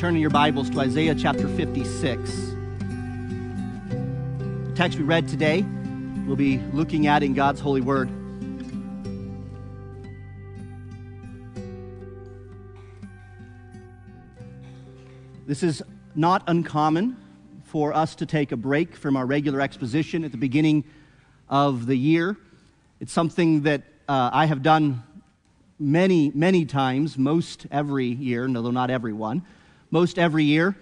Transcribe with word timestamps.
turn 0.00 0.14
in 0.14 0.22
your 0.22 0.30
Bibles 0.30 0.70
to 0.70 0.80
Isaiah 0.80 1.14
chapter 1.14 1.46
56. 1.46 2.30
The 3.90 4.72
text 4.74 4.96
we 4.96 5.04
read 5.04 5.28
today, 5.28 5.62
we'll 6.26 6.36
be 6.36 6.56
looking 6.72 7.06
at 7.06 7.22
in 7.22 7.34
God's 7.34 7.60
holy 7.60 7.82
word. 7.82 8.08
This 15.46 15.62
is 15.62 15.82
not 16.14 16.44
uncommon 16.46 17.18
for 17.64 17.92
us 17.92 18.14
to 18.14 18.24
take 18.24 18.52
a 18.52 18.56
break 18.56 18.96
from 18.96 19.18
our 19.18 19.26
regular 19.26 19.60
exposition 19.60 20.24
at 20.24 20.30
the 20.30 20.38
beginning 20.38 20.84
of 21.50 21.84
the 21.84 21.96
year. 21.96 22.38
It's 23.00 23.12
something 23.12 23.64
that 23.64 23.82
uh, 24.08 24.30
I 24.32 24.46
have 24.46 24.62
done 24.62 25.02
many, 25.78 26.32
many 26.34 26.64
times, 26.64 27.18
most 27.18 27.66
every 27.70 28.06
year, 28.06 28.48
although 28.48 28.70
not 28.70 28.88
every 28.88 29.12
one, 29.12 29.44
most 29.90 30.18
every 30.18 30.44
year. 30.44 30.76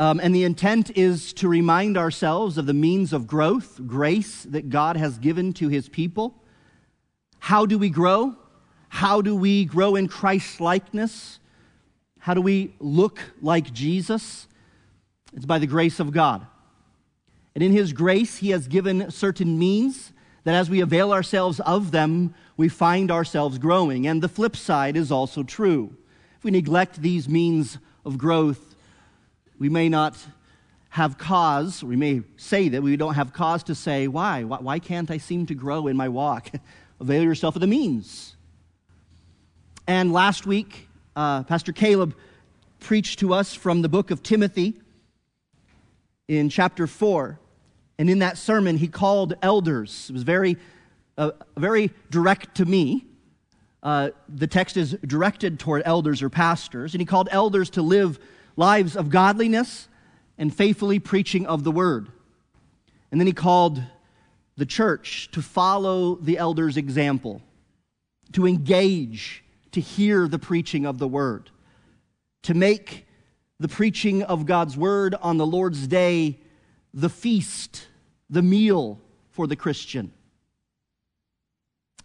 Um, 0.00 0.20
and 0.20 0.34
the 0.34 0.44
intent 0.44 0.96
is 0.96 1.32
to 1.34 1.48
remind 1.48 1.96
ourselves 1.96 2.56
of 2.56 2.66
the 2.66 2.74
means 2.74 3.12
of 3.12 3.26
growth, 3.26 3.80
grace 3.86 4.44
that 4.44 4.70
God 4.70 4.96
has 4.96 5.18
given 5.18 5.52
to 5.54 5.68
his 5.68 5.88
people. 5.88 6.34
How 7.40 7.66
do 7.66 7.78
we 7.78 7.90
grow? 7.90 8.36
How 8.88 9.20
do 9.20 9.34
we 9.34 9.64
grow 9.64 9.96
in 9.96 10.06
Christ's 10.08 10.60
likeness? 10.60 11.40
How 12.20 12.34
do 12.34 12.40
we 12.40 12.74
look 12.78 13.20
like 13.42 13.72
Jesus? 13.72 14.46
It's 15.34 15.46
by 15.46 15.58
the 15.58 15.66
grace 15.66 16.00
of 16.00 16.12
God. 16.12 16.46
And 17.54 17.64
in 17.64 17.72
his 17.72 17.92
grace, 17.92 18.36
he 18.36 18.50
has 18.50 18.68
given 18.68 19.10
certain 19.10 19.58
means 19.58 20.12
that 20.44 20.54
as 20.54 20.70
we 20.70 20.80
avail 20.80 21.12
ourselves 21.12 21.60
of 21.60 21.90
them, 21.90 22.34
we 22.56 22.68
find 22.68 23.10
ourselves 23.10 23.58
growing. 23.58 24.06
And 24.06 24.22
the 24.22 24.28
flip 24.28 24.54
side 24.54 24.96
is 24.96 25.10
also 25.10 25.42
true. 25.42 25.96
If 26.36 26.44
we 26.44 26.52
neglect 26.52 27.02
these 27.02 27.28
means 27.28 27.78
of 28.08 28.18
growth, 28.18 28.74
we 29.58 29.68
may 29.68 29.88
not 29.88 30.16
have 30.88 31.18
cause, 31.18 31.84
we 31.84 31.94
may 31.94 32.22
say 32.38 32.70
that 32.70 32.82
we 32.82 32.96
don't 32.96 33.14
have 33.14 33.34
cause 33.34 33.62
to 33.64 33.74
say, 33.74 34.08
why? 34.08 34.42
Why 34.42 34.78
can't 34.78 35.10
I 35.10 35.18
seem 35.18 35.44
to 35.46 35.54
grow 35.54 35.86
in 35.86 35.96
my 35.96 36.08
walk? 36.08 36.50
Avail 37.00 37.22
yourself 37.22 37.54
of 37.54 37.60
the 37.60 37.66
means. 37.66 38.34
And 39.86 40.10
last 40.12 40.46
week, 40.46 40.88
uh, 41.14 41.44
Pastor 41.44 41.72
Caleb 41.72 42.16
preached 42.80 43.18
to 43.18 43.34
us 43.34 43.54
from 43.54 43.82
the 43.82 43.88
book 43.88 44.10
of 44.10 44.22
Timothy 44.22 44.80
in 46.26 46.48
chapter 46.48 46.86
4. 46.86 47.38
And 47.98 48.08
in 48.08 48.20
that 48.20 48.38
sermon, 48.38 48.78
he 48.78 48.88
called 48.88 49.34
elders. 49.42 50.06
It 50.08 50.14
was 50.14 50.22
very, 50.22 50.56
uh, 51.18 51.32
very 51.56 51.90
direct 52.10 52.56
to 52.56 52.64
me. 52.64 53.04
Uh, 53.82 54.10
the 54.28 54.46
text 54.46 54.76
is 54.76 54.92
directed 55.06 55.58
toward 55.58 55.82
elders 55.84 56.22
or 56.22 56.28
pastors. 56.28 56.94
And 56.94 57.00
he 57.00 57.06
called 57.06 57.28
elders 57.30 57.70
to 57.70 57.82
live 57.82 58.18
lives 58.56 58.96
of 58.96 59.10
godliness 59.10 59.88
and 60.36 60.54
faithfully 60.54 60.98
preaching 60.98 61.46
of 61.46 61.64
the 61.64 61.70
word. 61.70 62.08
And 63.10 63.20
then 63.20 63.26
he 63.26 63.32
called 63.32 63.82
the 64.56 64.66
church 64.66 65.30
to 65.32 65.40
follow 65.40 66.16
the 66.16 66.38
elders' 66.38 66.76
example, 66.76 67.40
to 68.32 68.46
engage, 68.46 69.44
to 69.72 69.80
hear 69.80 70.26
the 70.26 70.38
preaching 70.38 70.84
of 70.84 70.98
the 70.98 71.08
word, 71.08 71.50
to 72.42 72.54
make 72.54 73.06
the 73.60 73.68
preaching 73.68 74.22
of 74.22 74.46
God's 74.46 74.76
word 74.76 75.14
on 75.20 75.36
the 75.36 75.46
Lord's 75.46 75.86
day 75.86 76.38
the 76.92 77.08
feast, 77.08 77.86
the 78.28 78.42
meal 78.42 79.00
for 79.30 79.46
the 79.46 79.56
Christian. 79.56 80.12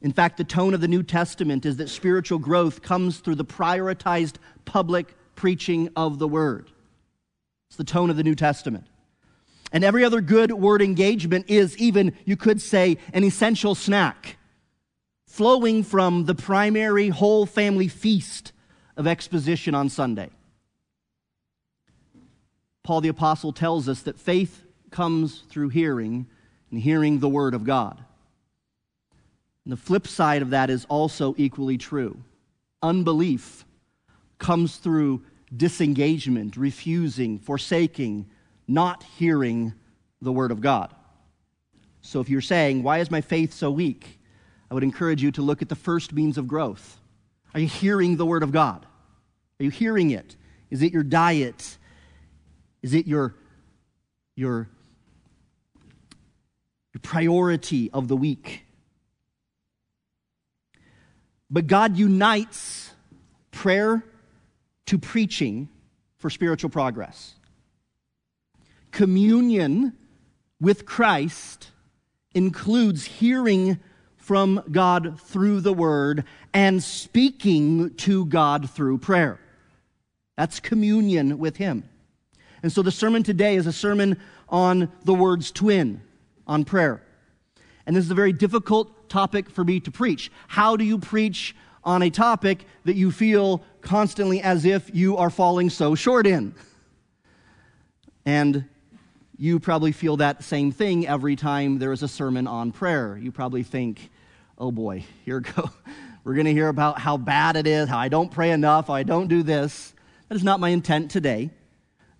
In 0.03 0.11
fact, 0.11 0.37
the 0.37 0.43
tone 0.43 0.73
of 0.73 0.81
the 0.81 0.87
New 0.87 1.01
Testament 1.01 1.65
is 1.65 1.77
that 1.77 1.89
spiritual 1.89 2.37
growth 2.37 2.81
comes 2.81 3.19
through 3.19 3.35
the 3.35 3.45
prioritized 3.45 4.35
public 4.65 5.15
preaching 5.35 5.89
of 5.95 6.19
the 6.19 6.27
word. 6.27 6.69
It's 7.69 7.77
the 7.77 7.85
tone 7.85 8.09
of 8.09 8.17
the 8.17 8.23
New 8.23 8.35
Testament. 8.35 8.85
And 9.71 9.83
every 9.83 10.03
other 10.03 10.21
good 10.21 10.51
word 10.51 10.81
engagement 10.81 11.45
is 11.49 11.77
even, 11.77 12.15
you 12.25 12.35
could 12.35 12.61
say, 12.61 12.97
an 13.13 13.23
essential 13.23 13.75
snack, 13.75 14.37
flowing 15.25 15.83
from 15.83 16.25
the 16.25 16.35
primary 16.35 17.09
whole 17.09 17.45
family 17.45 17.87
feast 17.87 18.51
of 18.97 19.07
exposition 19.07 19.73
on 19.73 19.89
Sunday. 19.89 20.29
Paul 22.83 22.99
the 22.99 23.07
Apostle 23.07 23.53
tells 23.53 23.87
us 23.87 24.01
that 24.01 24.19
faith 24.19 24.63
comes 24.91 25.39
through 25.49 25.69
hearing, 25.69 26.27
and 26.69 26.79
hearing 26.79 27.19
the 27.19 27.29
Word 27.29 27.53
of 27.53 27.63
God. 27.63 28.03
And 29.65 29.71
the 29.71 29.77
flip 29.77 30.07
side 30.07 30.41
of 30.41 30.49
that 30.49 30.69
is 30.69 30.85
also 30.85 31.33
equally 31.37 31.77
true. 31.77 32.21
Unbelief 32.81 33.65
comes 34.37 34.75
through 34.75 35.23
disengagement, 35.55 36.57
refusing, 36.57 37.39
forsaking, 37.39 38.25
not 38.67 39.03
hearing 39.03 39.73
the 40.21 40.31
Word 40.31 40.51
of 40.51 40.61
God. 40.61 40.93
So 42.01 42.19
if 42.19 42.29
you're 42.29 42.41
saying, 42.41 42.83
Why 42.83 42.99
is 42.99 43.09
my 43.09 43.21
faith 43.21 43.53
so 43.53 43.71
weak? 43.71 44.19
I 44.69 44.73
would 44.73 44.83
encourage 44.83 45.21
you 45.21 45.31
to 45.33 45.41
look 45.41 45.61
at 45.61 45.69
the 45.69 45.75
first 45.75 46.13
means 46.13 46.37
of 46.37 46.47
growth. 46.47 46.99
Are 47.53 47.59
you 47.59 47.67
hearing 47.67 48.17
the 48.17 48.25
Word 48.25 48.43
of 48.43 48.51
God? 48.51 48.85
Are 49.59 49.63
you 49.63 49.69
hearing 49.69 50.11
it? 50.11 50.35
Is 50.71 50.81
it 50.81 50.91
your 50.91 51.03
diet? 51.03 51.77
Is 52.81 52.93
it 52.93 53.05
your, 53.05 53.35
your, 54.35 54.67
your 56.93 57.01
priority 57.01 57.91
of 57.91 58.07
the 58.07 58.17
week? 58.17 58.62
But 61.53 61.67
God 61.67 61.97
unites 61.97 62.91
prayer 63.51 64.03
to 64.87 64.97
preaching 64.97 65.69
for 66.17 66.31
spiritual 66.31 66.71
progress. 66.71 67.35
Communion 68.89 69.93
with 70.59 70.87
Christ 70.87 71.69
includes 72.33 73.05
hearing 73.05 73.77
from 74.17 74.63
God 74.71 75.21
through 75.21 75.61
the 75.61 75.73
Word 75.73 76.23
and 76.55 76.81
speaking 76.81 77.93
to 77.97 78.25
God 78.25 78.67
through 78.71 78.97
prayer. 78.97 79.39
That's 80.35 80.59
communion 80.59 81.37
with 81.37 81.57
Him. 81.57 81.87
And 82.63 82.71
so 82.71 82.81
the 82.81 82.91
sermon 82.91 83.21
today 83.21 83.57
is 83.57 83.67
a 83.67 83.73
sermon 83.73 84.19
on 84.49 84.91
the 85.03 85.13
words 85.13 85.51
twin, 85.51 86.01
on 86.47 86.65
prayer. 86.65 87.03
And 87.85 87.95
this 87.95 88.05
is 88.05 88.11
a 88.11 88.15
very 88.15 88.33
difficult 88.33 89.09
topic 89.09 89.49
for 89.49 89.63
me 89.63 89.79
to 89.81 89.91
preach. 89.91 90.31
How 90.47 90.75
do 90.75 90.83
you 90.83 90.97
preach 90.97 91.55
on 91.83 92.01
a 92.01 92.09
topic 92.09 92.65
that 92.85 92.95
you 92.95 93.11
feel 93.11 93.63
constantly 93.81 94.41
as 94.41 94.65
if 94.65 94.93
you 94.93 95.17
are 95.17 95.29
falling 95.29 95.69
so 95.69 95.95
short 95.95 96.25
in? 96.25 96.55
And 98.25 98.65
you 99.37 99.59
probably 99.59 99.91
feel 99.91 100.17
that 100.17 100.43
same 100.43 100.71
thing 100.71 101.07
every 101.07 101.35
time 101.35 101.79
there 101.79 101.91
is 101.91 102.03
a 102.03 102.07
sermon 102.07 102.47
on 102.47 102.71
prayer. 102.71 103.17
You 103.21 103.31
probably 103.31 103.63
think, 103.63 104.09
oh 104.57 104.71
boy, 104.71 105.05
here 105.25 105.39
go. 105.55 105.69
We're 106.23 106.35
going 106.35 106.45
to 106.45 106.53
hear 106.53 106.69
about 106.69 106.99
how 106.99 107.17
bad 107.17 107.57
it 107.57 107.67
is, 107.67 107.89
how 107.89 107.97
I 107.97 108.07
don't 108.07 108.31
pray 108.31 108.51
enough, 108.51 108.87
how 108.87 108.93
I 108.93 109.03
don't 109.03 109.27
do 109.27 109.43
this. 109.43 109.93
That 110.29 110.35
is 110.35 110.43
not 110.43 110.61
my 110.61 110.69
intent 110.69 111.11
today. 111.11 111.49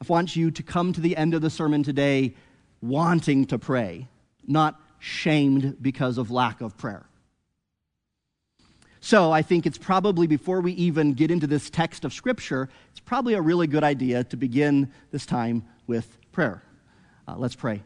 I 0.02 0.06
want 0.06 0.36
you 0.36 0.52
to 0.52 0.64
come 0.64 0.92
to 0.92 1.00
the 1.00 1.16
end 1.16 1.34
of 1.34 1.42
the 1.42 1.50
sermon 1.50 1.84
today 1.84 2.34
wanting 2.82 3.46
to 3.46 3.58
pray, 3.58 4.10
not 4.46 4.78
shamed 5.04 5.76
because 5.82 6.18
of 6.18 6.32
lack 6.32 6.62
of 6.62 6.78
prayer. 6.78 7.06
So 9.02 9.34
I 9.34 9.42
think 9.42 9.66
it's 9.66 9.78
probably, 9.78 10.28
before 10.28 10.62
we 10.62 10.72
even 10.74 11.12
get 11.12 11.30
into 11.30 11.46
this 11.46 11.70
text 11.70 12.06
of 12.06 12.14
Scripture, 12.14 12.70
it's 12.92 13.02
probably 13.02 13.34
a 13.34 13.42
really 13.42 13.68
good 13.68 13.84
idea 13.84 14.24
to 14.24 14.38
begin 14.38 14.94
this 15.12 15.26
time 15.26 15.66
with 15.88 16.18
prayer. 16.32 16.64
Uh, 17.28 17.36
let's 17.38 17.54
pray. 17.54 17.84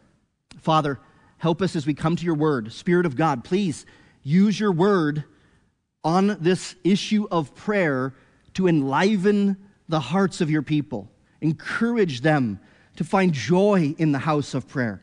Father, 0.59 0.99
help 1.39 1.63
us 1.63 1.75
as 1.75 1.87
we 1.87 1.95
come 1.95 2.15
to 2.15 2.23
your 2.23 2.35
word. 2.35 2.71
Spirit 2.71 3.07
of 3.07 3.15
God, 3.15 3.43
please 3.43 3.87
use 4.21 4.59
your 4.59 4.71
word 4.71 5.23
on 6.03 6.37
this 6.39 6.75
issue 6.83 7.27
of 7.31 7.55
prayer 7.55 8.13
to 8.53 8.67
enliven 8.67 9.57
the 9.89 9.99
hearts 9.99 10.39
of 10.39 10.51
your 10.51 10.61
people. 10.61 11.09
Encourage 11.41 12.21
them 12.21 12.59
to 12.97 13.03
find 13.03 13.33
joy 13.33 13.95
in 13.97 14.11
the 14.11 14.19
house 14.19 14.53
of 14.53 14.67
prayer. 14.67 15.01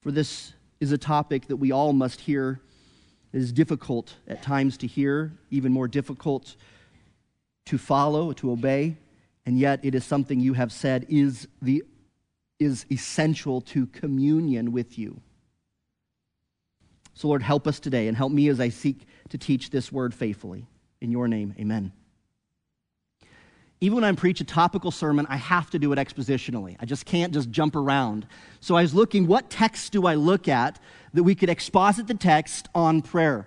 For 0.00 0.10
this 0.10 0.54
is 0.80 0.92
a 0.92 0.98
topic 0.98 1.46
that 1.48 1.56
we 1.56 1.72
all 1.72 1.92
must 1.92 2.20
hear. 2.20 2.60
It 3.32 3.38
is 3.38 3.52
difficult 3.52 4.14
at 4.28 4.42
times 4.42 4.76
to 4.78 4.86
hear, 4.86 5.32
even 5.50 5.72
more 5.72 5.88
difficult 5.88 6.56
to 7.66 7.78
follow, 7.78 8.32
to 8.34 8.50
obey, 8.50 8.96
and 9.46 9.58
yet 9.58 9.80
it 9.82 9.94
is 9.94 10.04
something 10.04 10.40
you 10.40 10.54
have 10.54 10.72
said 10.72 11.06
is, 11.08 11.48
the, 11.62 11.82
is 12.58 12.86
essential 12.90 13.60
to 13.62 13.86
communion 13.86 14.72
with 14.72 14.98
you. 14.98 15.20
So, 17.14 17.28
Lord, 17.28 17.42
help 17.42 17.66
us 17.66 17.80
today 17.80 18.08
and 18.08 18.16
help 18.16 18.32
me 18.32 18.48
as 18.48 18.60
I 18.60 18.68
seek 18.68 19.06
to 19.30 19.38
teach 19.38 19.70
this 19.70 19.92
word 19.92 20.12
faithfully. 20.12 20.66
In 21.00 21.10
your 21.10 21.28
name, 21.28 21.54
amen 21.58 21.92
even 23.84 23.96
when 23.96 24.04
I 24.04 24.12
preach 24.12 24.40
a 24.40 24.44
topical 24.44 24.90
sermon, 24.90 25.26
I 25.28 25.36
have 25.36 25.68
to 25.68 25.78
do 25.78 25.92
it 25.92 25.98
expositionally. 25.98 26.74
I 26.80 26.86
just 26.86 27.04
can't 27.04 27.34
just 27.34 27.50
jump 27.50 27.76
around. 27.76 28.26
So 28.60 28.76
I 28.76 28.80
was 28.80 28.94
looking, 28.94 29.26
what 29.26 29.50
text 29.50 29.92
do 29.92 30.06
I 30.06 30.14
look 30.14 30.48
at 30.48 30.80
that 31.12 31.22
we 31.22 31.34
could 31.34 31.50
exposit 31.50 32.06
the 32.06 32.14
text 32.14 32.70
on 32.74 33.02
prayer? 33.02 33.46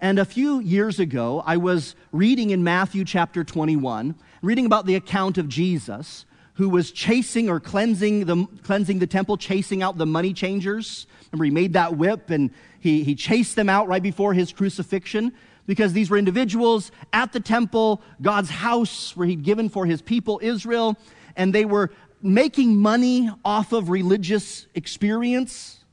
And 0.00 0.18
a 0.18 0.24
few 0.24 0.58
years 0.58 0.98
ago, 0.98 1.40
I 1.46 1.56
was 1.58 1.94
reading 2.10 2.50
in 2.50 2.64
Matthew 2.64 3.04
chapter 3.04 3.44
21, 3.44 4.16
reading 4.42 4.66
about 4.66 4.86
the 4.86 4.96
account 4.96 5.38
of 5.38 5.48
Jesus 5.48 6.26
who 6.54 6.68
was 6.68 6.90
chasing 6.90 7.48
or 7.48 7.60
cleansing 7.60 8.24
the, 8.24 8.44
cleansing 8.64 8.98
the 8.98 9.06
temple, 9.06 9.36
chasing 9.36 9.84
out 9.84 9.98
the 9.98 10.06
money 10.06 10.32
changers. 10.32 11.06
Remember, 11.30 11.44
he 11.44 11.50
made 11.52 11.74
that 11.74 11.96
whip 11.96 12.30
and 12.30 12.50
he, 12.80 13.04
he 13.04 13.14
chased 13.14 13.54
them 13.54 13.68
out 13.68 13.86
right 13.86 14.02
before 14.02 14.34
his 14.34 14.52
crucifixion 14.52 15.32
because 15.66 15.92
these 15.92 16.10
were 16.10 16.16
individuals 16.16 16.90
at 17.12 17.32
the 17.32 17.40
temple, 17.40 18.02
God's 18.22 18.50
house 18.50 19.16
where 19.16 19.26
he'd 19.26 19.42
given 19.42 19.68
for 19.68 19.86
his 19.86 20.00
people 20.00 20.40
Israel, 20.42 20.96
and 21.36 21.54
they 21.54 21.64
were 21.64 21.90
making 22.22 22.76
money 22.76 23.30
off 23.44 23.72
of 23.72 23.90
religious 23.90 24.66
experience. 24.74 25.84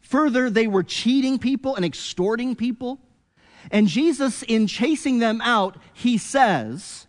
Further, 0.00 0.50
they 0.50 0.66
were 0.66 0.82
cheating 0.82 1.38
people 1.38 1.74
and 1.74 1.84
extorting 1.84 2.54
people. 2.54 3.00
And 3.70 3.88
Jesus, 3.88 4.42
in 4.42 4.66
chasing 4.66 5.18
them 5.18 5.40
out, 5.40 5.76
he 5.92 6.18
says, 6.18 7.06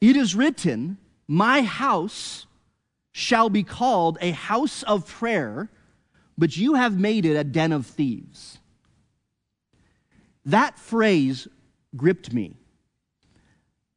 It 0.00 0.16
is 0.16 0.34
written, 0.34 0.98
My 1.26 1.62
house 1.62 2.46
shall 3.12 3.48
be 3.48 3.62
called 3.62 4.18
a 4.20 4.30
house 4.30 4.82
of 4.84 5.06
prayer, 5.06 5.70
but 6.36 6.56
you 6.56 6.74
have 6.74 6.98
made 6.98 7.24
it 7.24 7.36
a 7.36 7.44
den 7.44 7.72
of 7.72 7.86
thieves. 7.86 8.57
That 10.48 10.78
phrase 10.78 11.46
gripped 11.94 12.32
me. 12.32 12.56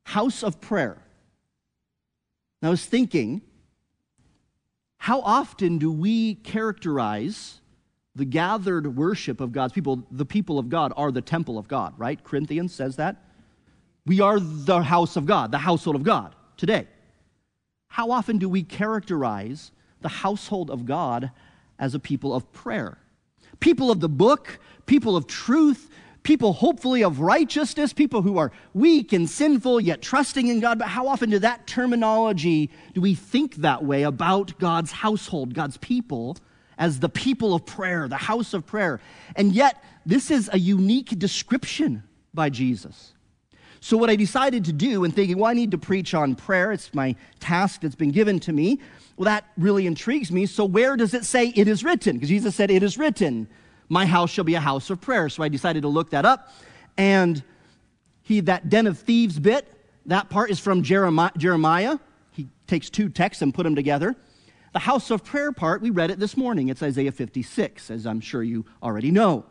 House 0.03 0.43
of 0.43 0.59
prayer. 0.59 1.01
And 2.61 2.67
I 2.67 2.69
was 2.69 2.85
thinking, 2.85 3.41
how 4.97 5.21
often 5.21 5.77
do 5.77 5.89
we 5.89 6.35
characterize 6.35 7.61
the 8.15 8.25
gathered 8.25 8.97
worship 8.97 9.39
of 9.39 9.53
God's 9.53 9.71
people? 9.71 10.03
The 10.11 10.25
people 10.25 10.59
of 10.59 10.67
God 10.67 10.91
are 10.97 11.09
the 11.09 11.21
temple 11.21 11.57
of 11.57 11.69
God, 11.69 11.93
right? 11.97 12.21
Corinthians 12.21 12.73
says 12.73 12.97
that. 12.97 13.15
We 14.05 14.19
are 14.19 14.37
the 14.37 14.81
house 14.81 15.15
of 15.15 15.25
God, 15.25 15.53
the 15.53 15.57
household 15.57 15.95
of 15.95 16.03
God 16.03 16.35
today. 16.57 16.85
How 17.87 18.11
often 18.11 18.39
do 18.39 18.49
we 18.49 18.63
characterize 18.63 19.71
the 20.01 20.09
household 20.09 20.69
of 20.69 20.85
God 20.85 21.31
as 21.79 21.95
a 21.95 21.99
people 21.99 22.35
of 22.35 22.51
prayer? 22.51 22.97
People 23.61 23.89
of 23.89 24.01
the 24.01 24.09
book, 24.09 24.59
people 24.85 25.15
of 25.15 25.27
truth, 25.27 25.89
people 26.23 26.53
hopefully 26.53 27.03
of 27.03 27.19
righteousness, 27.19 27.93
people 27.93 28.21
who 28.21 28.37
are 28.37 28.51
weak 28.73 29.13
and 29.13 29.29
sinful 29.29 29.81
yet 29.81 30.01
trusting 30.01 30.47
in 30.47 30.59
God. 30.59 30.77
But 30.77 30.87
how 30.87 31.07
often 31.07 31.29
do 31.29 31.39
that 31.39 31.65
terminology, 31.67 32.69
do 32.93 33.01
we 33.01 33.15
think 33.15 33.55
that 33.57 33.83
way 33.83 34.03
about 34.03 34.57
God's 34.59 34.91
household, 34.91 35.53
God's 35.53 35.77
people, 35.77 36.37
as 36.77 36.99
the 36.99 37.09
people 37.09 37.53
of 37.53 37.65
prayer, 37.65 38.07
the 38.07 38.17
house 38.17 38.53
of 38.53 38.65
prayer? 38.65 38.99
And 39.35 39.53
yet, 39.53 39.83
this 40.05 40.31
is 40.31 40.49
a 40.51 40.59
unique 40.59 41.17
description 41.17 42.03
by 42.33 42.49
Jesus. 42.49 43.13
So, 43.83 43.97
what 43.97 44.11
I 44.11 44.15
decided 44.15 44.65
to 44.65 44.73
do, 44.73 45.03
and 45.03 45.15
thinking, 45.15 45.39
well, 45.39 45.49
I 45.49 45.55
need 45.55 45.71
to 45.71 45.77
preach 45.77 46.13
on 46.13 46.35
prayer, 46.35 46.71
it's 46.71 46.93
my 46.93 47.15
task 47.39 47.81
that's 47.81 47.95
been 47.95 48.11
given 48.11 48.39
to 48.41 48.53
me. 48.53 48.79
Well, 49.17 49.25
that 49.25 49.45
really 49.57 49.87
intrigues 49.87 50.31
me. 50.31 50.45
So, 50.45 50.65
where 50.65 50.95
does 50.95 51.15
it 51.15 51.25
say 51.25 51.47
it 51.55 51.67
is 51.67 51.83
written? 51.83 52.17
Because 52.17 52.29
Jesus 52.29 52.55
said, 52.55 52.69
It 52.69 52.83
is 52.83 52.99
written 52.99 53.47
my 53.91 54.05
house 54.05 54.31
shall 54.31 54.45
be 54.45 54.55
a 54.55 54.59
house 54.61 54.89
of 54.89 55.01
prayer. 55.01 55.27
So 55.27 55.43
I 55.43 55.49
decided 55.49 55.81
to 55.81 55.89
look 55.89 56.11
that 56.11 56.25
up. 56.25 56.47
And 56.97 57.43
he, 58.21 58.39
that 58.39 58.69
den 58.69 58.87
of 58.87 58.97
thieves 58.97 59.37
bit, 59.37 59.67
that 60.05 60.29
part 60.29 60.49
is 60.49 60.59
from 60.59 60.81
Jeremiah. 60.81 61.31
Jeremiah. 61.35 61.99
He 62.31 62.47
takes 62.67 62.89
two 62.89 63.09
texts 63.09 63.41
and 63.41 63.53
put 63.53 63.63
them 63.63 63.75
together. 63.75 64.15
The 64.71 64.79
house 64.79 65.11
of 65.11 65.25
prayer 65.25 65.51
part, 65.51 65.81
we 65.81 65.89
read 65.89 66.09
it 66.09 66.19
this 66.19 66.37
morning. 66.37 66.69
It's 66.69 66.81
Isaiah 66.81 67.11
56, 67.11 67.91
as 67.91 68.07
I'm 68.07 68.21
sure 68.21 68.41
you 68.41 68.65
already 68.81 69.11
know. 69.11 69.43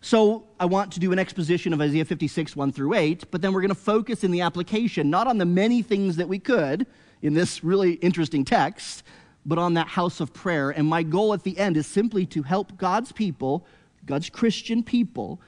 So 0.00 0.46
I 0.60 0.66
want 0.66 0.92
to 0.92 1.00
do 1.00 1.10
an 1.10 1.18
exposition 1.18 1.72
of 1.72 1.80
Isaiah 1.80 2.04
56, 2.04 2.54
1 2.54 2.70
through 2.70 2.94
8, 2.94 3.28
but 3.32 3.42
then 3.42 3.52
we're 3.52 3.60
going 3.60 3.70
to 3.70 3.74
focus 3.74 4.22
in 4.22 4.30
the 4.30 4.42
application, 4.42 5.10
not 5.10 5.26
on 5.26 5.38
the 5.38 5.44
many 5.44 5.82
things 5.82 6.14
that 6.14 6.28
we 6.28 6.38
could 6.38 6.86
in 7.22 7.34
this 7.34 7.64
really 7.64 7.94
interesting 7.94 8.44
text, 8.44 9.02
but 9.46 9.58
on 9.58 9.74
that 9.74 9.86
house 9.86 10.20
of 10.20 10.34
prayer. 10.34 10.70
And 10.70 10.86
my 10.86 11.02
goal 11.04 11.32
at 11.32 11.44
the 11.44 11.56
end 11.56 11.76
is 11.76 11.86
simply 11.86 12.26
to 12.26 12.42
help 12.42 12.76
God's 12.76 13.12
people, 13.12 13.64
God's 14.04 14.28
Christian 14.28 14.82
people, 14.82 15.40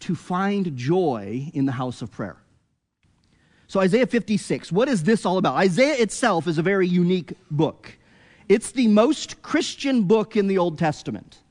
to 0.00 0.14
find 0.14 0.74
joy 0.76 1.50
in 1.52 1.66
the 1.66 1.72
house 1.72 2.00
of 2.00 2.10
prayer. 2.10 2.36
So, 3.66 3.80
Isaiah 3.80 4.06
56, 4.06 4.70
what 4.70 4.88
is 4.88 5.02
this 5.02 5.26
all 5.26 5.38
about? 5.38 5.56
Isaiah 5.56 5.96
itself 5.96 6.46
is 6.46 6.58
a 6.58 6.62
very 6.62 6.86
unique 6.86 7.32
book. 7.50 7.98
It's 8.48 8.70
the 8.70 8.86
most 8.86 9.42
Christian 9.42 10.04
book 10.04 10.36
in 10.36 10.46
the 10.46 10.58
Old 10.58 10.78
Testament. 10.78 11.41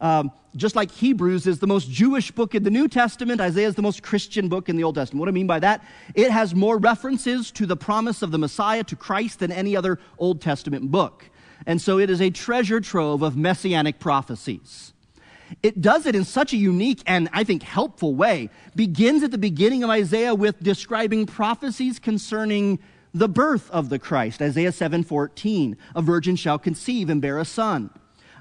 Um, 0.00 0.32
just 0.56 0.74
like 0.74 0.90
Hebrews 0.90 1.46
is 1.46 1.58
the 1.58 1.66
most 1.66 1.90
Jewish 1.90 2.30
book 2.30 2.54
in 2.54 2.62
the 2.62 2.70
New 2.70 2.88
Testament, 2.88 3.40
Isaiah 3.40 3.68
is 3.68 3.74
the 3.74 3.82
most 3.82 4.02
Christian 4.02 4.48
book 4.48 4.68
in 4.68 4.76
the 4.76 4.84
Old 4.84 4.96
Testament. 4.96 5.20
What 5.20 5.26
do 5.26 5.30
I 5.30 5.32
mean 5.32 5.46
by 5.46 5.60
that? 5.60 5.84
It 6.14 6.30
has 6.30 6.54
more 6.54 6.78
references 6.78 7.50
to 7.52 7.66
the 7.66 7.76
promise 7.76 8.22
of 8.22 8.30
the 8.30 8.38
Messiah, 8.38 8.82
to 8.84 8.96
Christ, 8.96 9.38
than 9.38 9.52
any 9.52 9.76
other 9.76 9.98
Old 10.18 10.40
Testament 10.40 10.90
book. 10.90 11.30
And 11.66 11.80
so 11.80 11.98
it 11.98 12.10
is 12.10 12.20
a 12.20 12.30
treasure 12.30 12.80
trove 12.80 13.22
of 13.22 13.36
messianic 13.36 13.98
prophecies. 13.98 14.92
It 15.62 15.80
does 15.80 16.06
it 16.06 16.14
in 16.14 16.24
such 16.24 16.52
a 16.52 16.56
unique 16.56 17.02
and 17.06 17.28
I 17.32 17.44
think 17.44 17.62
helpful 17.62 18.14
way. 18.14 18.50
Begins 18.74 19.22
at 19.22 19.30
the 19.30 19.38
beginning 19.38 19.82
of 19.82 19.90
Isaiah 19.90 20.34
with 20.34 20.62
describing 20.62 21.26
prophecies 21.26 21.98
concerning 21.98 22.78
the 23.12 23.28
birth 23.28 23.68
of 23.70 23.88
the 23.88 23.98
Christ. 23.98 24.40
Isaiah 24.40 24.72
7:14, 24.72 25.76
a 25.94 26.02
virgin 26.02 26.36
shall 26.36 26.58
conceive 26.58 27.10
and 27.10 27.20
bear 27.20 27.38
a 27.38 27.44
son. 27.44 27.90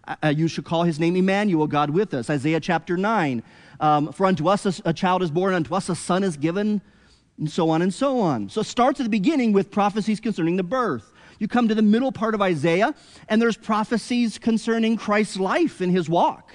Uh, 0.10 0.16
uh, 0.24 0.28
you 0.30 0.48
should 0.48 0.66
call 0.66 0.84
his 0.84 1.00
name 1.00 1.16
Emmanuel, 1.16 1.68
God 1.68 1.92
with 1.92 2.14
us. 2.14 2.30
Isaiah 2.30 2.60
chapter 2.60 2.98
9. 2.98 3.44
Um, 3.80 4.12
For 4.12 4.26
unto 4.26 4.50
us 4.50 4.66
a, 4.66 4.90
a 4.90 4.94
child 4.94 5.22
is 5.22 5.30
born, 5.30 5.54
unto 5.54 5.76
us 5.76 5.88
a 5.88 5.96
son 5.96 6.24
is 6.24 6.36
given, 6.36 6.82
and 7.38 7.50
so 7.50 7.70
on 7.70 7.82
and 7.82 7.94
so 7.94 8.20
on. 8.20 8.50
So 8.50 8.62
it 8.62 8.66
starts 8.66 9.00
at 9.00 9.04
the 9.04 9.10
beginning 9.10 9.54
with 9.54 9.72
prophecies 9.72 10.20
concerning 10.20 10.58
the 10.58 10.64
birth. 10.64 11.14
You 11.38 11.48
come 11.48 11.70
to 11.70 11.76
the 11.76 11.84
middle 11.84 12.12
part 12.12 12.34
of 12.34 12.42
Isaiah, 12.42 12.94
and 13.30 13.42
there's 13.42 13.56
prophecies 13.56 14.38
concerning 14.38 14.98
Christ's 14.98 15.38
life 15.38 15.80
and 15.80 15.92
his 15.92 16.10
walk. 16.10 16.52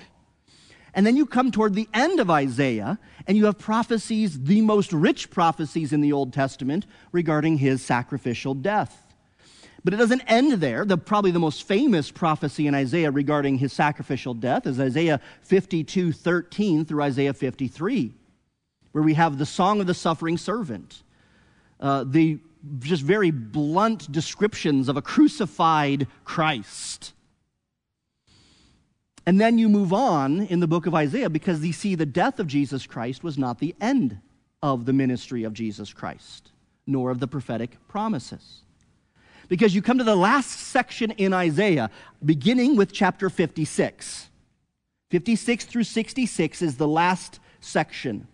And 0.93 1.07
then 1.07 1.17
you 1.17 1.25
come 1.25 1.51
toward 1.51 1.75
the 1.75 1.89
end 1.95 2.21
of 2.21 2.31
Isaiah, 2.31 2.99
and 3.27 3.37
you 3.37 3.47
have 3.47 3.59
prophecies, 3.59 4.43
the 4.43 4.61
most 4.61 4.93
rich 4.93 5.31
prophecies 5.31 5.93
in 5.93 6.01
the 6.03 6.13
Old 6.13 6.33
Testament, 6.33 6.87
regarding 7.13 7.59
his 7.59 7.83
sacrificial 7.83 8.55
death. 8.55 9.04
But 9.85 9.93
it 9.93 9.99
doesn't 9.99 10.23
end 10.23 10.53
there. 10.53 10.87
The, 10.87 10.97
probably 10.97 11.31
the 11.31 11.39
most 11.39 11.65
famous 11.65 12.11
prophecy 12.11 12.67
in 12.67 12.75
Isaiah 12.75 13.11
regarding 13.11 13.59
his 13.59 13.73
sacrificial 13.73 14.33
death 14.33 14.67
is 14.67 14.81
Isaiah 14.81 15.21
52 15.43 16.13
13 16.13 16.87
through 16.87 17.03
Isaiah 17.03 17.35
53, 17.35 18.13
where 18.93 19.05
we 19.05 19.15
have 19.15 19.37
the 19.37 19.45
song 19.45 19.81
of 19.81 19.87
the 19.87 19.95
suffering 19.95 20.39
servant, 20.39 21.03
uh, 21.81 22.05
the 22.05 22.39
just 22.79 23.03
very 23.03 23.31
blunt 23.31 24.11
descriptions 24.11 24.89
of 24.89 24.97
a 24.97 25.03
crucified 25.03 26.07
Christ. 26.25 27.13
And 29.27 29.39
then 29.39 29.59
you 29.59 29.69
move 29.69 29.93
on 29.93 30.47
in 30.47 30.61
the 30.61 30.67
book 30.67 30.87
of 30.87 30.95
Isaiah 30.95 31.29
because 31.29 31.65
you 31.65 31.75
see 31.75 31.95
the 31.95 32.07
death 32.07 32.41
of 32.41 32.47
Jesus 32.47 32.87
Christ 32.87 33.23
was 33.23 33.37
not 33.37 33.59
the 33.59 33.75
end 33.83 34.19
of 34.63 34.87
the 34.87 34.93
ministry 34.95 35.45
of 35.45 35.53
Jesus 35.53 35.93
Christ, 35.93 36.53
nor 36.87 37.11
of 37.11 37.21
the 37.21 37.29
prophetic 37.29 37.77
promises 37.87 38.64
because 39.49 39.75
you 39.75 39.83
come 39.83 39.99
to 39.99 40.05
the 40.05 40.17
last 40.17 40.51
section 40.51 41.11
in 41.13 41.33
Isaiah, 41.33 41.91
beginning 42.25 42.77
with 42.77 42.93
chapter 42.93 43.31
56. 43.31 44.29
56 45.11 45.65
through 45.65 45.85
66 45.85 46.63
is 46.63 46.77
the 46.77 46.89
last 46.89 47.41
section. 47.61 48.27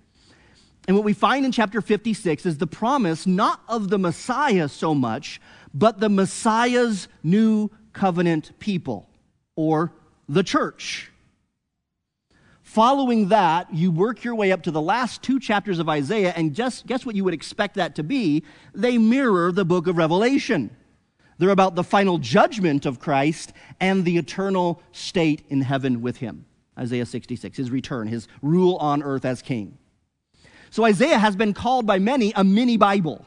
And 0.88 0.96
what 0.96 1.04
we 1.04 1.12
find 1.12 1.44
in 1.44 1.52
chapter 1.52 1.80
56 1.80 2.46
is 2.46 2.58
the 2.58 2.66
promise 2.66 3.26
not 3.26 3.60
of 3.68 3.90
the 3.90 3.98
Messiah 3.98 4.68
so 4.68 4.94
much, 4.94 5.40
but 5.74 6.00
the 6.00 6.08
Messiah's 6.08 7.08
new 7.22 7.70
covenant 7.92 8.58
people, 8.58 9.08
or 9.56 9.92
the 10.28 10.42
church. 10.42 11.10
Following 12.62 13.28
that, 13.28 13.74
you 13.74 13.90
work 13.90 14.22
your 14.22 14.36
way 14.36 14.52
up 14.52 14.62
to 14.62 14.70
the 14.70 14.80
last 14.80 15.22
two 15.22 15.40
chapters 15.40 15.80
of 15.80 15.88
Isaiah, 15.88 16.32
and 16.36 16.54
just 16.54 16.86
guess 16.86 17.04
what 17.04 17.16
you 17.16 17.24
would 17.24 17.34
expect 17.34 17.74
that 17.74 17.96
to 17.96 18.04
be? 18.04 18.44
They 18.74 18.96
mirror 18.96 19.50
the 19.50 19.64
book 19.64 19.86
of 19.88 19.96
Revelation. 19.96 20.70
They're 21.40 21.48
about 21.48 21.74
the 21.74 21.82
final 21.82 22.18
judgment 22.18 22.84
of 22.84 23.00
Christ 23.00 23.54
and 23.80 24.04
the 24.04 24.18
eternal 24.18 24.82
state 24.92 25.42
in 25.48 25.62
heaven 25.62 26.02
with 26.02 26.18
him. 26.18 26.44
Isaiah 26.78 27.06
66, 27.06 27.56
his 27.56 27.70
return, 27.70 28.08
his 28.08 28.28
rule 28.42 28.76
on 28.76 29.02
earth 29.02 29.24
as 29.24 29.40
king. 29.40 29.78
So 30.68 30.84
Isaiah 30.84 31.18
has 31.18 31.36
been 31.36 31.54
called 31.54 31.86
by 31.86 31.98
many 31.98 32.34
a 32.36 32.44
mini 32.44 32.76
Bible. 32.76 33.24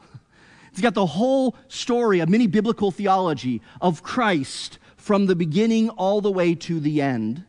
It's 0.70 0.80
got 0.80 0.94
the 0.94 1.06
whole 1.06 1.56
story, 1.66 2.20
a 2.20 2.26
mini 2.28 2.46
biblical 2.46 2.92
theology 2.92 3.60
of 3.80 4.04
Christ 4.04 4.78
from 4.96 5.26
the 5.26 5.34
beginning 5.34 5.88
all 5.90 6.20
the 6.20 6.30
way 6.30 6.54
to 6.54 6.78
the 6.78 7.02
end. 7.02 7.42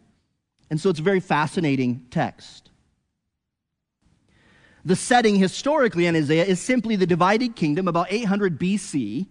And 0.72 0.82
so 0.82 0.90
it's 0.90 1.00
a 1.00 1.04
very 1.04 1.20
fascinating 1.20 2.08
text. 2.10 2.72
The 4.84 4.96
setting 4.96 5.36
historically 5.36 6.08
in 6.08 6.16
Isaiah 6.16 6.46
is 6.46 6.60
simply 6.60 6.96
the 6.96 7.06
divided 7.06 7.56
kingdom 7.56 7.88
about 7.88 8.08
800 8.10 8.60
BC 8.60 9.28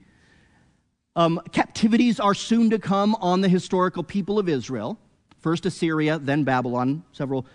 um, 1.17 1.41
captivities 1.53 2.19
are 2.19 2.35
soon 2.35 2.71
to 2.71 2.79
come 2.79 3.15
on 3.17 3.41
the 3.41 3.49
historical 3.49 4.03
people 4.03 4.39
of 4.39 4.49
Israel. 4.49 4.99
First 5.39 5.67
Assyria, 5.67 6.19
then 6.19 6.45
Babylon, 6.45 7.05
several 7.13 7.47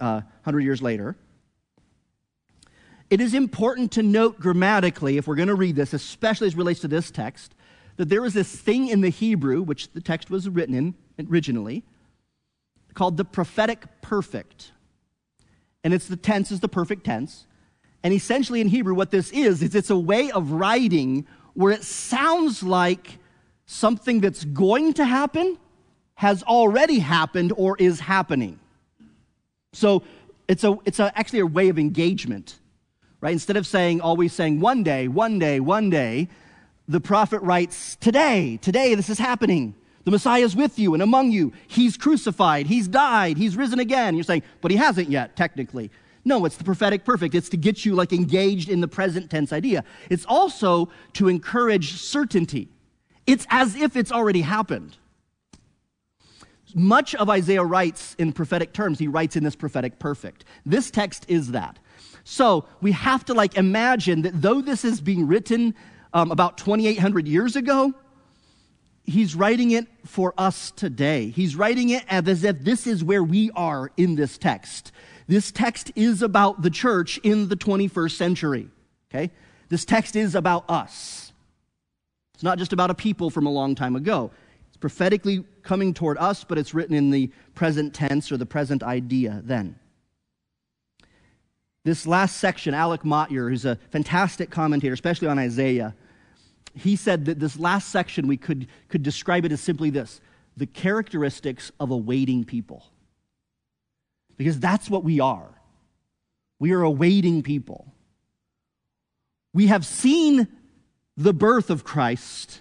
uh, 0.00 0.22
hundred 0.42 0.60
years 0.60 0.82
later. 0.82 1.16
It 3.08 3.20
is 3.20 3.34
important 3.34 3.92
to 3.92 4.02
note 4.02 4.40
grammatically, 4.40 5.16
if 5.16 5.28
we're 5.28 5.36
going 5.36 5.48
to 5.48 5.54
read 5.54 5.76
this, 5.76 5.92
especially 5.92 6.48
as 6.48 6.54
it 6.54 6.58
relates 6.58 6.80
to 6.80 6.88
this 6.88 7.10
text, 7.10 7.54
that 7.96 8.08
there 8.08 8.24
is 8.24 8.34
this 8.34 8.52
thing 8.54 8.88
in 8.88 9.00
the 9.00 9.10
Hebrew, 9.10 9.62
which 9.62 9.92
the 9.92 10.00
text 10.00 10.28
was 10.28 10.48
written 10.48 10.74
in 10.74 10.94
originally, 11.30 11.84
called 12.94 13.16
the 13.16 13.24
prophetic 13.24 13.84
perfect. 14.02 14.72
And 15.84 15.94
it's 15.94 16.08
the 16.08 16.16
tense 16.16 16.50
is 16.50 16.60
the 16.60 16.68
perfect 16.68 17.04
tense. 17.04 17.46
And 18.02 18.12
essentially 18.12 18.60
in 18.60 18.68
Hebrew, 18.68 18.94
what 18.94 19.12
this 19.12 19.30
is, 19.30 19.62
is 19.62 19.74
it's 19.74 19.90
a 19.90 19.96
way 19.96 20.30
of 20.32 20.50
writing 20.50 21.26
where 21.56 21.72
it 21.72 21.82
sounds 21.82 22.62
like 22.62 23.18
something 23.64 24.20
that's 24.20 24.44
going 24.44 24.92
to 24.92 25.04
happen 25.04 25.58
has 26.14 26.42
already 26.42 26.98
happened 26.98 27.52
or 27.56 27.76
is 27.78 27.98
happening. 27.98 28.60
So 29.72 30.02
it's, 30.48 30.64
a, 30.64 30.76
it's 30.84 31.00
a, 31.00 31.10
actually 31.18 31.40
a 31.40 31.46
way 31.46 31.68
of 31.68 31.78
engagement, 31.78 32.58
right? 33.20 33.32
Instead 33.32 33.56
of 33.56 33.66
saying, 33.66 34.02
always 34.02 34.34
saying 34.34 34.60
one 34.60 34.82
day, 34.82 35.08
one 35.08 35.38
day, 35.38 35.58
one 35.58 35.90
day, 35.90 36.28
the 36.88 37.00
prophet 37.00 37.40
writes, 37.40 37.96
today, 37.96 38.58
today 38.60 38.94
this 38.94 39.08
is 39.08 39.18
happening. 39.18 39.74
The 40.04 40.10
Messiah 40.10 40.42
is 40.42 40.54
with 40.54 40.78
you 40.78 40.94
and 40.94 41.02
among 41.02 41.32
you. 41.32 41.52
He's 41.66 41.96
crucified. 41.96 42.66
He's 42.66 42.86
died. 42.86 43.38
He's 43.38 43.56
risen 43.56 43.80
again. 43.80 44.14
You're 44.14 44.24
saying, 44.24 44.42
but 44.60 44.70
he 44.70 44.76
hasn't 44.76 45.08
yet, 45.08 45.36
technically. 45.36 45.90
No, 46.26 46.44
it's 46.44 46.56
the 46.56 46.64
prophetic 46.64 47.04
perfect. 47.04 47.36
It's 47.36 47.48
to 47.50 47.56
get 47.56 47.84
you 47.84 47.94
like 47.94 48.12
engaged 48.12 48.68
in 48.68 48.80
the 48.80 48.88
present 48.88 49.30
tense 49.30 49.52
idea. 49.52 49.84
It's 50.10 50.26
also 50.26 50.90
to 51.12 51.28
encourage 51.28 51.92
certainty. 52.00 52.68
It's 53.28 53.46
as 53.48 53.76
if 53.76 53.96
it's 53.96 54.10
already 54.10 54.40
happened. 54.40 54.96
Much 56.74 57.14
of 57.14 57.30
Isaiah 57.30 57.62
writes 57.62 58.16
in 58.18 58.32
prophetic 58.32 58.72
terms. 58.72 58.98
He 58.98 59.06
writes 59.06 59.36
in 59.36 59.44
this 59.44 59.54
prophetic 59.54 60.00
perfect. 60.00 60.44
This 60.66 60.90
text 60.90 61.26
is 61.28 61.52
that. 61.52 61.78
So 62.24 62.64
we 62.80 62.90
have 62.90 63.24
to 63.26 63.34
like 63.34 63.56
imagine 63.56 64.22
that 64.22 64.42
though 64.42 64.60
this 64.60 64.84
is 64.84 65.00
being 65.00 65.28
written 65.28 65.76
um, 66.12 66.32
about 66.32 66.58
2,800 66.58 67.28
years 67.28 67.54
ago, 67.54 67.94
he's 69.04 69.36
writing 69.36 69.70
it 69.70 69.86
for 70.04 70.34
us 70.36 70.72
today. 70.72 71.28
He's 71.28 71.54
writing 71.54 71.90
it 71.90 72.04
as 72.08 72.42
if 72.42 72.58
this 72.64 72.88
is 72.88 73.04
where 73.04 73.22
we 73.22 73.52
are 73.52 73.92
in 73.96 74.16
this 74.16 74.38
text. 74.38 74.90
This 75.26 75.50
text 75.50 75.90
is 75.96 76.22
about 76.22 76.62
the 76.62 76.70
church 76.70 77.18
in 77.18 77.48
the 77.48 77.56
21st 77.56 78.12
century. 78.12 78.68
Okay? 79.10 79.30
This 79.68 79.84
text 79.84 80.16
is 80.16 80.34
about 80.34 80.68
us. 80.70 81.32
It's 82.34 82.42
not 82.42 82.58
just 82.58 82.72
about 82.72 82.90
a 82.90 82.94
people 82.94 83.30
from 83.30 83.46
a 83.46 83.50
long 83.50 83.74
time 83.74 83.96
ago. 83.96 84.30
It's 84.68 84.76
prophetically 84.76 85.44
coming 85.62 85.94
toward 85.94 86.18
us, 86.18 86.44
but 86.44 86.58
it's 86.58 86.74
written 86.74 86.94
in 86.94 87.10
the 87.10 87.30
present 87.54 87.94
tense 87.94 88.30
or 88.30 88.36
the 88.36 88.46
present 88.46 88.82
idea 88.82 89.40
then. 89.44 89.78
This 91.84 92.06
last 92.06 92.36
section, 92.36 92.74
Alec 92.74 93.04
Motyer, 93.04 93.48
who's 93.48 93.64
a 93.64 93.76
fantastic 93.90 94.50
commentator, 94.50 94.92
especially 94.92 95.28
on 95.28 95.38
Isaiah, 95.38 95.94
he 96.74 96.94
said 96.94 97.24
that 97.24 97.38
this 97.38 97.58
last 97.58 97.88
section 97.88 98.26
we 98.26 98.36
could, 98.36 98.66
could 98.88 99.02
describe 99.02 99.44
it 99.44 99.52
as 99.52 99.60
simply 99.60 99.90
this 99.90 100.20
the 100.56 100.66
characteristics 100.66 101.70
of 101.78 101.90
a 101.90 101.96
waiting 101.96 102.44
people. 102.44 102.84
Because 104.36 104.58
that's 104.58 104.90
what 104.90 105.04
we 105.04 105.20
are. 105.20 105.48
We 106.58 106.72
are 106.72 106.82
a 106.82 106.90
waiting 106.90 107.42
people. 107.42 107.92
We 109.52 109.68
have 109.68 109.86
seen 109.86 110.48
the 111.16 111.32
birth 111.32 111.70
of 111.70 111.84
Christ, 111.84 112.60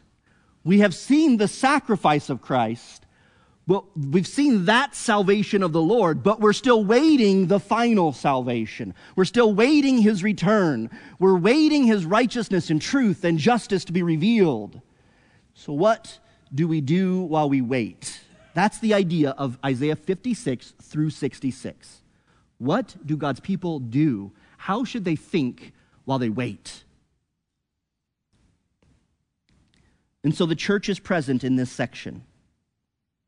we 0.63 0.79
have 0.79 0.96
seen 0.96 1.38
the 1.38 1.48
sacrifice 1.48 2.29
of 2.29 2.41
Christ, 2.41 3.05
well, 3.67 3.88
we've 3.96 4.27
seen 4.27 4.65
that 4.65 4.94
salvation 4.94 5.63
of 5.63 5.72
the 5.72 5.82
Lord, 5.82 6.22
but 6.22 6.39
we're 6.39 6.53
still 6.53 6.84
waiting 6.84 7.48
the 7.48 7.60
final 7.60 8.13
salvation. 8.13 8.94
We're 9.15 9.25
still 9.25 9.53
waiting 9.53 9.98
his 9.98 10.22
return. 10.22 10.91
We're 11.17 11.38
waiting 11.38 11.86
his 11.86 12.05
righteousness 12.05 12.70
and 12.70 12.79
truth 12.79 13.24
and 13.24 13.39
justice 13.39 13.84
to 13.86 13.91
be 13.91 14.03
revealed. 14.03 14.82
So, 15.55 15.74
what 15.74 16.20
do 16.53 16.67
we 16.67 16.79
do 16.79 17.22
while 17.22 17.50
we 17.50 17.62
wait? 17.62 18.22
That's 18.55 18.79
the 18.79 18.93
idea 18.93 19.31
of 19.31 19.59
Isaiah 19.63 19.97
56 19.97 20.74
through 20.81 21.09
66. 21.09 22.01
What 22.57 22.95
do 23.05 23.17
God's 23.17 23.41
people 23.41 23.79
do? 23.79 24.31
How 24.57 24.85
should 24.85 25.03
they 25.03 25.17
think 25.17 25.74
while 26.05 26.19
they 26.19 26.29
wait? 26.29 26.85
And 30.24 30.33
so 30.33 30.45
the 30.45 30.55
church 30.55 30.88
is 30.88 31.00
present 31.00 31.43
in 31.43 31.57
this 31.57 31.69
section. 31.69 32.24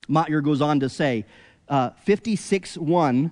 Motyer 0.07 0.41
goes 0.41 0.61
on 0.61 0.79
to 0.79 0.87
say, 0.87 1.25
uh, 1.67 1.89
56 2.03 2.77
1 2.77 3.31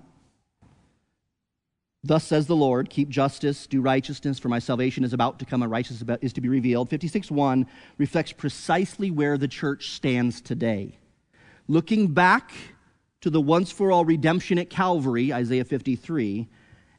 Thus 2.03 2.23
says 2.23 2.45
the 2.45 2.55
Lord, 2.55 2.91
keep 2.91 3.09
justice, 3.09 3.65
do 3.65 3.81
righteousness, 3.81 4.37
for 4.37 4.47
my 4.47 4.59
salvation 4.59 5.03
is 5.03 5.13
about 5.13 5.39
to 5.39 5.45
come, 5.45 5.63
and 5.63 5.71
righteousness 5.71 6.19
is 6.21 6.33
to 6.33 6.41
be 6.41 6.49
revealed. 6.49 6.89
56 6.89 7.31
1 7.31 7.65
reflects 7.97 8.33
precisely 8.33 9.09
where 9.09 9.39
the 9.39 9.47
church 9.47 9.89
stands 9.91 10.39
today. 10.39 10.99
Looking 11.67 12.07
back 12.07 12.51
to 13.21 13.29
the 13.31 13.41
once 13.41 13.71
for 13.71 13.91
all 13.91 14.05
redemption 14.05 14.59
at 14.59 14.69
Calvary, 14.69 15.33
Isaiah 15.33 15.65
53, 15.65 16.47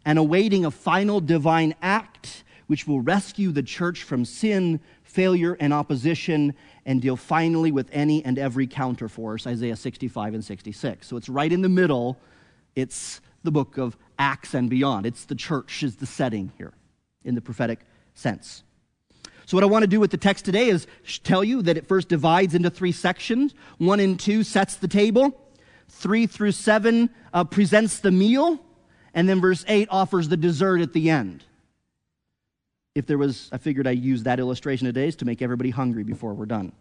and 0.05 0.19
awaiting 0.19 0.65
a 0.65 0.71
final 0.71 1.21
divine 1.21 1.75
act 1.81 2.43
which 2.67 2.87
will 2.87 3.01
rescue 3.01 3.53
the 3.53 3.63
church 3.63 4.03
from 4.03 4.25
sin, 4.25 4.81
failure, 5.05 5.57
and 5.61 5.73
opposition, 5.73 6.53
and 6.85 7.01
deal 7.01 7.17
finally 7.17 7.71
with 7.71 7.89
any 7.93 8.25
and 8.25 8.39
every 8.39 8.67
counterforce, 8.67 9.47
Isaiah 9.47 9.77
65 9.77 10.35
and 10.35 10.45
66. 10.45 11.07
So 11.07 11.17
it's 11.17 11.29
right 11.29 11.53
in 11.53 11.63
the 11.63 11.69
middle. 11.69 12.19
It's 12.75 13.21
the 13.45 13.53
book 13.53 13.79
of 13.79 13.97
Acts 14.19 14.53
and 14.53 14.69
beyond. 14.69 15.07
It's 15.07 15.25
the 15.25 15.37
church 15.37 15.85
is 15.85 15.97
the 15.97 16.07
setting 16.07 16.53
here 16.59 16.73
in 17.25 17.37
the 17.37 17.41
prophetic 17.41 17.81
sense. 18.15 18.65
So, 19.47 19.57
what 19.57 19.65
I 19.65 19.67
want 19.67 19.85
to 19.85 19.89
do 19.89 20.01
with 20.01 20.11
the 20.11 20.17
text 20.17 20.45
today 20.45 20.69
is 20.69 20.87
tell 21.23 21.43
you 21.43 21.63
that 21.63 21.77
it 21.77 21.87
first 21.87 22.09
divides 22.09 22.55
into 22.55 22.69
three 22.69 22.93
sections. 22.93 23.55
One 23.79 24.01
and 24.01 24.21
two 24.21 24.43
sets 24.43 24.77
the 24.77 24.89
table, 24.89 25.41
three 25.89 26.27
through 26.27 26.53
seven 26.53 27.11
uh, 27.33 27.45
presents 27.45 28.01
the 28.01 28.11
meal, 28.11 28.61
and 29.15 29.29
then 29.29 29.41
verse 29.41 29.65
eight 29.69 29.89
offers 29.91 30.29
the 30.29 30.37
dessert 30.37 30.81
at 30.81 30.93
the 30.93 31.11
end 31.11 31.45
if 32.97 33.07
there 33.07 33.19
was, 33.19 33.51
I 33.53 33.59
figured 33.59 33.87
I'd 33.87 34.03
use 34.03 34.23
that 34.23 34.41
illustration 34.41 34.87
today 34.87 35.11
to 35.11 35.25
make 35.27 35.43
everybody 35.43 35.69
hungry 35.69 36.03
before 36.03 36.33
we're 36.33 36.47
done. 36.47 36.73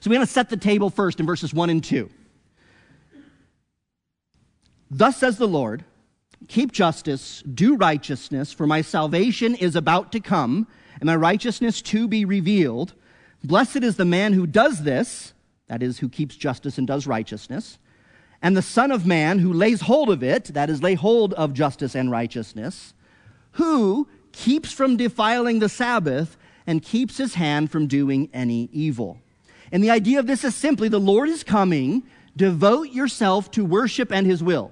So 0.00 0.10
we're 0.10 0.16
going 0.16 0.26
to 0.26 0.32
set 0.32 0.50
the 0.50 0.56
table 0.56 0.90
first 0.90 1.20
in 1.20 1.26
verses 1.26 1.54
1 1.54 1.70
and 1.70 1.82
2. 1.82 2.10
Thus 4.90 5.16
says 5.16 5.38
the 5.38 5.46
Lord, 5.46 5.84
keep 6.48 6.72
justice, 6.72 7.40
do 7.42 7.76
righteousness, 7.76 8.52
for 8.52 8.66
my 8.66 8.82
salvation 8.82 9.54
is 9.54 9.76
about 9.76 10.10
to 10.10 10.18
come, 10.18 10.66
and 11.02 11.08
my 11.08 11.16
righteousness 11.16 11.82
to 11.82 12.06
be 12.06 12.24
revealed. 12.24 12.94
Blessed 13.42 13.82
is 13.82 13.96
the 13.96 14.04
man 14.04 14.34
who 14.34 14.46
does 14.46 14.84
this, 14.84 15.34
that 15.66 15.82
is, 15.82 15.98
who 15.98 16.08
keeps 16.08 16.36
justice 16.36 16.78
and 16.78 16.86
does 16.86 17.08
righteousness, 17.08 17.80
and 18.40 18.56
the 18.56 18.62
Son 18.62 18.92
of 18.92 19.04
Man 19.04 19.40
who 19.40 19.52
lays 19.52 19.80
hold 19.80 20.10
of 20.10 20.22
it, 20.22 20.44
that 20.54 20.70
is, 20.70 20.80
lay 20.80 20.94
hold 20.94 21.34
of 21.34 21.54
justice 21.54 21.96
and 21.96 22.08
righteousness, 22.08 22.94
who 23.52 24.06
keeps 24.30 24.72
from 24.72 24.96
defiling 24.96 25.58
the 25.58 25.68
Sabbath, 25.68 26.36
and 26.68 26.84
keeps 26.84 27.16
his 27.16 27.34
hand 27.34 27.72
from 27.72 27.88
doing 27.88 28.30
any 28.32 28.68
evil. 28.72 29.18
And 29.72 29.82
the 29.82 29.90
idea 29.90 30.20
of 30.20 30.28
this 30.28 30.44
is 30.44 30.54
simply 30.54 30.88
the 30.88 31.00
Lord 31.00 31.28
is 31.28 31.42
coming, 31.42 32.04
devote 32.36 32.90
yourself 32.90 33.50
to 33.52 33.64
worship 33.64 34.12
and 34.12 34.24
his 34.24 34.40
will. 34.40 34.70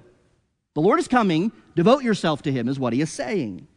The 0.75 0.81
Lord 0.81 1.01
is 1.01 1.09
coming, 1.09 1.51
devote 1.75 2.03
yourself 2.03 2.41
to 2.43 2.53
him, 2.53 2.69
is 2.69 2.79
what 2.79 2.93
he 2.93 3.01
is 3.01 3.11
saying. 3.11 3.67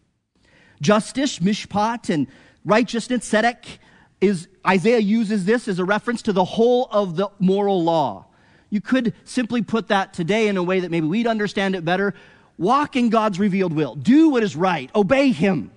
Justice, 0.84 1.38
mishpat, 1.38 2.10
and 2.10 2.26
righteousness, 2.64 3.30
tzedek, 3.30 3.78
is 4.20 4.48
Isaiah 4.66 4.98
uses 4.98 5.46
this 5.46 5.66
as 5.66 5.78
a 5.78 5.84
reference 5.84 6.20
to 6.22 6.32
the 6.32 6.44
whole 6.44 6.88
of 6.90 7.16
the 7.16 7.30
moral 7.38 7.82
law. 7.82 8.26
You 8.68 8.82
could 8.82 9.14
simply 9.24 9.62
put 9.62 9.88
that 9.88 10.12
today 10.12 10.46
in 10.46 10.58
a 10.58 10.62
way 10.62 10.80
that 10.80 10.90
maybe 10.90 11.06
we'd 11.06 11.26
understand 11.26 11.74
it 11.74 11.86
better. 11.86 12.14
Walk 12.58 12.96
in 12.96 13.08
God's 13.08 13.38
revealed 13.38 13.72
will. 13.72 13.94
Do 13.94 14.28
what 14.28 14.42
is 14.42 14.56
right. 14.56 14.90
Obey 14.94 15.32
him. 15.32 15.70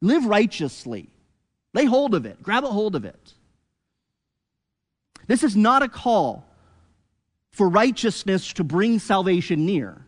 Live 0.00 0.24
righteously. 0.24 1.08
Lay 1.72 1.84
hold 1.84 2.14
of 2.14 2.26
it. 2.26 2.42
Grab 2.42 2.64
a 2.64 2.68
hold 2.68 2.96
of 2.96 3.04
it. 3.04 3.34
This 5.28 5.44
is 5.44 5.54
not 5.54 5.82
a 5.82 5.88
call 5.88 6.44
for 7.52 7.68
righteousness 7.68 8.52
to 8.54 8.64
bring 8.64 8.98
salvation 8.98 9.64
near. 9.64 10.04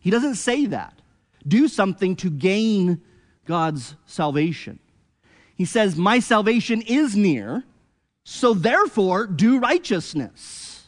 He 0.00 0.10
doesn't 0.10 0.34
say 0.34 0.66
that. 0.66 0.97
Do 1.48 1.66
something 1.66 2.14
to 2.16 2.30
gain 2.30 3.00
God's 3.46 3.96
salvation. 4.06 4.78
He 5.54 5.64
says, 5.64 5.96
My 5.96 6.20
salvation 6.20 6.82
is 6.82 7.16
near, 7.16 7.64
so 8.24 8.54
therefore 8.54 9.26
do 9.26 9.58
righteousness. 9.58 10.84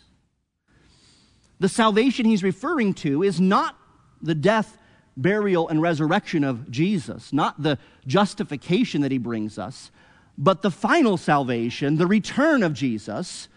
The 1.58 1.68
salvation 1.68 2.26
he's 2.26 2.42
referring 2.42 2.94
to 2.94 3.22
is 3.22 3.40
not 3.40 3.76
the 4.22 4.34
death 4.34 4.76
burial, 5.16 5.68
and 5.68 5.82
resurrection 5.82 6.44
of 6.44 6.70
Jesus, 6.70 7.32
not 7.32 7.62
the 7.62 7.78
justification 8.06 9.02
that 9.02 9.12
he 9.12 9.18
brings 9.18 9.58
us, 9.58 9.90
but 10.38 10.62
the 10.62 10.70
final 10.70 11.16
salvation, 11.16 11.96
the 11.96 12.06
return 12.06 12.62
of 12.62 12.72
Jesus, 12.72 13.48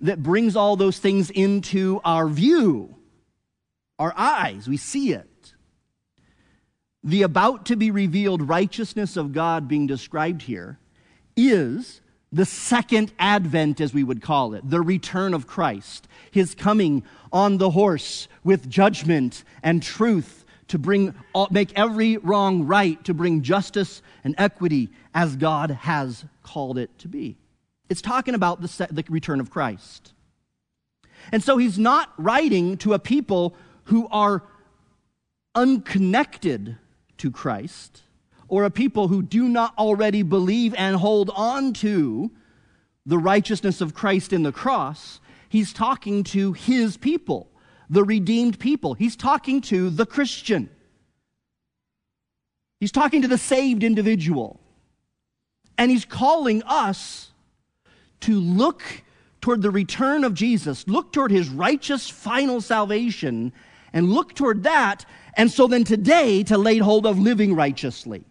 that 0.00 0.22
brings 0.22 0.56
all 0.56 0.76
those 0.76 0.98
things 0.98 1.30
into 1.30 2.00
our 2.04 2.26
view, 2.26 2.94
our 3.98 4.14
eyes. 4.16 4.66
We 4.66 4.78
see 4.78 5.12
it. 5.12 5.28
The 7.02 7.22
about 7.22 7.66
to 7.66 7.76
be 7.76 7.90
revealed 7.90 8.48
righteousness 8.48 9.16
of 9.16 9.32
God 9.32 9.68
being 9.68 9.86
described 9.86 10.42
here 10.42 10.78
is 11.34 12.00
the 12.32 12.44
second 12.44 13.12
advent, 13.18 13.80
as 13.80 13.92
we 13.94 14.04
would 14.04 14.22
call 14.22 14.54
it, 14.54 14.68
the 14.68 14.82
return 14.82 15.34
of 15.34 15.46
Christ, 15.46 16.06
his 16.30 16.54
coming 16.54 17.02
on 17.32 17.58
the 17.58 17.70
horse 17.70 18.28
with 18.44 18.68
judgment 18.68 19.44
and 19.62 19.82
truth 19.82 20.44
to 20.68 20.78
bring, 20.78 21.14
make 21.50 21.76
every 21.76 22.18
wrong 22.18 22.64
right, 22.64 23.02
to 23.04 23.14
bring 23.14 23.42
justice 23.42 24.02
and 24.22 24.34
equity 24.38 24.90
as 25.14 25.34
God 25.36 25.70
has 25.70 26.24
called 26.42 26.78
it 26.78 26.96
to 26.98 27.08
be. 27.08 27.36
It's 27.88 28.02
talking 28.02 28.34
about 28.34 28.60
the, 28.60 28.86
the 28.90 29.04
return 29.08 29.40
of 29.40 29.50
Christ. 29.50 30.12
And 31.32 31.42
so 31.42 31.56
he's 31.56 31.78
not 31.78 32.12
writing 32.16 32.76
to 32.78 32.92
a 32.92 33.00
people 33.00 33.56
who 33.84 34.06
are 34.12 34.44
unconnected 35.56 36.76
to 37.20 37.30
Christ 37.30 38.02
or 38.48 38.64
a 38.64 38.70
people 38.70 39.08
who 39.08 39.22
do 39.22 39.48
not 39.48 39.72
already 39.78 40.22
believe 40.22 40.74
and 40.76 40.96
hold 40.96 41.30
on 41.34 41.72
to 41.74 42.30
the 43.06 43.18
righteousness 43.18 43.80
of 43.80 43.94
Christ 43.94 44.32
in 44.32 44.42
the 44.42 44.52
cross. 44.52 45.20
He's 45.48 45.72
talking 45.72 46.24
to 46.24 46.52
his 46.52 46.96
people, 46.96 47.48
the 47.88 48.04
redeemed 48.04 48.58
people. 48.58 48.94
He's 48.94 49.16
talking 49.16 49.60
to 49.62 49.88
the 49.88 50.06
Christian. 50.06 50.68
He's 52.80 52.92
talking 52.92 53.22
to 53.22 53.28
the 53.28 53.38
saved 53.38 53.84
individual. 53.84 54.60
And 55.78 55.90
he's 55.90 56.04
calling 56.04 56.62
us 56.64 57.30
to 58.20 58.38
look 58.38 58.82
toward 59.40 59.62
the 59.62 59.70
return 59.70 60.24
of 60.24 60.34
Jesus, 60.34 60.86
look 60.86 61.12
toward 61.12 61.30
his 61.30 61.48
righteous 61.48 62.10
final 62.10 62.60
salvation, 62.60 63.52
and 63.92 64.12
look 64.12 64.34
toward 64.34 64.64
that 64.64 65.04
and 65.34 65.50
so 65.50 65.66
then 65.66 65.84
today, 65.84 66.42
to 66.44 66.58
lay 66.58 66.78
hold 66.78 67.06
of 67.06 67.18
living 67.18 67.54
righteously. 67.54 68.24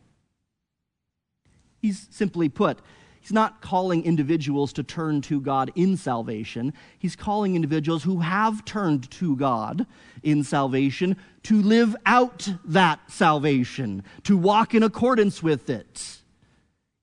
He's 1.82 2.08
simply 2.12 2.50
put, 2.50 2.80
he's 3.22 3.32
not 3.32 3.62
calling 3.62 4.04
individuals 4.04 4.74
to 4.74 4.84
turn 4.84 5.22
to 5.22 5.40
God 5.40 5.72
in 5.76 5.96
salvation. 5.96 6.74
He's 6.98 7.16
calling 7.16 7.56
individuals 7.56 8.04
who 8.04 8.20
have 8.20 8.66
turned 8.66 9.10
to 9.12 9.36
God 9.36 9.86
in 10.22 10.44
salvation 10.44 11.16
to 11.44 11.62
live 11.62 11.96
out 12.06 12.50
that 12.66 13.00
salvation, 13.10 14.04
to 14.24 14.38
walk 14.38 14.76
in 14.76 14.84
accordance 14.84 15.42
with 15.42 15.70
it. 15.70 16.22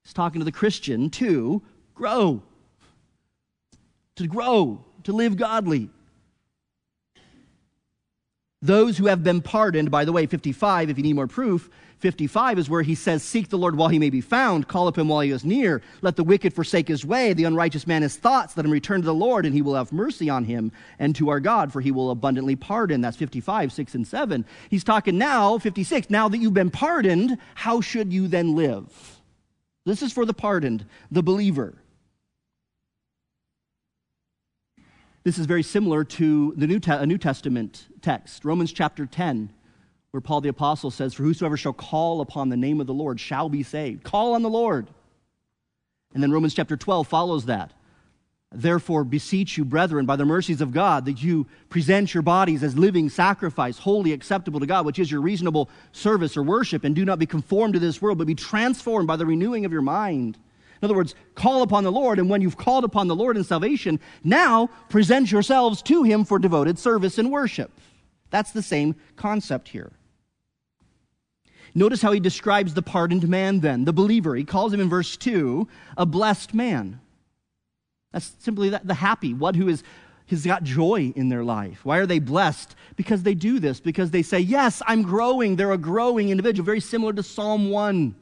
He's 0.04 0.12
talking 0.12 0.40
to 0.40 0.44
the 0.44 0.52
Christian 0.52 1.10
to 1.10 1.62
grow, 1.94 2.42
to 4.16 4.26
grow, 4.26 4.84
to 5.04 5.12
live 5.12 5.36
godly. 5.36 5.90
Those 8.62 8.96
who 8.96 9.06
have 9.06 9.22
been 9.22 9.42
pardoned, 9.42 9.90
by 9.90 10.04
the 10.04 10.12
way, 10.12 10.26
55, 10.26 10.88
if 10.88 10.96
you 10.96 11.02
need 11.02 11.12
more 11.12 11.26
proof, 11.26 11.68
55 11.98 12.58
is 12.58 12.70
where 12.70 12.82
he 12.82 12.94
says, 12.94 13.22
Seek 13.22 13.48
the 13.48 13.58
Lord 13.58 13.76
while 13.76 13.88
he 13.88 13.98
may 13.98 14.10
be 14.10 14.20
found, 14.20 14.68
call 14.68 14.86
up 14.88 14.96
him 14.96 15.08
while 15.08 15.20
he 15.20 15.30
is 15.30 15.44
near. 15.44 15.82
Let 16.02 16.16
the 16.16 16.25
wicked 16.25 16.54
forsake 16.54 16.88
his 16.88 17.04
way, 17.04 17.32
the 17.32 17.44
unrighteous 17.44 17.86
man 17.86 18.02
his 18.02 18.16
thoughts. 18.16 18.56
Let 18.56 18.66
him 18.66 18.72
return 18.72 19.00
to 19.00 19.06
the 19.06 19.14
Lord, 19.14 19.46
and 19.46 19.54
he 19.54 19.62
will 19.62 19.75
have 19.75 19.92
mercy 19.92 20.28
on 20.28 20.44
him 20.44 20.72
and 20.98 21.14
to 21.16 21.28
our 21.30 21.40
God, 21.40 21.72
for 21.72 21.80
he 21.80 21.90
will 21.90 22.10
abundantly 22.10 22.56
pardon. 22.56 23.00
That's 23.00 23.16
55, 23.16 23.72
6 23.72 23.94
and 23.94 24.06
7. 24.06 24.44
He's 24.70 24.84
talking 24.84 25.18
now, 25.18 25.58
56, 25.58 26.10
now 26.10 26.28
that 26.28 26.38
you've 26.38 26.54
been 26.54 26.70
pardoned, 26.70 27.38
how 27.54 27.80
should 27.80 28.12
you 28.12 28.28
then 28.28 28.54
live? 28.54 29.20
This 29.84 30.02
is 30.02 30.12
for 30.12 30.25
the 30.25 30.34
pardoned, 30.34 30.84
the 31.10 31.22
believer. 31.22 31.75
This 35.26 35.38
is 35.38 35.47
very 35.47 35.64
similar 35.64 36.04
to 36.04 36.54
the 36.56 36.69
New, 36.69 36.78
Te- 36.78 36.93
a 36.93 37.04
New 37.04 37.19
Testament 37.19 37.89
text, 38.00 38.45
Romans 38.45 38.73
chapter 38.73 39.06
10, 39.06 39.50
where 40.12 40.21
Paul 40.21 40.41
the 40.41 40.49
Apostle 40.49 40.93
says, 40.93 41.15
For 41.15 41.25
whosoever 41.25 41.56
shall 41.56 41.73
call 41.73 42.21
upon 42.21 42.49
the 42.49 42.56
name 42.56 42.80
of 42.80 42.86
the 42.86 42.95
Lord 42.95 43.19
shall 43.19 43.49
be 43.49 43.65
saved. 43.65 44.04
Call 44.04 44.34
on 44.34 44.43
the 44.43 44.49
Lord. 44.49 44.86
And 46.15 46.23
then 46.23 46.30
Romans 46.30 46.54
chapter 46.54 46.76
12 46.76 47.08
follows 47.08 47.47
that. 47.47 47.73
Therefore, 48.52 49.02
beseech 49.02 49.58
you, 49.58 49.65
brethren, 49.65 50.06
by 50.06 50.15
the 50.15 50.25
mercies 50.25 50.60
of 50.60 50.71
God, 50.71 51.06
that 51.06 51.21
you 51.21 51.49
present 51.71 52.15
your 52.15 52.23
bodies 52.23 52.62
as 52.62 52.78
living 52.78 53.10
sacrifice, 53.10 53.78
wholly 53.78 54.12
acceptable 54.12 54.60
to 54.60 54.67
God, 54.67 54.86
which 54.86 55.00
is 55.00 55.10
your 55.10 55.23
reasonable 55.23 55.69
service 55.91 56.36
or 56.36 56.45
worship, 56.45 56.84
and 56.84 56.95
do 56.95 57.04
not 57.04 57.19
be 57.19 57.26
conformed 57.26 57.75
to 57.75 57.80
this 57.80 58.00
world, 58.00 58.19
but 58.19 58.28
be 58.28 58.36
transformed 58.36 59.08
by 59.08 59.17
the 59.17 59.26
renewing 59.26 59.65
of 59.65 59.73
your 59.73 59.82
mind 59.82 60.39
in 60.80 60.86
other 60.86 60.95
words, 60.95 61.15
call 61.34 61.62
upon 61.62 61.84
the 61.84 61.93
Lord, 61.93 62.19
and 62.19 62.28
when 62.28 62.43
you've 62.43 62.56
called 62.56 62.84
upon 62.84 63.08
the 63.08 63.17
Lord 63.17 63.36
in 63.36 63.45
salvation, 63.45 63.99
now 64.23 64.69
present 64.89 65.32
yourselves 65.32 65.82
to 65.82 66.02
Him 66.02 66.25
for 66.25 66.39
devoted 66.39 66.78
service 66.78 67.19
and 67.19 67.30
worship. 67.30 67.71
That's 68.30 68.52
the 68.52 68.62
same 68.62 68.97
concept 69.17 69.69
here. 69.69 69.93
Notice 71.75 72.00
how 72.00 72.12
he 72.12 72.21
describes 72.21 72.73
the 72.73 72.82
pardoned 72.82 73.28
man 73.28 73.60
then, 73.60 73.84
the 73.84 73.93
believer. 73.93 74.34
He 74.34 74.45
calls 74.45 74.73
him 74.73 74.80
in 74.80 74.89
verse 74.89 75.17
2 75.17 75.69
a 75.99 76.06
blessed 76.06 76.54
man. 76.54 77.00
That's 78.12 78.34
simply 78.39 78.71
the 78.71 78.95
happy, 78.95 79.34
one 79.34 79.54
who 79.54 79.69
is 79.69 79.82
has 80.28 80.45
got 80.45 80.65
joy 80.65 81.12
in 81.15 81.28
their 81.28 81.45
life. 81.45 81.84
Why 81.84 81.99
are 81.99 82.06
they 82.06 82.19
blessed? 82.19 82.75
Because 82.97 83.23
they 83.23 83.34
do 83.34 83.60
this, 83.60 83.78
because 83.78 84.10
they 84.10 84.23
say, 84.23 84.41
Yes, 84.41 84.82
I'm 84.86 85.02
growing. 85.02 85.56
They're 85.56 85.73
a 85.73 85.78
growing 85.78 86.30
individual, 86.30 86.65
very 86.65 86.80
similar 86.80 87.12
to 87.12 87.23
Psalm 87.23 87.71
1. 87.71 88.15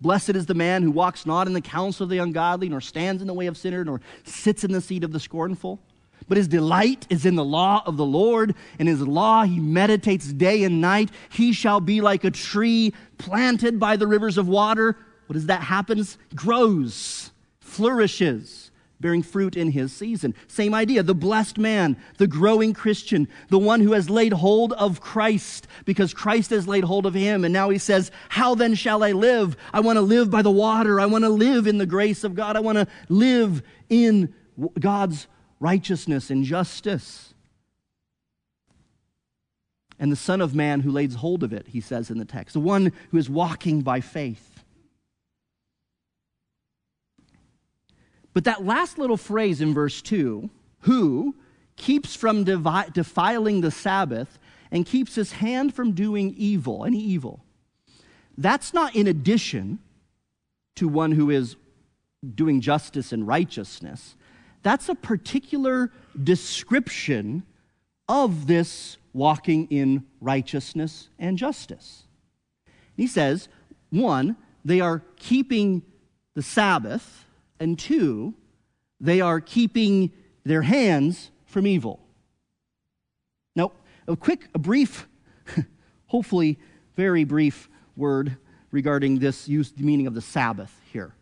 Blessed 0.00 0.30
is 0.30 0.46
the 0.46 0.54
man 0.54 0.82
who 0.82 0.90
walks 0.90 1.24
not 1.24 1.46
in 1.46 1.52
the 1.52 1.60
counsel 1.60 2.04
of 2.04 2.10
the 2.10 2.18
ungodly, 2.18 2.68
nor 2.68 2.80
stands 2.80 3.22
in 3.22 3.28
the 3.28 3.34
way 3.34 3.46
of 3.46 3.56
sinners, 3.56 3.86
nor 3.86 4.00
sits 4.24 4.62
in 4.62 4.72
the 4.72 4.80
seat 4.80 5.04
of 5.04 5.12
the 5.12 5.20
scornful. 5.20 5.80
But 6.28 6.38
his 6.38 6.48
delight 6.48 7.06
is 7.08 7.24
in 7.24 7.34
the 7.34 7.44
law 7.44 7.82
of 7.86 7.96
the 7.96 8.04
Lord, 8.04 8.54
and 8.78 8.88
his 8.88 9.00
law 9.00 9.44
he 9.44 9.60
meditates 9.60 10.32
day 10.32 10.64
and 10.64 10.80
night. 10.80 11.10
He 11.28 11.52
shall 11.52 11.80
be 11.80 12.00
like 12.00 12.24
a 12.24 12.30
tree 12.30 12.92
planted 13.16 13.78
by 13.78 13.96
the 13.96 14.06
rivers 14.06 14.36
of 14.36 14.48
water. 14.48 14.96
What 15.26 15.34
does 15.34 15.46
that 15.46 15.62
happens? 15.62 16.18
Grows, 16.34 17.30
flourishes 17.60 18.65
bearing 19.00 19.22
fruit 19.22 19.56
in 19.56 19.70
his 19.70 19.92
season. 19.92 20.34
Same 20.48 20.74
idea. 20.74 21.02
The 21.02 21.14
blessed 21.14 21.58
man, 21.58 21.96
the 22.18 22.26
growing 22.26 22.72
Christian, 22.72 23.28
the 23.50 23.58
one 23.58 23.80
who 23.80 23.92
has 23.92 24.08
laid 24.08 24.32
hold 24.32 24.72
of 24.74 25.00
Christ 25.00 25.66
because 25.84 26.14
Christ 26.14 26.50
has 26.50 26.66
laid 26.66 26.84
hold 26.84 27.06
of 27.06 27.14
him. 27.14 27.44
And 27.44 27.52
now 27.52 27.68
he 27.68 27.78
says, 27.78 28.10
How 28.30 28.54
then 28.54 28.74
shall 28.74 29.02
I 29.02 29.12
live? 29.12 29.56
I 29.72 29.80
want 29.80 29.96
to 29.96 30.02
live 30.02 30.30
by 30.30 30.42
the 30.42 30.50
water. 30.50 31.00
I 31.00 31.06
want 31.06 31.24
to 31.24 31.30
live 31.30 31.66
in 31.66 31.78
the 31.78 31.86
grace 31.86 32.24
of 32.24 32.34
God. 32.34 32.56
I 32.56 32.60
want 32.60 32.78
to 32.78 32.86
live 33.08 33.62
in 33.88 34.34
God's 34.78 35.26
righteousness 35.60 36.30
and 36.30 36.44
justice. 36.44 37.34
And 39.98 40.12
the 40.12 40.16
Son 40.16 40.40
of 40.40 40.54
Man 40.54 40.80
who 40.80 40.90
lays 40.90 41.14
hold 41.16 41.42
of 41.42 41.52
it, 41.52 41.68
he 41.68 41.80
says 41.80 42.10
in 42.10 42.18
the 42.18 42.24
text, 42.24 42.52
the 42.54 42.60
one 42.60 42.92
who 43.10 43.18
is 43.18 43.30
walking 43.30 43.80
by 43.80 44.00
faith. 44.00 44.55
But 48.36 48.44
that 48.44 48.66
last 48.66 48.98
little 48.98 49.16
phrase 49.16 49.62
in 49.62 49.72
verse 49.72 50.02
2, 50.02 50.50
who 50.80 51.34
keeps 51.76 52.14
from 52.14 52.44
devi- 52.44 52.90
defiling 52.92 53.62
the 53.62 53.70
Sabbath 53.70 54.38
and 54.70 54.84
keeps 54.84 55.14
his 55.14 55.32
hand 55.32 55.72
from 55.74 55.92
doing 55.92 56.34
evil, 56.36 56.84
any 56.84 57.00
evil, 57.00 57.42
that's 58.36 58.74
not 58.74 58.94
in 58.94 59.06
addition 59.06 59.78
to 60.74 60.86
one 60.86 61.12
who 61.12 61.30
is 61.30 61.56
doing 62.34 62.60
justice 62.60 63.10
and 63.10 63.26
righteousness. 63.26 64.16
That's 64.62 64.90
a 64.90 64.94
particular 64.94 65.90
description 66.22 67.42
of 68.06 68.48
this 68.48 68.98
walking 69.14 69.66
in 69.68 70.04
righteousness 70.20 71.08
and 71.18 71.38
justice. 71.38 72.02
He 72.98 73.06
says, 73.06 73.48
one, 73.88 74.36
they 74.62 74.82
are 74.82 75.02
keeping 75.16 75.80
the 76.34 76.42
Sabbath 76.42 77.22
and 77.60 77.78
two, 77.78 78.34
they 79.00 79.20
are 79.20 79.40
keeping 79.40 80.12
their 80.44 80.62
hands 80.62 81.30
from 81.46 81.66
evil. 81.66 82.00
Now, 83.54 83.72
a 84.06 84.16
quick, 84.16 84.48
a 84.54 84.58
brief, 84.58 85.08
hopefully 86.06 86.58
very 86.96 87.24
brief 87.24 87.68
word 87.96 88.36
regarding 88.70 89.18
this 89.18 89.48
use, 89.48 89.72
the 89.72 89.82
meaning 89.82 90.06
of 90.06 90.14
the 90.14 90.20
Sabbath 90.20 90.74
here. 90.92 91.14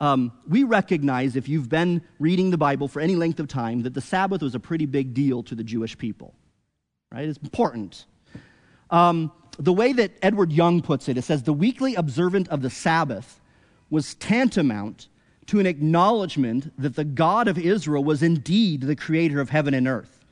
Um, 0.00 0.32
we 0.46 0.62
recognize, 0.62 1.34
if 1.34 1.48
you've 1.48 1.68
been 1.68 2.02
reading 2.20 2.50
the 2.50 2.58
Bible 2.58 2.86
for 2.86 3.00
any 3.00 3.16
length 3.16 3.40
of 3.40 3.48
time, 3.48 3.82
that 3.82 3.94
the 3.94 4.00
Sabbath 4.00 4.42
was 4.42 4.54
a 4.54 4.60
pretty 4.60 4.86
big 4.86 5.12
deal 5.12 5.42
to 5.44 5.54
the 5.54 5.64
Jewish 5.64 5.98
people. 5.98 6.34
Right? 7.12 7.28
It's 7.28 7.38
important. 7.38 8.06
Um, 8.90 9.32
the 9.58 9.72
way 9.72 9.92
that 9.92 10.12
Edward 10.22 10.52
Young 10.52 10.82
puts 10.82 11.08
it, 11.08 11.18
it 11.18 11.22
says 11.22 11.42
the 11.42 11.52
weekly 11.52 11.96
observance 11.96 12.48
of 12.48 12.62
the 12.62 12.70
Sabbath 12.70 13.40
was 13.90 14.14
tantamount 14.14 15.08
to 15.48 15.60
an 15.60 15.66
acknowledgement 15.66 16.72
that 16.80 16.94
the 16.94 17.04
God 17.04 17.48
of 17.48 17.58
Israel 17.58 18.04
was 18.04 18.22
indeed 18.22 18.82
the 18.82 18.96
creator 18.96 19.40
of 19.40 19.50
heaven 19.50 19.74
and 19.74 19.88
earth, 19.88 20.24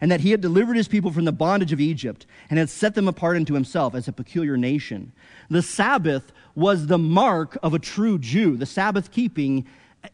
and 0.00 0.10
that 0.10 0.20
he 0.20 0.32
had 0.32 0.40
delivered 0.40 0.76
his 0.76 0.88
people 0.88 1.12
from 1.12 1.24
the 1.24 1.32
bondage 1.32 1.72
of 1.72 1.80
Egypt 1.80 2.26
and 2.50 2.58
had 2.58 2.68
set 2.68 2.94
them 2.94 3.06
apart 3.06 3.36
unto 3.36 3.54
himself 3.54 3.94
as 3.94 4.08
a 4.08 4.12
peculiar 4.12 4.56
nation. 4.56 5.12
The 5.48 5.62
Sabbath 5.62 6.32
was 6.54 6.86
the 6.86 6.98
mark 6.98 7.56
of 7.62 7.74
a 7.74 7.78
true 7.78 8.18
Jew, 8.18 8.56
the 8.56 8.66
Sabbath 8.66 9.10
keeping 9.10 9.66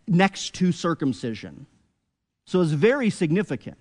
next 0.06 0.54
to 0.54 0.72
circumcision. 0.72 1.66
So 2.46 2.60
it's 2.60 2.72
very 2.72 3.10
significant. 3.10 3.78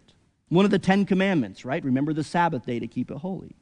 One 0.50 0.64
of 0.64 0.72
the 0.72 0.80
Ten 0.80 1.06
Commandments, 1.06 1.66
right? 1.66 1.84
Remember 1.84 2.14
the 2.14 2.24
Sabbath 2.24 2.66
day 2.66 2.80
to 2.80 2.88
keep 2.88 3.12
it 3.12 3.18
holy. 3.18 3.56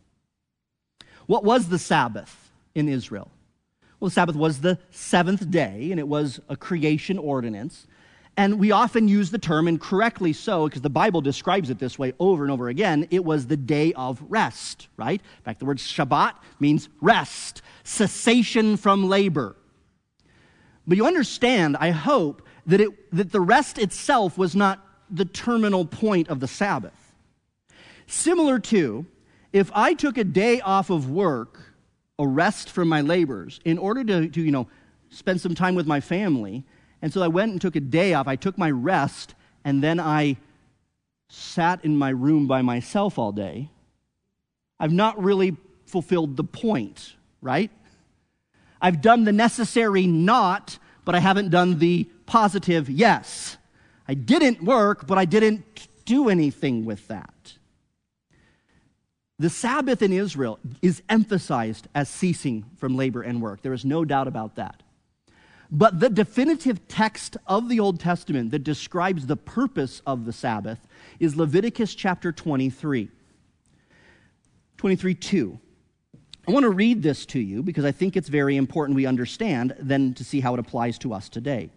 What 1.25 1.43
was 1.43 1.69
the 1.69 1.79
Sabbath 1.79 2.51
in 2.75 2.89
Israel? 2.89 3.31
Well, 4.05 4.11
the 4.11 4.13
Sabbath 4.13 4.35
was 4.35 4.61
the 4.61 4.77
seventh 4.91 5.49
day, 5.49 5.87
and 5.89 5.99
it 5.99 6.07
was 6.07 6.39
a 6.47 6.55
creation 6.55 7.17
ordinance. 7.17 7.87
And 8.37 8.59
we 8.59 8.71
often 8.71 9.07
use 9.07 9.31
the 9.31 9.39
term, 9.39 9.67
and 9.67 9.81
correctly 9.81 10.31
so, 10.31 10.67
because 10.67 10.83
the 10.83 10.91
Bible 10.91 11.21
describes 11.21 11.71
it 11.71 11.79
this 11.79 11.97
way 11.97 12.13
over 12.19 12.43
and 12.43 12.51
over 12.51 12.69
again. 12.69 13.07
It 13.09 13.25
was 13.25 13.47
the 13.47 13.57
day 13.57 13.93
of 13.93 14.23
rest, 14.29 14.89
right? 14.95 15.19
In 15.19 15.43
fact, 15.43 15.57
the 15.57 15.65
word 15.65 15.79
Shabbat 15.79 16.35
means 16.59 16.87
rest, 17.01 17.63
cessation 17.83 18.77
from 18.77 19.09
labor. 19.09 19.55
But 20.85 20.97
you 20.97 21.07
understand, 21.07 21.75
I 21.75 21.89
hope, 21.89 22.43
that, 22.67 22.81
it, 22.81 23.11
that 23.11 23.31
the 23.31 23.41
rest 23.41 23.79
itself 23.79 24.37
was 24.37 24.55
not 24.55 24.85
the 25.09 25.25
terminal 25.25 25.83
point 25.83 26.29
of 26.29 26.41
the 26.41 26.47
Sabbath. 26.47 27.15
Similar 28.05 28.59
to 28.59 29.07
if 29.51 29.71
I 29.73 29.95
took 29.95 30.19
a 30.19 30.23
day 30.23 30.61
off 30.61 30.91
of 30.91 31.09
work, 31.09 31.74
a 32.17 32.27
rest 32.27 32.69
from 32.69 32.87
my 32.87 33.01
labors, 33.01 33.59
in 33.65 33.77
order 33.77 34.03
to, 34.03 34.29
to 34.29 34.41
you 34.41 34.51
know, 34.51 34.67
spend 35.09 35.41
some 35.41 35.55
time 35.55 35.75
with 35.75 35.85
my 35.87 35.99
family, 35.99 36.63
and 37.01 37.11
so 37.13 37.21
I 37.21 37.27
went 37.27 37.51
and 37.51 37.61
took 37.61 37.75
a 37.75 37.81
day 37.81 38.13
off, 38.13 38.27
I 38.27 38.35
took 38.35 38.57
my 38.57 38.71
rest, 38.71 39.35
and 39.63 39.83
then 39.83 39.99
I 39.99 40.37
sat 41.29 41.83
in 41.83 41.97
my 41.97 42.09
room 42.09 42.47
by 42.47 42.61
myself 42.61 43.19
all 43.19 43.31
day, 43.31 43.69
I've 44.79 44.93
not 44.93 45.21
really 45.21 45.57
fulfilled 45.85 46.37
the 46.37 46.43
point, 46.43 47.15
right? 47.41 47.71
I've 48.81 49.01
done 49.01 49.23
the 49.23 49.31
necessary 49.31 50.07
not, 50.07 50.77
but 51.05 51.15
I 51.15 51.19
haven't 51.19 51.49
done 51.49 51.79
the 51.79 52.05
positive 52.25 52.89
yes. 52.89 53.57
I 54.07 54.13
didn't 54.13 54.63
work, 54.63 55.07
but 55.07 55.17
I 55.17 55.25
didn't 55.25 55.87
do 56.05 56.29
anything 56.29 56.85
with 56.85 57.07
that. 57.07 57.33
The 59.37 59.49
Sabbath 59.49 60.01
in 60.01 60.13
Israel 60.13 60.59
is 60.81 61.03
emphasized 61.09 61.87
as 61.93 62.07
ceasing 62.07 62.65
from 62.77 62.95
labor 62.95 63.21
and 63.21 63.41
work. 63.41 63.61
There 63.61 63.73
is 63.73 63.83
no 63.83 64.05
doubt 64.05 64.27
about 64.27 64.55
that. 64.55 64.81
But 65.69 65.99
the 65.99 66.09
definitive 66.09 66.87
text 66.87 67.35
of 67.47 67.67
the 67.67 67.79
Old 67.79 67.99
Testament 67.99 68.51
that 68.51 68.59
describes 68.59 69.25
the 69.25 69.35
purpose 69.35 70.01
of 70.05 70.25
the 70.25 70.31
Sabbath 70.31 70.87
is 71.19 71.35
Leviticus 71.35 71.95
chapter 71.95 72.31
23. 72.31 73.09
23 74.77 75.15
2. 75.15 75.59
I 76.47 76.51
want 76.51 76.63
to 76.63 76.69
read 76.69 77.01
this 77.01 77.25
to 77.27 77.39
you 77.39 77.63
because 77.63 77.83
I 77.85 77.91
think 77.91 78.15
it's 78.15 78.29
very 78.29 78.55
important 78.55 78.95
we 78.95 79.07
understand, 79.07 79.75
then 79.79 80.13
to 80.13 80.23
see 80.23 80.39
how 80.39 80.53
it 80.53 80.59
applies 80.59 80.97
to 80.99 81.13
us 81.13 81.27
today. 81.27 81.71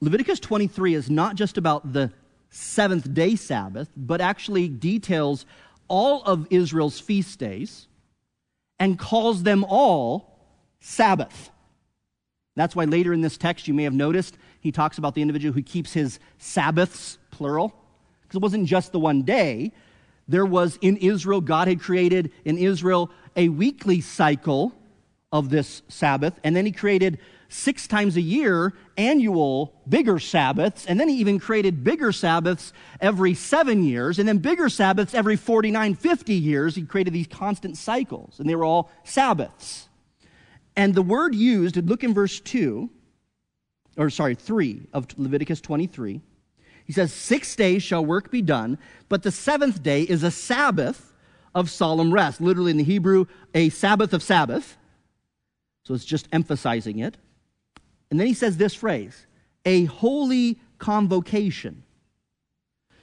Leviticus 0.00 0.40
23 0.40 0.94
is 0.94 1.10
not 1.10 1.36
just 1.36 1.58
about 1.58 1.92
the 1.92 2.10
seventh 2.50 3.12
day 3.14 3.36
Sabbath, 3.36 3.88
but 3.96 4.20
actually 4.20 4.68
details 4.68 5.46
all 5.88 6.22
of 6.24 6.46
Israel's 6.50 7.00
feast 7.00 7.38
days 7.38 7.86
and 8.78 8.98
calls 8.98 9.42
them 9.42 9.64
all 9.68 10.38
Sabbath. 10.80 11.50
That's 12.56 12.76
why 12.76 12.84
later 12.84 13.12
in 13.12 13.20
this 13.20 13.36
text, 13.36 13.68
you 13.68 13.74
may 13.74 13.84
have 13.84 13.94
noticed, 13.94 14.36
he 14.60 14.72
talks 14.72 14.98
about 14.98 15.14
the 15.14 15.22
individual 15.22 15.54
who 15.54 15.62
keeps 15.62 15.92
his 15.92 16.18
Sabbaths, 16.38 17.18
plural, 17.30 17.74
because 18.22 18.36
it 18.36 18.42
wasn't 18.42 18.66
just 18.66 18.92
the 18.92 19.00
one 19.00 19.22
day. 19.22 19.72
There 20.28 20.46
was 20.46 20.78
in 20.80 20.96
Israel, 20.98 21.40
God 21.40 21.68
had 21.68 21.80
created 21.80 22.32
in 22.44 22.58
Israel 22.58 23.10
a 23.36 23.48
weekly 23.48 24.00
cycle 24.00 24.74
of 25.32 25.50
this 25.50 25.82
Sabbath, 25.88 26.38
and 26.44 26.54
then 26.54 26.66
he 26.66 26.72
created 26.72 27.18
six 27.50 27.86
times 27.86 28.16
a 28.16 28.20
year 28.20 28.72
annual 28.96 29.74
bigger 29.88 30.18
Sabbaths, 30.18 30.86
and 30.86 30.98
then 30.98 31.08
he 31.08 31.16
even 31.16 31.38
created 31.38 31.84
bigger 31.84 32.12
Sabbaths 32.12 32.72
every 33.00 33.34
seven 33.34 33.82
years, 33.82 34.18
and 34.18 34.26
then 34.26 34.38
bigger 34.38 34.68
Sabbaths 34.68 35.14
every 35.14 35.36
49, 35.36 35.94
50 35.94 36.34
years. 36.34 36.74
He 36.74 36.82
created 36.82 37.12
these 37.12 37.26
constant 37.26 37.76
cycles, 37.76 38.38
and 38.38 38.48
they 38.48 38.54
were 38.54 38.64
all 38.64 38.90
Sabbaths. 39.04 39.88
And 40.76 40.94
the 40.94 41.02
word 41.02 41.34
used, 41.34 41.76
look 41.76 42.04
in 42.04 42.14
verse 42.14 42.40
2, 42.40 42.88
or 43.96 44.08
sorry, 44.08 44.34
3 44.34 44.86
of 44.92 45.06
Leviticus 45.18 45.60
23. 45.60 46.20
He 46.84 46.92
says, 46.92 47.12
Six 47.12 47.54
days 47.56 47.82
shall 47.82 48.04
work 48.04 48.30
be 48.30 48.42
done, 48.42 48.78
but 49.08 49.22
the 49.22 49.30
seventh 49.30 49.82
day 49.82 50.02
is 50.02 50.22
a 50.22 50.30
Sabbath 50.30 51.12
of 51.54 51.68
solemn 51.68 52.12
rest. 52.12 52.40
Literally 52.40 52.70
in 52.70 52.76
the 52.76 52.84
Hebrew, 52.84 53.26
a 53.54 53.68
Sabbath 53.70 54.12
of 54.12 54.22
Sabbath. 54.22 54.76
So 55.84 55.94
it's 55.94 56.04
just 56.04 56.28
emphasizing 56.32 56.98
it. 57.00 57.16
And 58.10 58.18
then 58.18 58.26
he 58.26 58.34
says 58.34 58.56
this 58.56 58.74
phrase 58.74 59.26
a 59.64 59.84
holy 59.84 60.58
convocation. 60.78 61.82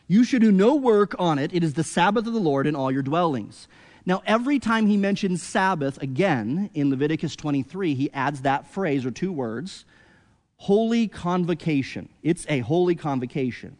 You 0.08 0.24
should 0.24 0.42
do 0.42 0.52
no 0.52 0.76
work 0.76 1.16
on 1.20 1.38
it. 1.38 1.54
It 1.54 1.64
is 1.64 1.74
the 1.74 1.84
Sabbath 1.84 2.26
of 2.28 2.34
the 2.34 2.40
Lord 2.40 2.66
in 2.66 2.76
all 2.76 2.92
your 2.92 3.04
dwellings. 3.04 3.68
Now, 4.06 4.22
every 4.26 4.58
time 4.58 4.88
he 4.88 4.96
mentions 4.96 5.44
Sabbath 5.44 6.02
again 6.02 6.70
in 6.74 6.90
Leviticus 6.90 7.36
23, 7.36 7.94
he 7.94 8.12
adds 8.14 8.42
that 8.42 8.72
phrase 8.72 9.06
or 9.06 9.12
two 9.12 9.32
words 9.32 9.86
holy 10.60 11.08
convocation. 11.08 12.10
It's 12.24 12.46
a 12.50 12.60
holy 12.60 12.96
convocation. 12.96 13.78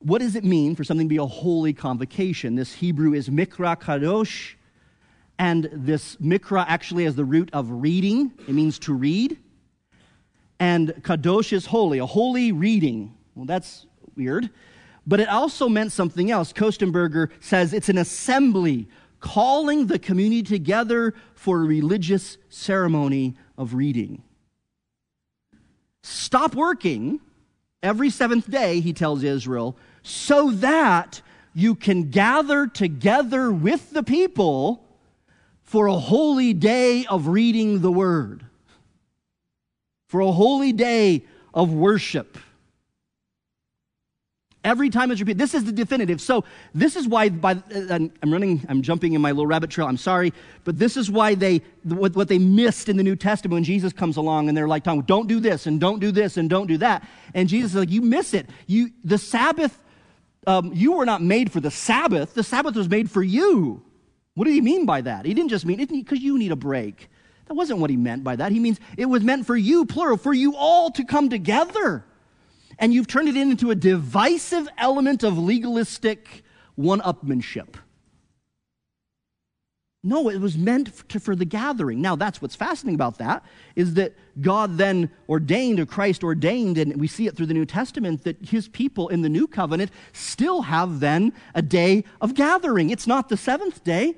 What 0.00 0.20
does 0.20 0.36
it 0.36 0.42
mean 0.42 0.74
for 0.74 0.84
something 0.84 1.06
to 1.06 1.08
be 1.08 1.18
a 1.18 1.26
holy 1.26 1.72
convocation? 1.72 2.56
This 2.56 2.72
Hebrew 2.72 3.12
is 3.12 3.28
mikra 3.28 3.80
kadosh, 3.80 4.54
and 5.38 5.68
this 5.70 6.16
mikra 6.16 6.64
actually 6.66 7.04
has 7.04 7.14
the 7.14 7.24
root 7.24 7.50
of 7.52 7.70
reading. 7.70 8.32
It 8.48 8.54
means 8.54 8.78
to 8.80 8.94
read 8.94 9.38
and 10.64 10.88
kadosh 11.02 11.52
is 11.52 11.66
holy, 11.66 11.98
a 11.98 12.06
holy 12.06 12.50
reading. 12.50 13.14
Well, 13.34 13.44
that's 13.44 13.84
weird. 14.16 14.48
But 15.06 15.20
it 15.20 15.28
also 15.28 15.68
meant 15.68 15.92
something 15.92 16.30
else. 16.30 16.54
Kostenberger 16.54 17.30
says 17.38 17.74
it's 17.74 17.90
an 17.90 17.98
assembly 17.98 18.88
calling 19.20 19.88
the 19.88 19.98
community 19.98 20.42
together 20.42 21.12
for 21.34 21.60
a 21.60 21.66
religious 21.66 22.38
ceremony 22.48 23.34
of 23.58 23.74
reading. 23.74 24.22
Stop 26.02 26.54
working 26.54 27.20
every 27.82 28.08
seventh 28.08 28.50
day, 28.50 28.80
he 28.80 28.94
tells 28.94 29.22
Israel, 29.22 29.76
so 30.02 30.50
that 30.50 31.20
you 31.52 31.74
can 31.74 32.08
gather 32.08 32.66
together 32.66 33.52
with 33.52 33.90
the 33.90 34.02
people 34.02 34.82
for 35.62 35.88
a 35.88 35.98
holy 35.98 36.54
day 36.54 37.04
of 37.04 37.28
reading 37.28 37.82
the 37.82 37.92
word 37.92 38.46
for 40.14 40.20
a 40.20 40.30
holy 40.30 40.72
day 40.72 41.24
of 41.52 41.72
worship. 41.72 42.38
Every 44.62 44.88
time 44.88 45.10
it's 45.10 45.20
repeated. 45.20 45.38
This 45.38 45.54
is 45.54 45.64
the 45.64 45.72
definitive. 45.72 46.20
So 46.20 46.44
this 46.72 46.94
is 46.94 47.08
why. 47.08 47.30
By 47.30 47.54
uh, 47.74 47.98
I'm 48.22 48.32
running. 48.32 48.64
I'm 48.68 48.80
jumping 48.80 49.14
in 49.14 49.20
my 49.20 49.32
little 49.32 49.48
rabbit 49.48 49.70
trail. 49.70 49.88
I'm 49.88 49.96
sorry, 49.96 50.32
but 50.62 50.78
this 50.78 50.96
is 50.96 51.10
why 51.10 51.34
they 51.34 51.62
what, 51.82 52.14
what 52.14 52.28
they 52.28 52.38
missed 52.38 52.88
in 52.88 52.96
the 52.96 53.02
New 53.02 53.16
Testament 53.16 53.54
when 53.54 53.64
Jesus 53.64 53.92
comes 53.92 54.16
along 54.16 54.48
and 54.48 54.56
they're 54.56 54.68
like, 54.68 54.84
"Don't 54.84 55.26
do 55.26 55.40
this 55.40 55.66
and 55.66 55.80
don't 55.80 55.98
do 55.98 56.12
this 56.12 56.36
and 56.36 56.48
don't 56.48 56.68
do 56.68 56.78
that." 56.78 57.02
And 57.34 57.48
Jesus 57.48 57.72
is 57.72 57.76
like, 57.76 57.90
"You 57.90 58.00
miss 58.00 58.34
it. 58.34 58.48
You 58.68 58.92
the 59.02 59.18
Sabbath. 59.18 59.76
Um, 60.46 60.70
you 60.72 60.92
were 60.92 61.06
not 61.06 61.22
made 61.22 61.50
for 61.50 61.58
the 61.58 61.72
Sabbath. 61.72 62.34
The 62.34 62.44
Sabbath 62.44 62.76
was 62.76 62.88
made 62.88 63.10
for 63.10 63.24
you." 63.24 63.82
What 64.34 64.44
did 64.44 64.54
he 64.54 64.60
mean 64.60 64.86
by 64.86 65.00
that? 65.00 65.26
He 65.26 65.34
didn't 65.34 65.50
just 65.50 65.66
mean 65.66 65.80
it 65.80 65.88
because 65.88 66.20
you 66.20 66.38
need 66.38 66.52
a 66.52 66.56
break. 66.56 67.08
That 67.46 67.54
wasn't 67.54 67.80
what 67.80 67.90
he 67.90 67.96
meant 67.96 68.24
by 68.24 68.36
that. 68.36 68.52
He 68.52 68.60
means 68.60 68.80
it 68.96 69.06
was 69.06 69.22
meant 69.22 69.46
for 69.46 69.56
you, 69.56 69.84
plural, 69.84 70.16
for 70.16 70.32
you 70.32 70.56
all 70.56 70.90
to 70.92 71.04
come 71.04 71.28
together. 71.28 72.04
And 72.78 72.92
you've 72.92 73.06
turned 73.06 73.28
it 73.28 73.36
into 73.36 73.70
a 73.70 73.74
divisive 73.74 74.66
element 74.78 75.22
of 75.22 75.38
legalistic 75.38 76.42
one 76.74 77.00
upmanship. 77.00 77.76
No, 80.06 80.28
it 80.28 80.38
was 80.38 80.58
meant 80.58 81.08
to, 81.08 81.18
for 81.18 81.34
the 81.34 81.46
gathering. 81.46 82.02
Now, 82.02 82.14
that's 82.14 82.42
what's 82.42 82.54
fascinating 82.54 82.94
about 82.94 83.16
that 83.18 83.42
is 83.74 83.94
that 83.94 84.14
God 84.38 84.76
then 84.76 85.10
ordained, 85.30 85.80
or 85.80 85.86
Christ 85.86 86.22
ordained, 86.22 86.76
and 86.76 87.00
we 87.00 87.06
see 87.06 87.26
it 87.26 87.34
through 87.34 87.46
the 87.46 87.54
New 87.54 87.64
Testament, 87.64 88.24
that 88.24 88.36
his 88.44 88.68
people 88.68 89.08
in 89.08 89.22
the 89.22 89.30
new 89.30 89.46
covenant 89.46 89.90
still 90.12 90.62
have 90.62 91.00
then 91.00 91.32
a 91.54 91.62
day 91.62 92.04
of 92.20 92.34
gathering. 92.34 92.90
It's 92.90 93.06
not 93.06 93.30
the 93.30 93.36
seventh 93.38 93.82
day, 93.82 94.16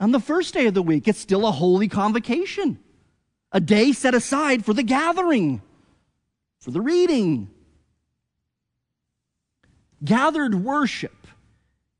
on 0.00 0.12
the 0.12 0.20
first 0.20 0.54
day 0.54 0.66
of 0.66 0.74
the 0.74 0.82
week. 0.82 1.08
It's 1.08 1.18
still 1.18 1.46
a 1.46 1.52
holy 1.52 1.88
convocation, 1.88 2.78
a 3.52 3.60
day 3.60 3.92
set 3.92 4.14
aside 4.14 4.64
for 4.64 4.72
the 4.72 4.82
gathering, 4.82 5.62
for 6.60 6.70
the 6.70 6.80
reading. 6.80 7.50
Gathered 10.04 10.54
worship 10.54 11.26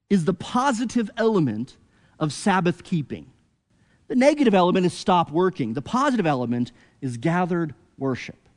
is 0.09 0.25
the 0.25 0.35
positive 0.35 1.11
element 1.17 1.77
of 2.19 2.33
Sabbath 2.33 2.85
keeping. 2.85 3.31
The 4.09 4.17
negative 4.17 4.55
element 4.55 4.87
is 4.87 4.95
stop 4.95 5.31
working. 5.31 5.75
The 5.75 5.83
positive 5.83 6.27
element 6.27 6.73
is 7.01 7.17
gathered 7.17 7.75
worship. 7.99 8.48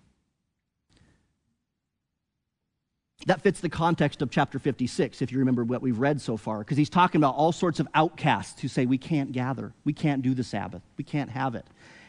That 3.27 3.41
fits 3.41 3.59
the 3.59 3.69
context 3.69 4.21
of 4.21 4.31
chapter 4.31 4.57
56, 4.57 5.21
if 5.21 5.31
you 5.31 5.37
remember 5.39 5.63
what 5.63 5.81
we've 5.81 5.99
read 5.99 6.19
so 6.19 6.37
far, 6.37 6.59
because 6.59 6.77
he's 6.77 6.89
talking 6.89 7.21
about 7.21 7.35
all 7.35 7.51
sorts 7.51 7.79
of 7.79 7.87
outcasts 7.93 8.61
who 8.61 8.67
say, 8.67 8.85
We 8.85 8.97
can't 8.97 9.31
gather. 9.31 9.73
We 9.83 9.93
can't 9.93 10.21
do 10.21 10.33
the 10.33 10.43
Sabbath. 10.43 10.81
We 10.97 11.03
can't 11.03 11.29
have 11.29 11.53
it. 11.53 11.65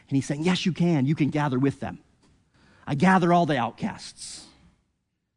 And 0.09 0.15
he's 0.15 0.25
saying, 0.25 0.43
Yes, 0.43 0.65
you 0.65 0.73
can. 0.73 1.05
You 1.05 1.15
can 1.15 1.29
gather 1.29 1.59
with 1.59 1.79
them. 1.79 1.99
I 2.87 2.95
gather 2.95 3.31
all 3.31 3.45
the 3.45 3.57
outcasts. 3.57 4.45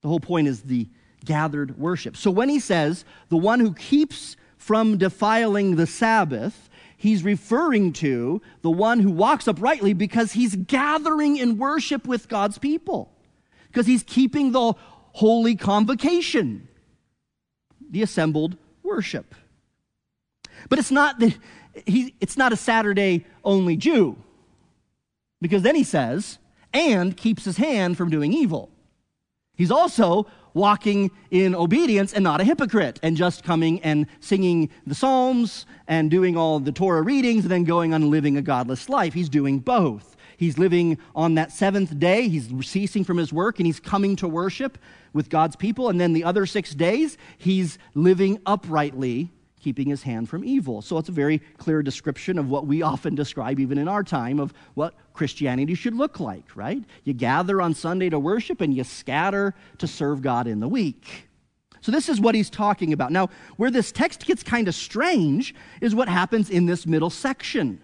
The 0.02 0.08
whole 0.08 0.20
point 0.20 0.48
is 0.48 0.62
the 0.62 0.88
gathered 1.24 1.78
worship. 1.78 2.16
So 2.16 2.30
when 2.30 2.48
he 2.48 2.60
says, 2.60 3.04
the 3.28 3.36
one 3.36 3.60
who 3.60 3.74
keeps 3.74 4.36
from 4.56 4.96
defiling 4.96 5.76
the 5.76 5.86
Sabbath, 5.86 6.70
he's 6.96 7.22
referring 7.22 7.92
to 7.94 8.40
the 8.62 8.70
one 8.70 9.00
who 9.00 9.10
walks 9.10 9.46
uprightly 9.46 9.92
because 9.92 10.32
he's 10.32 10.56
gathering 10.56 11.36
in 11.36 11.58
worship 11.58 12.06
with 12.06 12.28
God's 12.28 12.58
people, 12.58 13.12
because 13.68 13.86
he's 13.86 14.02
keeping 14.02 14.52
the 14.52 14.74
holy 15.16 15.56
convocation, 15.56 16.68
the 17.90 18.02
assembled 18.02 18.54
worship. 18.82 19.34
But 20.68 20.78
it's 20.78 20.90
not, 20.90 21.18
the, 21.18 21.34
he, 21.86 22.14
it's 22.20 22.36
not 22.36 22.52
a 22.52 22.56
Saturday 22.56 23.24
only 23.42 23.78
Jew, 23.78 24.18
because 25.40 25.62
then 25.62 25.74
he 25.74 25.84
says, 25.84 26.36
and 26.74 27.16
keeps 27.16 27.46
his 27.46 27.56
hand 27.56 27.96
from 27.96 28.10
doing 28.10 28.34
evil. 28.34 28.68
He's 29.54 29.70
also 29.70 30.26
walking 30.52 31.10
in 31.30 31.54
obedience 31.54 32.12
and 32.12 32.22
not 32.22 32.42
a 32.42 32.44
hypocrite 32.44 33.00
and 33.02 33.16
just 33.16 33.42
coming 33.42 33.80
and 33.80 34.06
singing 34.20 34.68
the 34.86 34.94
Psalms 34.94 35.64
and 35.88 36.10
doing 36.10 36.36
all 36.36 36.60
the 36.60 36.72
Torah 36.72 37.00
readings 37.00 37.44
and 37.44 37.50
then 37.50 37.64
going 37.64 37.94
on 37.94 38.10
living 38.10 38.36
a 38.36 38.42
godless 38.42 38.90
life. 38.90 39.14
He's 39.14 39.30
doing 39.30 39.60
both. 39.60 40.14
He's 40.36 40.58
living 40.58 40.98
on 41.14 41.36
that 41.36 41.52
seventh 41.52 41.98
day, 41.98 42.28
he's 42.28 42.50
ceasing 42.66 43.02
from 43.02 43.16
his 43.16 43.32
work 43.32 43.58
and 43.58 43.66
he's 43.66 43.80
coming 43.80 44.16
to 44.16 44.28
worship 44.28 44.76
with 45.16 45.30
God's 45.30 45.56
people. 45.56 45.88
And 45.88 46.00
then 46.00 46.12
the 46.12 46.22
other 46.22 46.46
six 46.46 46.74
days, 46.74 47.18
he's 47.38 47.78
living 47.94 48.40
uprightly 48.46 49.32
keeping 49.58 49.88
his 49.88 50.04
hand 50.04 50.28
from 50.28 50.44
evil. 50.44 50.80
So 50.80 50.96
it's 50.98 51.08
a 51.08 51.12
very 51.12 51.40
clear 51.56 51.82
description 51.82 52.38
of 52.38 52.48
what 52.48 52.68
we 52.68 52.82
often 52.82 53.16
describe, 53.16 53.58
even 53.58 53.78
in 53.78 53.88
our 53.88 54.04
time, 54.04 54.38
of 54.38 54.54
what 54.74 54.94
Christianity 55.12 55.74
should 55.74 55.94
look 55.94 56.20
like, 56.20 56.54
right? 56.54 56.84
You 57.02 57.14
gather 57.14 57.60
on 57.60 57.74
Sunday 57.74 58.08
to 58.10 58.18
worship 58.20 58.60
and 58.60 58.72
you 58.72 58.84
scatter 58.84 59.54
to 59.78 59.88
serve 59.88 60.22
God 60.22 60.46
in 60.46 60.60
the 60.60 60.68
week. 60.68 61.28
So, 61.80 61.90
this 61.90 62.08
is 62.08 62.20
what 62.20 62.34
he's 62.34 62.50
talking 62.50 62.92
about. 62.92 63.10
Now, 63.12 63.28
where 63.56 63.70
this 63.70 63.90
text 63.90 64.24
gets 64.24 64.42
kind 64.42 64.68
of 64.68 64.74
strange 64.74 65.54
is 65.80 65.94
what 65.94 66.08
happens 66.08 66.50
in 66.50 66.66
this 66.66 66.86
middle 66.86 67.10
section. 67.10 67.80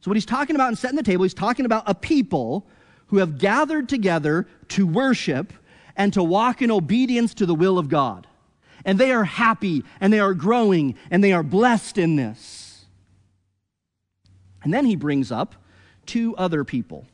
So, 0.00 0.10
what 0.10 0.16
he's 0.16 0.26
talking 0.26 0.54
about 0.54 0.68
in 0.68 0.76
setting 0.76 0.96
the 0.96 1.02
table, 1.02 1.24
he's 1.24 1.34
talking 1.34 1.64
about 1.64 1.84
a 1.86 1.94
people 1.94 2.66
who 3.06 3.18
have 3.18 3.38
gathered 3.38 3.88
together 3.88 4.46
to 4.68 4.86
worship 4.86 5.52
and 5.96 6.12
to 6.12 6.22
walk 6.22 6.62
in 6.62 6.70
obedience 6.70 7.34
to 7.34 7.46
the 7.46 7.54
will 7.54 7.78
of 7.78 7.88
God 7.88 8.26
and 8.84 8.98
they 8.98 9.12
are 9.12 9.24
happy 9.24 9.84
and 10.00 10.12
they 10.12 10.20
are 10.20 10.34
growing 10.34 10.94
and 11.10 11.22
they 11.22 11.32
are 11.32 11.42
blessed 11.42 11.98
in 11.98 12.16
this. 12.16 12.86
And 14.62 14.72
then 14.72 14.86
he 14.86 14.96
brings 14.96 15.30
up 15.32 15.54
two 16.06 16.36
other 16.36 16.64
people, 16.64 17.06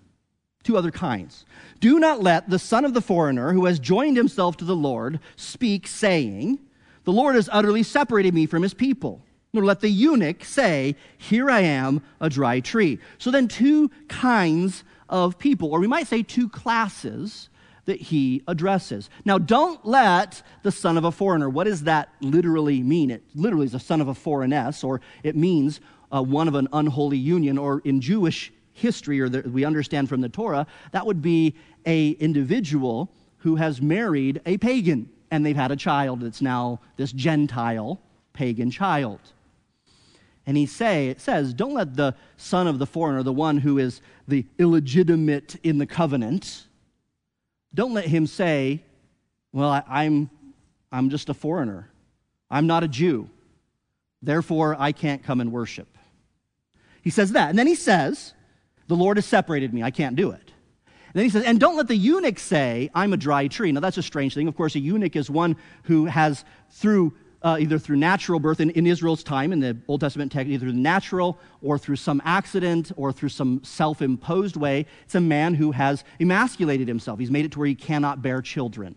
two 0.63 0.77
other 0.77 0.91
kinds. 0.91 1.45
Do 1.81 1.99
not 1.99 2.23
let 2.23 2.49
the 2.49 2.59
son 2.59 2.85
of 2.85 2.95
the 2.95 3.01
foreigner 3.01 3.53
who 3.53 3.67
has 3.67 3.79
joined 3.79 4.17
himself 4.17 4.57
to 4.59 4.65
the 4.65 4.77
Lord 4.77 5.21
speak, 5.37 5.87
saying, 5.87 6.59
The 7.05 7.13
Lord 7.13 7.35
has 7.35 7.49
utterly 7.53 7.83
separated 7.83 8.35
me 8.35 8.47
from 8.47 8.63
his 8.63 8.75
people. 8.75 9.25
Nor 9.53 9.65
let 9.65 9.81
the 9.81 9.89
eunuch 9.89 10.45
say, 10.45 10.95
Here 11.19 11.51
I 11.51 11.61
am, 11.61 12.03
a 12.21 12.31
dry 12.31 12.61
tree. 12.61 13.01
So 13.19 13.33
then, 13.33 13.49
two 13.49 13.91
kinds 14.07 14.85
of 15.09 15.39
people, 15.39 15.73
or 15.73 15.81
we 15.81 15.89
might 15.89 16.07
say 16.07 16.23
two 16.23 16.49
classes 16.49 17.49
that 17.87 18.01
he 18.01 18.43
addresses. 18.47 19.11
Now, 19.25 19.39
don't 19.39 19.85
let 19.85 20.43
the 20.63 20.73
son 20.73 20.97
of 20.97 21.05
a 21.05 21.13
foreigner, 21.13 21.49
what 21.49 21.65
does 21.65 21.85
that 21.85 22.11
literally 22.21 22.83
mean? 22.83 23.11
It 23.11 23.23
literally 23.35 23.67
is 23.67 23.75
a 23.75 23.81
son 23.81 24.01
of 24.01 24.09
a 24.09 24.15
foreignness, 24.15 24.85
or 24.85 25.01
it 25.23 25.37
means 25.37 25.81
uh, 26.13 26.23
one 26.23 26.49
of 26.49 26.55
an 26.55 26.69
unholy 26.73 27.19
union, 27.19 27.59
or 27.59 27.81
in 27.85 28.01
Jewish 28.01 28.53
history, 28.73 29.21
or 29.21 29.29
the, 29.29 29.43
we 29.49 29.65
understand 29.65 30.09
from 30.09 30.21
the 30.21 30.29
Torah, 30.29 30.67
that 30.93 31.07
would 31.07 31.23
be 31.23 31.55
a 31.87 32.11
individual 32.11 33.11
who 33.39 33.57
has 33.57 33.81
married 33.81 34.41
a 34.47 34.59
pagan, 34.59 35.09
and 35.31 35.45
they've 35.45 35.57
had 35.57 35.71
a 35.71 35.77
child 35.77 36.21
that's 36.21 36.43
now 36.43 36.81
this 36.97 37.13
Gentile 37.13 38.01
pagan 38.33 38.71
child. 38.71 39.21
And 40.47 40.57
he 40.57 40.67
say, 40.67 41.09
it 41.09 41.21
says, 41.21 41.55
don't 41.55 41.75
let 41.75 41.95
the 41.95 42.15
son 42.37 42.67
of 42.67 42.79
the 42.79 42.87
foreigner, 42.87 43.23
the 43.23 43.33
one 43.33 43.59
who 43.59 43.79
is 43.79 44.01
the 44.27 44.45
illegitimate 44.59 45.57
in 45.63 45.79
the 45.79 45.87
covenant, 45.87 46.67
don't 47.75 47.95
let 47.95 48.07
him 48.07 48.27
say, 48.27 48.83
Well, 49.53 49.71
I, 49.71 49.83
I'm, 49.89 50.31
I'm 50.91 51.11
just 51.11 51.29
a 51.29 51.35
foreigner. 51.35 51.91
I'm 52.51 52.67
not 52.67 52.83
a 52.83 52.89
Jew. 52.89 53.31
Therefore, 54.23 54.77
I 54.79 54.93
can't 54.93 55.23
come 55.23 55.41
and 55.41 55.53
worship. 55.53 55.89
He 57.03 57.11
says 57.11 57.33
that. 57.33 57.51
And 57.51 57.59
then 57.59 57.67
he 57.67 57.75
says, 57.75 58.35
The 58.89 58.97
Lord 58.97 59.17
has 59.17 59.27
separated 59.27 59.73
me. 59.73 59.83
I 59.83 59.91
can't 59.91 60.17
do 60.17 60.31
it. 60.31 60.53
And 61.13 61.15
then 61.15 61.25
he 61.25 61.31
says, 61.31 61.45
And 61.45 61.59
don't 61.59 61.77
let 61.77 61.89
the 61.89 61.97
eunuch 61.97 62.39
say, 62.39 62.91
I'm 62.95 63.13
a 63.13 63.17
dry 63.17 63.49
tree. 63.49 63.73
Now, 63.73 63.81
that's 63.81 63.99
a 63.99 64.03
strange 64.03 64.35
thing. 64.35 64.49
Of 64.49 64.57
course, 64.57 64.75
a 64.75 64.81
eunuch 64.81 65.17
is 65.17 65.31
one 65.31 65.57
who 65.85 66.07
has, 66.07 66.45
through 66.71 67.15
uh, 67.43 67.57
either 67.59 67.79
through 67.79 67.97
natural 67.97 68.39
birth 68.39 68.61
in, 68.61 68.71
in, 68.71 68.87
Israel's 68.87 69.23
time, 69.23 69.53
in 69.53 69.61
the 69.61 69.77
Old 69.89 70.01
Testament 70.01 70.31
text, 70.31 70.51
either 70.51 70.67
natural 70.67 71.39
or 71.63 71.79
through 71.79 71.97
some 71.97 72.21
accident 72.25 72.93
or 72.97 73.13
through 73.13 73.31
some 73.31 73.63
self 73.65 74.03
imposed 74.03 74.57
way. 74.57 74.87
It's 75.05 75.15
a 75.15 75.21
man 75.21 75.55
who 75.55 75.73
has 75.73 76.05
emasculated 76.21 76.87
himself. 76.87 77.19
He's 77.19 77.31
made 77.31 77.45
it 77.45 77.53
to 77.53 77.59
where 77.59 77.69
he 77.69 77.75
cannot 77.75 78.21
bear 78.21 78.43
children. 78.43 78.95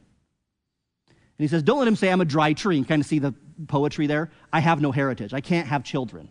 And 1.09 1.17
he 1.37 1.47
says, 1.47 1.63
Don't 1.63 1.79
let 1.79 1.87
him 1.87 1.95
say, 1.95 2.11
I'm 2.11 2.21
a 2.21 2.25
dry 2.25 2.53
tree. 2.53 2.77
You 2.77 2.85
kind 2.85 3.01
of 3.01 3.05
see 3.05 3.19
the 3.19 3.33
poetry 3.67 4.07
there. 4.07 4.29
I 4.51 4.59
have 4.59 4.81
no 4.81 4.91
heritage. 4.91 5.33
I 5.33 5.41
can't 5.41 5.67
have 5.67 5.83
children. 5.83 6.29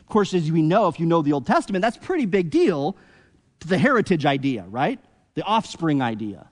Of 0.00 0.06
course, 0.06 0.34
as 0.34 0.50
we 0.50 0.62
know, 0.62 0.88
if 0.88 1.00
you 1.00 1.06
know 1.06 1.22
the 1.22 1.32
Old 1.32 1.46
Testament, 1.46 1.82
that's 1.82 1.96
pretty 1.96 2.26
big 2.26 2.50
deal 2.50 2.96
to 3.60 3.68
the 3.68 3.78
heritage 3.78 4.26
idea, 4.26 4.64
right? 4.68 4.98
The 5.34 5.42
offspring 5.42 6.02
idea 6.02 6.48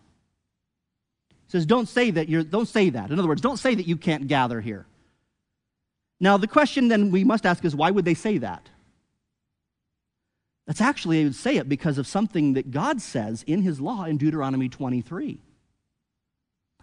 says, 1.48 1.66
don't 1.66 1.88
say 1.88 2.10
that 2.10 2.28
you're, 2.28 2.42
don't 2.42 2.68
say 2.68 2.90
that. 2.90 3.10
In 3.10 3.18
other 3.18 3.28
words, 3.28 3.40
don't 3.40 3.56
say 3.56 3.74
that 3.74 3.88
you 3.88 3.96
can't 3.96 4.28
gather 4.28 4.60
here. 4.60 4.86
Now, 6.20 6.36
the 6.36 6.46
question 6.46 6.88
then 6.88 7.10
we 7.10 7.24
must 7.24 7.46
ask 7.46 7.64
is 7.64 7.74
why 7.74 7.90
would 7.90 8.04
they 8.04 8.14
say 8.14 8.38
that? 8.38 8.68
That's 10.66 10.82
actually, 10.82 11.18
they 11.18 11.24
would 11.24 11.34
say 11.34 11.56
it 11.56 11.68
because 11.68 11.96
of 11.96 12.06
something 12.06 12.52
that 12.52 12.70
God 12.70 13.00
says 13.00 13.42
in 13.46 13.62
his 13.62 13.80
law 13.80 14.04
in 14.04 14.18
Deuteronomy 14.18 14.68
23. 14.68 15.40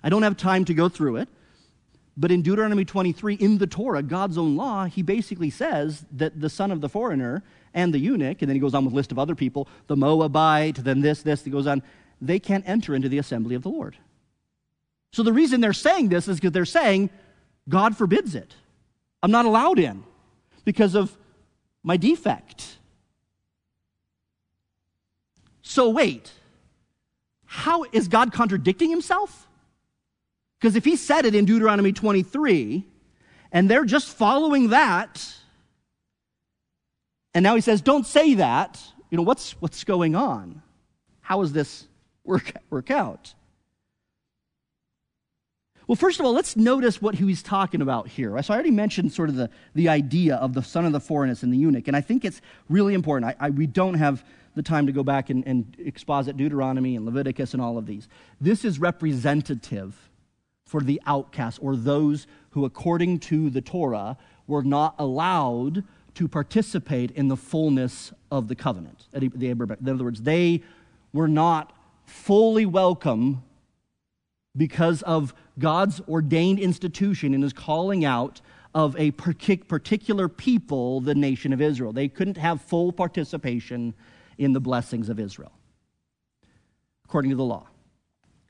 I 0.03 0.09
don't 0.09 0.23
have 0.23 0.37
time 0.37 0.65
to 0.65 0.73
go 0.73 0.89
through 0.89 1.17
it, 1.17 1.29
but 2.17 2.31
in 2.31 2.41
Deuteronomy 2.41 2.85
23, 2.85 3.35
in 3.35 3.59
the 3.59 3.67
Torah, 3.67 4.01
God's 4.01 4.37
own 4.37 4.55
law, 4.55 4.85
he 4.85 5.03
basically 5.03 5.49
says 5.51 6.05
that 6.11 6.39
the 6.39 6.49
son 6.49 6.71
of 6.71 6.81
the 6.81 6.89
foreigner 6.89 7.43
and 7.73 7.93
the 7.93 7.99
eunuch, 7.99 8.41
and 8.41 8.49
then 8.49 8.55
he 8.55 8.59
goes 8.59 8.73
on 8.73 8.85
with 8.85 8.93
a 8.93 8.95
list 8.95 9.11
of 9.11 9.19
other 9.19 9.35
people, 9.35 9.67
the 9.87 9.97
Moabite, 9.97 10.83
then 10.83 11.01
this, 11.01 11.21
this, 11.21 11.43
he 11.43 11.51
goes 11.51 11.67
on, 11.67 11.83
they 12.21 12.39
can't 12.39 12.67
enter 12.67 12.95
into 12.95 13.09
the 13.09 13.17
assembly 13.17 13.53
of 13.53 13.61
the 13.61 13.69
Lord. 13.69 13.97
So 15.15 15.23
the 15.23 15.31
reason 15.31 15.61
they're 15.61 15.71
saying 15.71 16.09
this 16.09 16.27
is 16.27 16.41
because 16.41 16.51
they're 16.51 16.65
saying, 16.65 17.09
God 17.69 17.95
forbids 17.95 18.35
it. 18.35 18.53
I'm 19.23 19.31
not 19.31 19.45
allowed 19.45 19.79
in 19.79 20.03
because 20.65 20.93
of 20.93 21.17
my 21.83 21.95
defect. 21.95 22.79
So 25.61 25.89
wait, 25.89 26.33
how 27.45 27.85
is 27.93 28.09
God 28.09 28.33
contradicting 28.33 28.89
himself? 28.89 29.47
Because 30.59 30.75
if 30.75 30.83
he 30.83 30.97
said 30.97 31.23
it 31.23 31.33
in 31.33 31.45
Deuteronomy 31.45 31.93
23 31.93 32.85
and 33.53 33.69
they're 33.69 33.85
just 33.85 34.09
following 34.09 34.71
that, 34.71 35.25
and 37.33 37.41
now 37.41 37.55
he 37.55 37.61
says, 37.61 37.79
don't 37.79 38.05
say 38.05 38.33
that, 38.33 38.81
you 39.09 39.15
know, 39.15 39.23
what's, 39.23 39.53
what's 39.61 39.85
going 39.85 40.13
on? 40.13 40.61
How 41.21 41.39
does 41.39 41.53
this 41.53 41.87
work, 42.25 42.51
work 42.69 42.91
out? 42.91 43.33
Well, 45.87 45.95
first 45.95 46.19
of 46.19 46.25
all, 46.25 46.33
let's 46.33 46.55
notice 46.55 47.01
what 47.01 47.15
he's 47.15 47.43
talking 47.43 47.81
about 47.81 48.07
here. 48.07 48.41
So 48.41 48.53
I 48.53 48.55
already 48.55 48.71
mentioned 48.71 49.13
sort 49.13 49.29
of 49.29 49.35
the, 49.35 49.49
the 49.75 49.89
idea 49.89 50.35
of 50.35 50.53
the 50.53 50.63
son 50.63 50.85
of 50.85 50.91
the 50.91 50.99
foreignness 50.99 51.43
and 51.43 51.53
the 51.53 51.57
eunuch, 51.57 51.87
and 51.87 51.95
I 51.95 52.01
think 52.01 52.25
it's 52.25 52.41
really 52.69 52.93
important. 52.93 53.35
I, 53.39 53.47
I, 53.47 53.49
we 53.51 53.67
don't 53.67 53.93
have 53.95 54.25
the 54.55 54.63
time 54.63 54.87
to 54.87 54.91
go 54.91 55.03
back 55.03 55.29
and, 55.29 55.45
and 55.45 55.75
exposit 55.77 56.37
Deuteronomy 56.37 56.95
and 56.95 57.05
Leviticus 57.05 57.53
and 57.53 57.61
all 57.61 57.77
of 57.77 57.85
these. 57.85 58.07
This 58.41 58.65
is 58.65 58.79
representative 58.79 60.09
for 60.65 60.81
the 60.81 60.99
outcasts 61.05 61.59
or 61.59 61.75
those 61.75 62.25
who, 62.51 62.65
according 62.65 63.19
to 63.19 63.49
the 63.49 63.61
Torah, 63.61 64.17
were 64.47 64.63
not 64.63 64.95
allowed 64.97 65.83
to 66.15 66.27
participate 66.27 67.11
in 67.11 67.27
the 67.27 67.35
fullness 67.35 68.13
of 68.31 68.47
the 68.47 68.55
covenant. 68.55 69.05
In 69.13 69.87
other 69.87 70.03
words, 70.03 70.21
they 70.21 70.63
were 71.13 71.27
not 71.27 71.73
fully 72.05 72.65
welcome 72.65 73.43
because 74.55 75.01
of 75.01 75.33
God's 75.57 76.01
ordained 76.07 76.59
institution 76.59 77.33
and 77.33 77.43
his 77.43 77.53
calling 77.53 78.03
out 78.03 78.41
of 78.73 78.95
a 78.97 79.11
particular 79.11 80.27
people, 80.27 80.99
the 80.99 81.15
nation 81.15 81.53
of 81.53 81.61
Israel. 81.61 81.93
They 81.93 82.09
couldn't 82.09 82.37
have 82.37 82.61
full 82.61 82.91
participation 82.91 83.93
in 84.37 84.51
the 84.51 84.59
blessings 84.59 85.07
of 85.07 85.19
Israel, 85.19 85.53
according 87.05 87.31
to 87.31 87.37
the 87.37 87.43
law. 87.43 87.67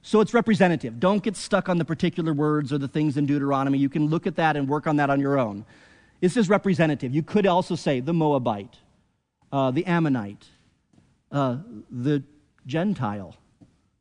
So 0.01 0.19
it's 0.21 0.33
representative. 0.33 0.99
Don't 0.99 1.23
get 1.23 1.35
stuck 1.35 1.69
on 1.69 1.77
the 1.77 1.85
particular 1.85 2.33
words 2.33 2.71
or 2.71 2.77
the 2.77 2.87
things 2.87 3.17
in 3.17 3.25
Deuteronomy. 3.25 3.77
You 3.77 3.89
can 3.89 4.07
look 4.07 4.27
at 4.27 4.35
that 4.35 4.55
and 4.55 4.67
work 4.67 4.87
on 4.87 4.95
that 4.97 5.09
on 5.09 5.19
your 5.19 5.37
own. 5.37 5.65
This 6.21 6.37
is 6.37 6.49
representative. 6.49 7.13
You 7.13 7.23
could 7.23 7.45
also 7.45 7.75
say 7.75 7.99
the 7.99 8.13
Moabite, 8.13 8.77
uh, 9.51 9.71
the 9.71 9.85
Ammonite, 9.85 10.45
uh, 11.31 11.57
the 11.89 12.23
Gentile, 12.65 13.35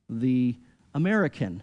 the 0.08 0.56
American, 0.94 1.62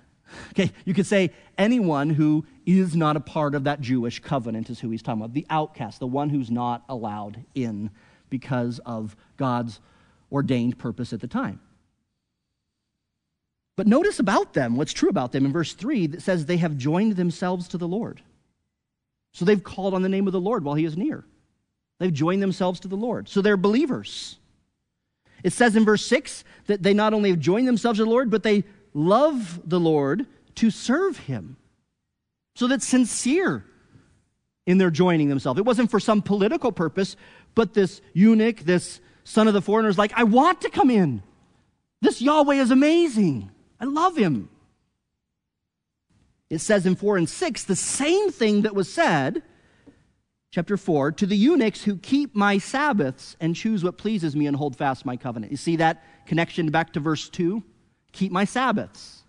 Okay, 0.52 0.72
you 0.86 0.94
could 0.94 1.06
say 1.06 1.32
anyone 1.58 2.10
who 2.10 2.46
is 2.66 2.96
not 2.96 3.16
a 3.16 3.22
part 3.22 3.56
of 3.56 3.66
that 3.66 3.82
Jewish 3.82 4.20
covenant 4.20 4.70
is 4.70 4.80
who 4.80 4.90
he's 4.90 5.02
talking 5.02 5.22
about. 5.22 5.34
The 5.34 5.48
outcast, 5.50 6.00
the 6.00 6.08
one 6.08 6.30
who's 6.30 6.52
not 6.52 6.84
allowed 6.90 7.44
in 7.56 7.90
because 8.30 8.80
of 8.86 9.16
God's 9.38 9.80
ordained 10.32 10.78
purpose 10.78 11.14
at 11.14 11.22
the 11.22 11.28
time. 11.28 11.60
But 13.76 13.88
notice 13.88 14.20
about 14.20 14.54
them, 14.54 14.76
what's 14.76 14.94
true 14.94 15.10
about 15.10 15.32
them 15.32 15.46
in 15.46 15.52
verse 15.52 15.74
3 15.74 16.08
that 16.08 16.22
says 16.22 16.46
they 16.46 16.58
have 16.58 16.78
joined 16.78 17.16
themselves 17.16 17.68
to 17.70 17.78
the 17.78 17.88
Lord. 17.88 18.22
So 19.34 19.46
they've 19.46 19.64
called 19.64 19.94
on 19.94 20.02
the 20.02 20.10
name 20.10 20.28
of 20.28 20.34
the 20.34 20.42
Lord 20.42 20.64
while 20.64 20.76
he 20.76 20.86
is 20.86 20.98
near. 20.98 21.24
They've 22.00 22.14
joined 22.14 22.42
themselves 22.42 22.80
to 22.82 22.88
the 22.88 22.96
Lord. 22.96 23.30
So 23.30 23.42
they're 23.42 23.58
believers. 23.58 24.38
It 25.44 25.54
says 25.54 25.76
in 25.76 25.86
verse 25.86 26.06
6 26.06 26.44
that 26.68 26.84
they 26.84 26.94
not 26.94 27.14
only 27.14 27.30
have 27.30 27.40
joined 27.40 27.68
themselves 27.68 27.98
to 28.00 28.06
the 28.06 28.10
Lord, 28.10 28.30
but 28.30 28.44
they 28.44 28.64
love 28.94 29.62
the 29.68 29.80
Lord 29.80 30.26
to 30.56 30.70
serve 30.70 31.18
him. 31.18 31.58
So 32.56 32.68
that's 32.68 32.88
sincere 32.88 33.66
in 34.66 34.78
their 34.78 34.92
joining 34.92 35.30
themselves. 35.30 35.60
It 35.60 35.66
wasn't 35.66 35.92
for 35.92 36.00
some 36.00 36.22
political 36.22 36.72
purpose, 36.72 37.16
but 37.56 37.74
this 37.74 38.02
eunuch, 38.14 38.60
this 38.60 39.00
son 39.24 39.48
of 39.48 39.54
the 39.54 39.62
foreigner, 39.62 39.90
is 39.90 39.98
like, 39.98 40.14
I 40.16 40.24
want 40.24 40.62
to 40.62 40.70
come 40.70 40.90
in. 40.90 41.24
This 42.02 42.22
Yahweh 42.22 42.56
is 42.56 42.72
amazing. 42.72 43.52
I 43.80 43.86
love 43.86 44.18
him. 44.18 44.50
It 46.50 46.60
says 46.60 46.86
in 46.86 46.96
4 46.96 47.18
and 47.18 47.30
6 47.30 47.64
the 47.64 47.76
same 47.76 48.32
thing 48.32 48.64
that 48.64 48.76
was 48.76 48.92
said, 48.92 49.42
chapter 50.52 50.76
4, 50.76 51.14
to 51.14 51.26
the 51.26 51.38
eunuchs 51.38 51.84
who 51.84 51.98
keep 51.98 52.36
my 52.36 52.58
Sabbaths 52.58 53.38
and 53.40 53.56
choose 53.56 53.84
what 53.84 53.98
pleases 53.98 54.36
me 54.36 54.48
and 54.48 54.58
hold 54.58 54.76
fast 54.76 55.06
my 55.06 55.16
covenant. 55.16 55.52
You 55.52 55.58
see 55.58 55.78
that 55.78 56.04
connection 56.26 56.70
back 56.70 56.94
to 56.94 57.00
verse 57.00 57.30
2? 57.30 57.64
Keep 58.12 58.32
my 58.32 58.46
Sabbaths. 58.46 59.22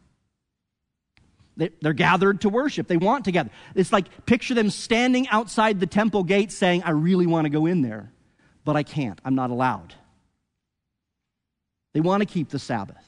They're 1.56 1.92
gathered 1.92 2.40
to 2.42 2.48
worship. 2.48 2.88
They 2.88 2.96
want 2.96 3.26
to 3.26 3.32
gather. 3.32 3.50
It's 3.74 3.92
like 3.92 4.26
picture 4.26 4.54
them 4.54 4.70
standing 4.70 5.28
outside 5.28 5.80
the 5.80 5.86
temple 5.86 6.24
gate 6.24 6.50
saying, 6.50 6.82
I 6.82 6.90
really 6.90 7.26
want 7.26 7.44
to 7.44 7.50
go 7.50 7.66
in 7.66 7.82
there, 7.82 8.10
but 8.64 8.74
I 8.74 8.82
can't. 8.82 9.20
I'm 9.24 9.34
not 9.34 9.50
allowed. 9.50 9.94
They 11.92 12.00
want 12.00 12.22
to 12.22 12.26
keep 12.26 12.48
the 12.48 12.58
Sabbath. 12.58 13.04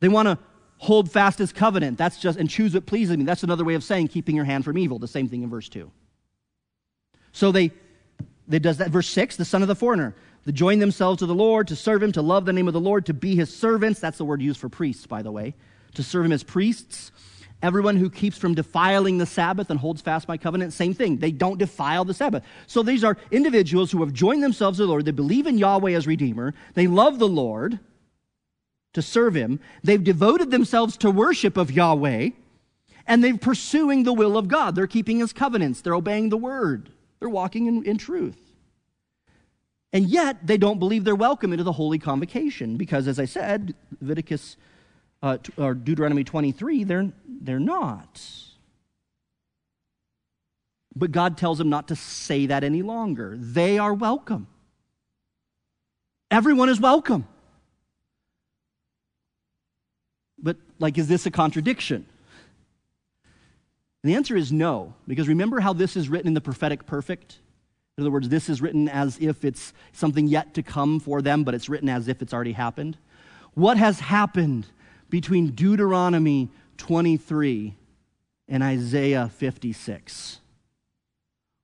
They 0.00 0.08
want 0.08 0.26
to 0.26 0.38
hold 0.78 1.10
fast 1.10 1.38
his 1.38 1.52
covenant. 1.52 1.98
That's 1.98 2.18
just, 2.18 2.38
and 2.38 2.48
choose 2.48 2.74
what 2.74 2.86
pleases 2.86 3.16
me. 3.16 3.24
That's 3.24 3.42
another 3.42 3.64
way 3.64 3.74
of 3.74 3.84
saying 3.84 4.08
keeping 4.08 4.34
your 4.34 4.44
hand 4.46 4.64
from 4.64 4.78
evil. 4.78 4.98
The 4.98 5.08
same 5.08 5.28
thing 5.28 5.42
in 5.42 5.50
verse 5.50 5.68
2. 5.68 5.90
So 7.32 7.52
they, 7.52 7.72
they 8.48 8.58
does 8.58 8.78
that. 8.78 8.90
Verse 8.90 9.08
6, 9.08 9.36
the 9.36 9.44
son 9.44 9.60
of 9.60 9.68
the 9.68 9.74
foreigner. 9.74 10.14
They 10.46 10.52
join 10.52 10.78
themselves 10.78 11.18
to 11.18 11.26
the 11.26 11.34
Lord, 11.34 11.68
to 11.68 11.76
serve 11.76 12.02
him, 12.02 12.12
to 12.12 12.22
love 12.22 12.46
the 12.46 12.54
name 12.54 12.68
of 12.68 12.72
the 12.72 12.80
Lord, 12.80 13.04
to 13.06 13.14
be 13.14 13.36
his 13.36 13.54
servants. 13.54 14.00
That's 14.00 14.16
the 14.16 14.24
word 14.24 14.40
used 14.40 14.58
for 14.58 14.70
priests, 14.70 15.06
by 15.06 15.20
the 15.20 15.32
way 15.32 15.54
to 15.96 16.02
serve 16.02 16.24
him 16.26 16.32
as 16.32 16.42
priests. 16.42 17.10
Everyone 17.62 17.96
who 17.96 18.10
keeps 18.10 18.36
from 18.36 18.54
defiling 18.54 19.18
the 19.18 19.26
Sabbath 19.26 19.70
and 19.70 19.80
holds 19.80 20.02
fast 20.02 20.28
my 20.28 20.36
covenant, 20.36 20.74
same 20.74 20.94
thing. 20.94 21.16
They 21.16 21.32
don't 21.32 21.58
defile 21.58 22.04
the 22.04 22.14
Sabbath. 22.14 22.44
So 22.66 22.82
these 22.82 23.02
are 23.02 23.16
individuals 23.30 23.90
who 23.90 24.00
have 24.00 24.12
joined 24.12 24.42
themselves 24.42 24.76
to 24.76 24.84
the 24.84 24.88
Lord. 24.88 25.06
They 25.06 25.10
believe 25.10 25.46
in 25.46 25.58
Yahweh 25.58 25.92
as 25.92 26.06
Redeemer. 26.06 26.54
They 26.74 26.86
love 26.86 27.18
the 27.18 27.28
Lord 27.28 27.80
to 28.92 29.02
serve 29.02 29.34
him. 29.34 29.58
They've 29.82 30.02
devoted 30.02 30.50
themselves 30.50 30.98
to 30.98 31.10
worship 31.10 31.56
of 31.56 31.72
Yahweh. 31.72 32.30
And 33.06 33.24
they're 33.24 33.38
pursuing 33.38 34.02
the 34.02 34.12
will 34.12 34.36
of 34.36 34.48
God. 34.48 34.74
They're 34.74 34.86
keeping 34.86 35.20
his 35.20 35.32
covenants. 35.32 35.80
They're 35.80 35.94
obeying 35.94 36.28
the 36.28 36.36
word. 36.36 36.90
They're 37.20 37.28
walking 37.28 37.66
in, 37.66 37.84
in 37.84 37.96
truth. 37.96 38.45
And 39.96 40.10
yet, 40.10 40.46
they 40.46 40.58
don't 40.58 40.78
believe 40.78 41.04
they're 41.04 41.14
welcome 41.14 41.54
into 41.54 41.64
the 41.64 41.72
holy 41.72 41.98
convocation 41.98 42.76
because, 42.76 43.08
as 43.08 43.18
I 43.18 43.24
said, 43.24 43.74
Leviticus 43.98 44.58
uh, 45.22 45.38
or 45.56 45.72
Deuteronomy 45.72 46.22
23, 46.22 46.84
they're, 46.84 47.10
they're 47.26 47.58
not. 47.58 48.22
But 50.94 51.12
God 51.12 51.38
tells 51.38 51.56
them 51.56 51.70
not 51.70 51.88
to 51.88 51.96
say 51.96 52.44
that 52.44 52.62
any 52.62 52.82
longer. 52.82 53.38
They 53.38 53.78
are 53.78 53.94
welcome. 53.94 54.48
Everyone 56.30 56.68
is 56.68 56.78
welcome. 56.78 57.26
But, 60.38 60.58
like, 60.78 60.98
is 60.98 61.08
this 61.08 61.24
a 61.24 61.30
contradiction? 61.30 62.04
And 64.02 64.12
the 64.12 64.14
answer 64.14 64.36
is 64.36 64.52
no, 64.52 64.92
because 65.08 65.26
remember 65.26 65.60
how 65.60 65.72
this 65.72 65.96
is 65.96 66.10
written 66.10 66.28
in 66.28 66.34
the 66.34 66.42
prophetic 66.42 66.84
perfect? 66.84 67.38
In 67.96 68.04
other 68.04 68.10
words, 68.10 68.28
this 68.28 68.48
is 68.48 68.60
written 68.60 68.88
as 68.88 69.18
if 69.20 69.44
it's 69.44 69.72
something 69.92 70.26
yet 70.26 70.54
to 70.54 70.62
come 70.62 71.00
for 71.00 71.22
them, 71.22 71.44
but 71.44 71.54
it's 71.54 71.68
written 71.68 71.88
as 71.88 72.08
if 72.08 72.20
it's 72.20 72.34
already 72.34 72.52
happened. 72.52 72.98
What 73.54 73.78
has 73.78 74.00
happened 74.00 74.66
between 75.08 75.52
Deuteronomy 75.52 76.50
23 76.76 77.74
and 78.48 78.62
Isaiah 78.62 79.28
56. 79.28 80.40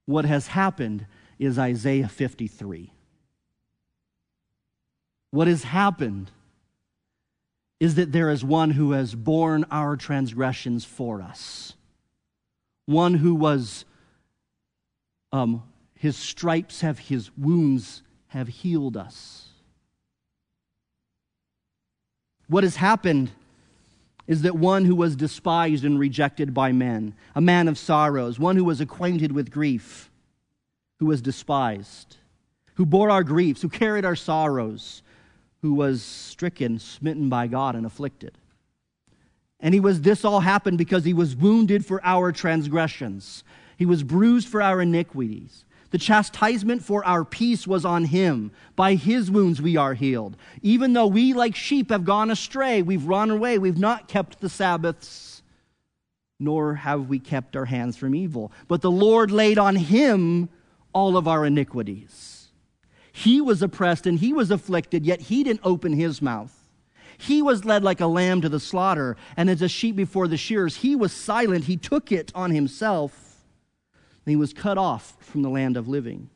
What 0.05 0.25
has 0.25 0.47
happened 0.47 1.05
is 1.39 1.57
Isaiah 1.57 2.07
53. 2.07 2.91
What 5.31 5.47
has 5.47 5.63
happened 5.63 6.31
is 7.79 7.95
that 7.95 8.11
there 8.11 8.29
is 8.29 8.43
one 8.43 8.71
who 8.71 8.91
has 8.91 9.15
borne 9.15 9.65
our 9.71 9.95
transgressions 9.95 10.85
for 10.85 11.21
us, 11.21 11.73
one 12.85 13.15
who 13.15 13.33
was, 13.33 13.85
um, 15.31 15.63
his 16.03 16.17
stripes 16.17 16.81
have, 16.81 16.99
his 16.99 17.31
wounds 17.37 18.03
have 18.27 18.49
healed 18.49 18.97
us. 18.97 19.47
What 22.47 22.65
has 22.65 22.75
happened 22.75 23.31
is 24.27 24.41
that 24.41 24.53
one 24.53 24.83
who 24.83 24.97
was 24.97 25.15
despised 25.15 25.85
and 25.85 25.97
rejected 25.97 26.53
by 26.53 26.73
men, 26.73 27.15
a 27.35 27.39
man 27.39 27.69
of 27.69 27.77
sorrows, 27.77 28.37
one 28.37 28.57
who 28.57 28.65
was 28.65 28.81
acquainted 28.81 29.31
with 29.31 29.49
grief, 29.49 30.11
who 30.99 31.05
was 31.05 31.21
despised, 31.21 32.17
who 32.73 32.85
bore 32.85 33.09
our 33.09 33.23
griefs, 33.23 33.61
who 33.61 33.69
carried 33.69 34.03
our 34.03 34.17
sorrows, 34.17 35.03
who 35.61 35.73
was 35.73 36.03
stricken, 36.03 36.79
smitten 36.79 37.29
by 37.29 37.47
God, 37.47 37.77
and 37.77 37.85
afflicted. 37.85 38.37
And 39.61 39.73
he 39.73 39.79
was, 39.79 40.01
this 40.01 40.25
all 40.25 40.41
happened 40.41 40.77
because 40.77 41.05
he 41.05 41.13
was 41.13 41.33
wounded 41.33 41.85
for 41.85 42.01
our 42.03 42.33
transgressions. 42.33 43.45
He 43.77 43.85
was 43.85 44.03
bruised 44.03 44.49
for 44.49 44.61
our 44.61 44.81
iniquities. 44.81 45.63
The 45.93 45.99
chastisement 45.99 46.83
for 46.83 47.05
our 47.05 47.23
peace 47.23 47.67
was 47.67 47.85
on 47.85 48.05
him. 48.05 48.51
By 48.75 48.95
his 48.95 49.29
wounds 49.29 49.61
we 49.61 49.77
are 49.77 49.93
healed. 49.93 50.35
Even 50.63 50.93
though 50.93 51.05
we, 51.05 51.33
like 51.33 51.55
sheep, 51.55 51.91
have 51.91 52.03
gone 52.03 52.31
astray, 52.31 52.81
we've 52.81 53.05
run 53.05 53.29
away, 53.29 53.59
we've 53.59 53.77
not 53.77 54.07
kept 54.07 54.41
the 54.41 54.49
Sabbaths, 54.49 55.43
nor 56.39 56.73
have 56.73 57.09
we 57.09 57.19
kept 57.19 57.55
our 57.55 57.65
hands 57.65 57.95
from 57.95 58.15
evil. 58.15 58.51
But 58.67 58.81
the 58.81 58.89
Lord 58.89 59.29
laid 59.29 59.59
on 59.59 59.75
him 59.75 60.49
all 60.93 61.15
of 61.15 61.27
our 61.27 61.45
iniquities. 61.45 62.47
He 63.11 63.39
was 63.39 63.61
oppressed 63.61 64.07
and 64.07 64.17
he 64.17 64.33
was 64.33 64.49
afflicted, 64.49 65.05
yet 65.05 65.21
he 65.21 65.43
didn't 65.43 65.61
open 65.63 65.93
his 65.93 66.23
mouth. 66.23 66.71
He 67.19 67.43
was 67.43 67.65
led 67.65 67.83
like 67.83 68.01
a 68.01 68.07
lamb 68.07 68.41
to 68.41 68.49
the 68.49 68.59
slaughter, 68.59 69.15
and 69.37 69.47
as 69.47 69.61
a 69.61 69.69
sheep 69.69 69.95
before 69.95 70.27
the 70.27 70.37
shearers, 70.37 70.77
he 70.77 70.95
was 70.95 71.13
silent. 71.13 71.65
He 71.65 71.77
took 71.77 72.11
it 72.11 72.31
on 72.33 72.49
himself 72.49 73.32
and 74.25 74.31
he 74.31 74.35
was 74.35 74.53
cut 74.53 74.77
off 74.77 75.15
from 75.19 75.41
the 75.41 75.49
land 75.49 75.77
of 75.77 75.87
living. 75.87 76.29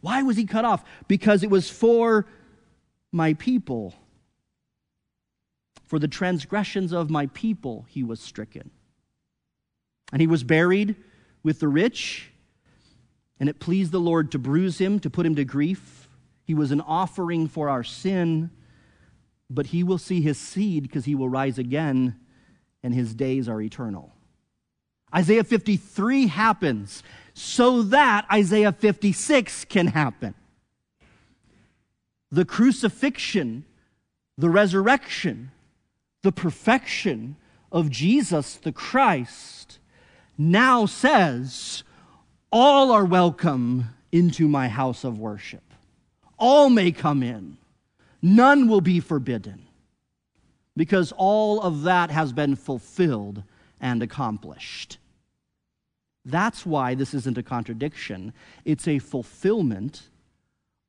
Why 0.00 0.22
was 0.22 0.36
he 0.36 0.44
cut 0.44 0.64
off? 0.64 0.84
Because 1.08 1.42
it 1.42 1.50
was 1.50 1.70
for 1.70 2.26
my 3.12 3.34
people. 3.34 3.94
For 5.86 5.98
the 5.98 6.08
transgressions 6.08 6.92
of 6.92 7.10
my 7.10 7.26
people, 7.28 7.86
he 7.88 8.02
was 8.02 8.20
stricken. 8.20 8.70
And 10.12 10.20
he 10.20 10.26
was 10.26 10.44
buried 10.44 10.96
with 11.42 11.60
the 11.60 11.68
rich, 11.68 12.30
and 13.40 13.48
it 13.48 13.60
pleased 13.60 13.92
the 13.92 14.00
Lord 14.00 14.30
to 14.32 14.38
bruise 14.38 14.78
him, 14.78 15.00
to 15.00 15.10
put 15.10 15.24
him 15.24 15.34
to 15.36 15.44
grief. 15.44 16.08
He 16.44 16.54
was 16.54 16.70
an 16.70 16.80
offering 16.80 17.48
for 17.48 17.68
our 17.68 17.84
sin, 17.84 18.50
but 19.48 19.66
he 19.66 19.82
will 19.82 19.98
see 19.98 20.20
his 20.20 20.38
seed 20.38 20.82
because 20.82 21.06
he 21.06 21.14
will 21.14 21.28
rise 21.28 21.58
again, 21.58 22.16
and 22.82 22.94
his 22.94 23.14
days 23.14 23.48
are 23.48 23.60
eternal. 23.60 24.12
Isaiah 25.14 25.44
53 25.44 26.26
happens 26.26 27.02
so 27.34 27.82
that 27.82 28.26
Isaiah 28.32 28.72
56 28.72 29.64
can 29.66 29.86
happen. 29.86 30.34
The 32.30 32.44
crucifixion, 32.44 33.64
the 34.36 34.50
resurrection, 34.50 35.50
the 36.22 36.32
perfection 36.32 37.36
of 37.70 37.90
Jesus 37.90 38.56
the 38.56 38.72
Christ 38.72 39.78
now 40.36 40.86
says, 40.86 41.84
All 42.50 42.92
are 42.92 43.04
welcome 43.04 43.86
into 44.12 44.48
my 44.48 44.68
house 44.68 45.04
of 45.04 45.18
worship. 45.18 45.62
All 46.38 46.70
may 46.70 46.92
come 46.92 47.22
in, 47.22 47.56
none 48.22 48.68
will 48.68 48.80
be 48.80 49.00
forbidden, 49.00 49.66
because 50.76 51.12
all 51.16 51.60
of 51.60 51.82
that 51.82 52.10
has 52.10 52.32
been 52.32 52.56
fulfilled 52.56 53.42
and 53.80 54.02
accomplished. 54.02 54.98
That's 56.24 56.66
why 56.66 56.94
this 56.94 57.14
isn't 57.14 57.38
a 57.38 57.42
contradiction. 57.42 58.32
It's 58.64 58.86
a 58.86 58.98
fulfillment 58.98 60.08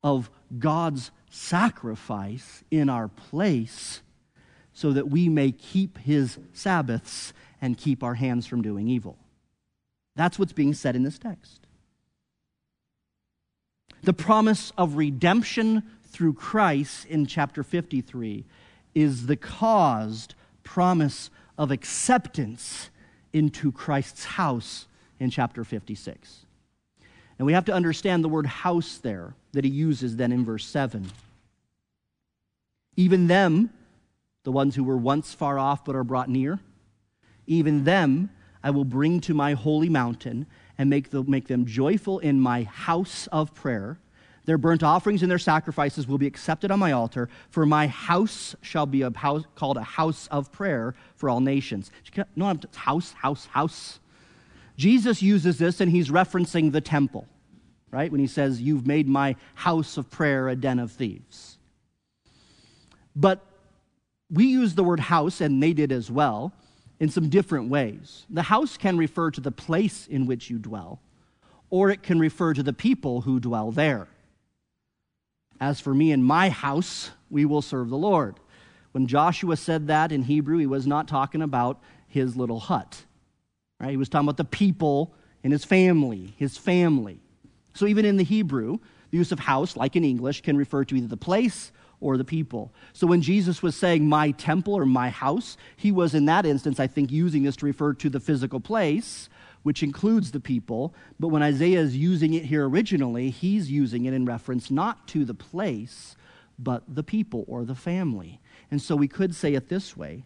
of 0.03 0.29
God's 0.57 1.11
sacrifice 1.29 2.63
in 2.71 2.89
our 2.89 3.07
place 3.07 4.01
so 4.73 4.91
that 4.93 5.09
we 5.09 5.29
may 5.29 5.51
keep 5.51 5.97
his 5.99 6.37
Sabbaths 6.53 7.33
and 7.61 7.77
keep 7.77 8.03
our 8.03 8.15
hands 8.15 8.47
from 8.47 8.61
doing 8.61 8.87
evil. 8.87 9.17
That's 10.15 10.39
what's 10.39 10.53
being 10.53 10.73
said 10.73 10.95
in 10.95 11.03
this 11.03 11.19
text. 11.19 11.67
The 14.03 14.13
promise 14.13 14.71
of 14.77 14.95
redemption 14.95 15.83
through 16.07 16.33
Christ 16.33 17.05
in 17.05 17.25
chapter 17.25 17.63
53 17.63 18.45
is 18.95 19.27
the 19.27 19.35
caused 19.35 20.35
promise 20.63 21.29
of 21.59 21.69
acceptance 21.69 22.89
into 23.33 23.71
Christ's 23.71 24.23
house 24.23 24.87
in 25.19 25.29
chapter 25.29 25.63
56. 25.63 26.45
And 27.37 27.45
we 27.45 27.53
have 27.53 27.65
to 27.65 27.73
understand 27.73 28.23
the 28.23 28.29
word 28.29 28.47
house 28.47 28.97
there 28.97 29.35
that 29.51 29.65
he 29.65 29.69
uses 29.69 30.15
then 30.15 30.31
in 30.31 30.43
verse 30.43 30.65
7. 30.65 31.11
Even 32.95 33.27
them, 33.27 33.69
the 34.43 34.51
ones 34.51 34.75
who 34.75 34.83
were 34.83 34.97
once 34.97 35.33
far 35.33 35.59
off 35.59 35.85
but 35.85 35.95
are 35.95 36.03
brought 36.03 36.29
near, 36.29 36.59
even 37.45 37.83
them 37.83 38.29
I 38.63 38.71
will 38.71 38.85
bring 38.85 39.19
to 39.21 39.33
my 39.33 39.53
holy 39.53 39.89
mountain 39.89 40.47
and 40.77 40.89
make, 40.89 41.09
the, 41.09 41.23
make 41.23 41.47
them 41.47 41.65
joyful 41.65 42.19
in 42.19 42.39
my 42.39 42.63
house 42.63 43.27
of 43.27 43.53
prayer. 43.53 43.99
Their 44.49 44.57
burnt 44.57 44.81
offerings 44.81 45.21
and 45.21 45.29
their 45.29 45.37
sacrifices 45.37 46.07
will 46.07 46.17
be 46.17 46.25
accepted 46.25 46.71
on 46.71 46.79
my 46.79 46.91
altar, 46.91 47.29
for 47.51 47.67
my 47.67 47.85
house 47.85 48.55
shall 48.63 48.87
be 48.87 49.03
a 49.03 49.15
house, 49.15 49.43
called 49.53 49.77
a 49.77 49.83
house 49.83 50.25
of 50.31 50.51
prayer 50.51 50.95
for 51.13 51.29
all 51.29 51.39
nations. 51.39 51.91
No, 52.35 52.57
house, 52.73 53.11
house, 53.11 53.45
house. 53.45 53.99
Jesus 54.75 55.21
uses 55.21 55.59
this 55.59 55.81
and 55.81 55.91
he's 55.91 56.09
referencing 56.09 56.71
the 56.71 56.81
temple, 56.81 57.27
right? 57.91 58.11
When 58.11 58.19
he 58.19 58.25
says, 58.25 58.59
You've 58.59 58.87
made 58.87 59.07
my 59.07 59.35
house 59.53 59.97
of 59.97 60.09
prayer 60.09 60.49
a 60.49 60.55
den 60.55 60.79
of 60.79 60.93
thieves. 60.93 61.59
But 63.15 63.45
we 64.31 64.47
use 64.47 64.73
the 64.73 64.83
word 64.83 64.99
house, 64.99 65.41
and 65.41 65.61
they 65.61 65.73
did 65.73 65.91
as 65.91 66.09
well, 66.09 66.53
in 66.99 67.09
some 67.09 67.29
different 67.29 67.69
ways. 67.69 68.25
The 68.31 68.41
house 68.41 68.77
can 68.77 68.97
refer 68.97 69.29
to 69.29 69.41
the 69.41 69.51
place 69.51 70.07
in 70.07 70.25
which 70.25 70.49
you 70.49 70.57
dwell, 70.57 71.01
or 71.69 71.91
it 71.91 72.01
can 72.01 72.17
refer 72.17 72.55
to 72.55 72.63
the 72.63 72.73
people 72.73 73.21
who 73.21 73.39
dwell 73.39 73.71
there. 73.71 74.07
As 75.59 75.79
for 75.79 75.93
me 75.93 76.11
and 76.11 76.23
my 76.23 76.49
house, 76.49 77.11
we 77.29 77.45
will 77.45 77.61
serve 77.61 77.89
the 77.89 77.97
Lord. 77.97 78.39
When 78.91 79.07
Joshua 79.07 79.57
said 79.57 79.87
that 79.87 80.11
in 80.11 80.23
Hebrew, 80.23 80.57
he 80.57 80.65
was 80.65 80.87
not 80.87 81.07
talking 81.07 81.41
about 81.41 81.79
his 82.07 82.35
little 82.35 82.59
hut. 82.59 83.03
Right? 83.79 83.91
He 83.91 83.97
was 83.97 84.09
talking 84.09 84.27
about 84.27 84.37
the 84.37 84.45
people 84.45 85.13
and 85.43 85.53
his 85.53 85.63
family, 85.63 86.33
his 86.37 86.57
family. 86.57 87.19
So 87.73 87.85
even 87.85 88.05
in 88.05 88.17
the 88.17 88.23
Hebrew, 88.23 88.79
the 89.11 89.17
use 89.17 89.31
of 89.31 89.39
house, 89.39 89.75
like 89.75 89.95
in 89.95 90.03
English, 90.03 90.41
can 90.41 90.57
refer 90.57 90.83
to 90.85 90.95
either 90.95 91.07
the 91.07 91.17
place 91.17 91.71
or 92.01 92.17
the 92.17 92.23
people. 92.23 92.73
So 92.93 93.07
when 93.07 93.21
Jesus 93.21 93.61
was 93.61 93.75
saying 93.75 94.07
my 94.07 94.31
temple 94.31 94.73
or 94.73 94.85
my 94.85 95.09
house, 95.09 95.57
he 95.75 95.91
was 95.91 96.15
in 96.15 96.25
that 96.25 96.45
instance, 96.45 96.79
I 96.79 96.87
think, 96.87 97.11
using 97.11 97.43
this 97.43 97.57
to 97.57 97.65
refer 97.65 97.93
to 97.95 98.09
the 98.09 98.19
physical 98.19 98.59
place, 98.59 99.29
which 99.63 99.83
includes 99.83 100.31
the 100.31 100.39
people. 100.39 100.93
But 101.19 101.29
when 101.29 101.43
Isaiah 101.43 101.79
is 101.79 101.95
using 101.95 102.33
it 102.33 102.45
here 102.45 102.67
originally, 102.67 103.29
he's 103.29 103.69
using 103.69 104.05
it 104.05 104.13
in 104.13 104.25
reference 104.25 104.71
not 104.71 105.07
to 105.09 105.25
the 105.25 105.33
place, 105.33 106.15
but 106.57 106.83
the 106.87 107.03
people 107.03 107.45
or 107.47 107.65
the 107.65 107.75
family. 107.75 108.39
And 108.71 108.81
so 108.81 108.95
we 108.95 109.07
could 109.07 109.35
say 109.35 109.53
it 109.53 109.69
this 109.69 109.95
way 109.95 110.23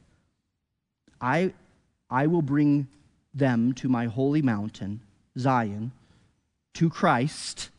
I, 1.21 1.53
I 2.09 2.27
will 2.27 2.41
bring 2.41 2.87
them 3.33 3.73
to 3.73 3.89
my 3.89 4.05
holy 4.05 4.41
mountain, 4.41 5.01
Zion, 5.37 5.91
to 6.75 6.89
Christ 6.89 7.69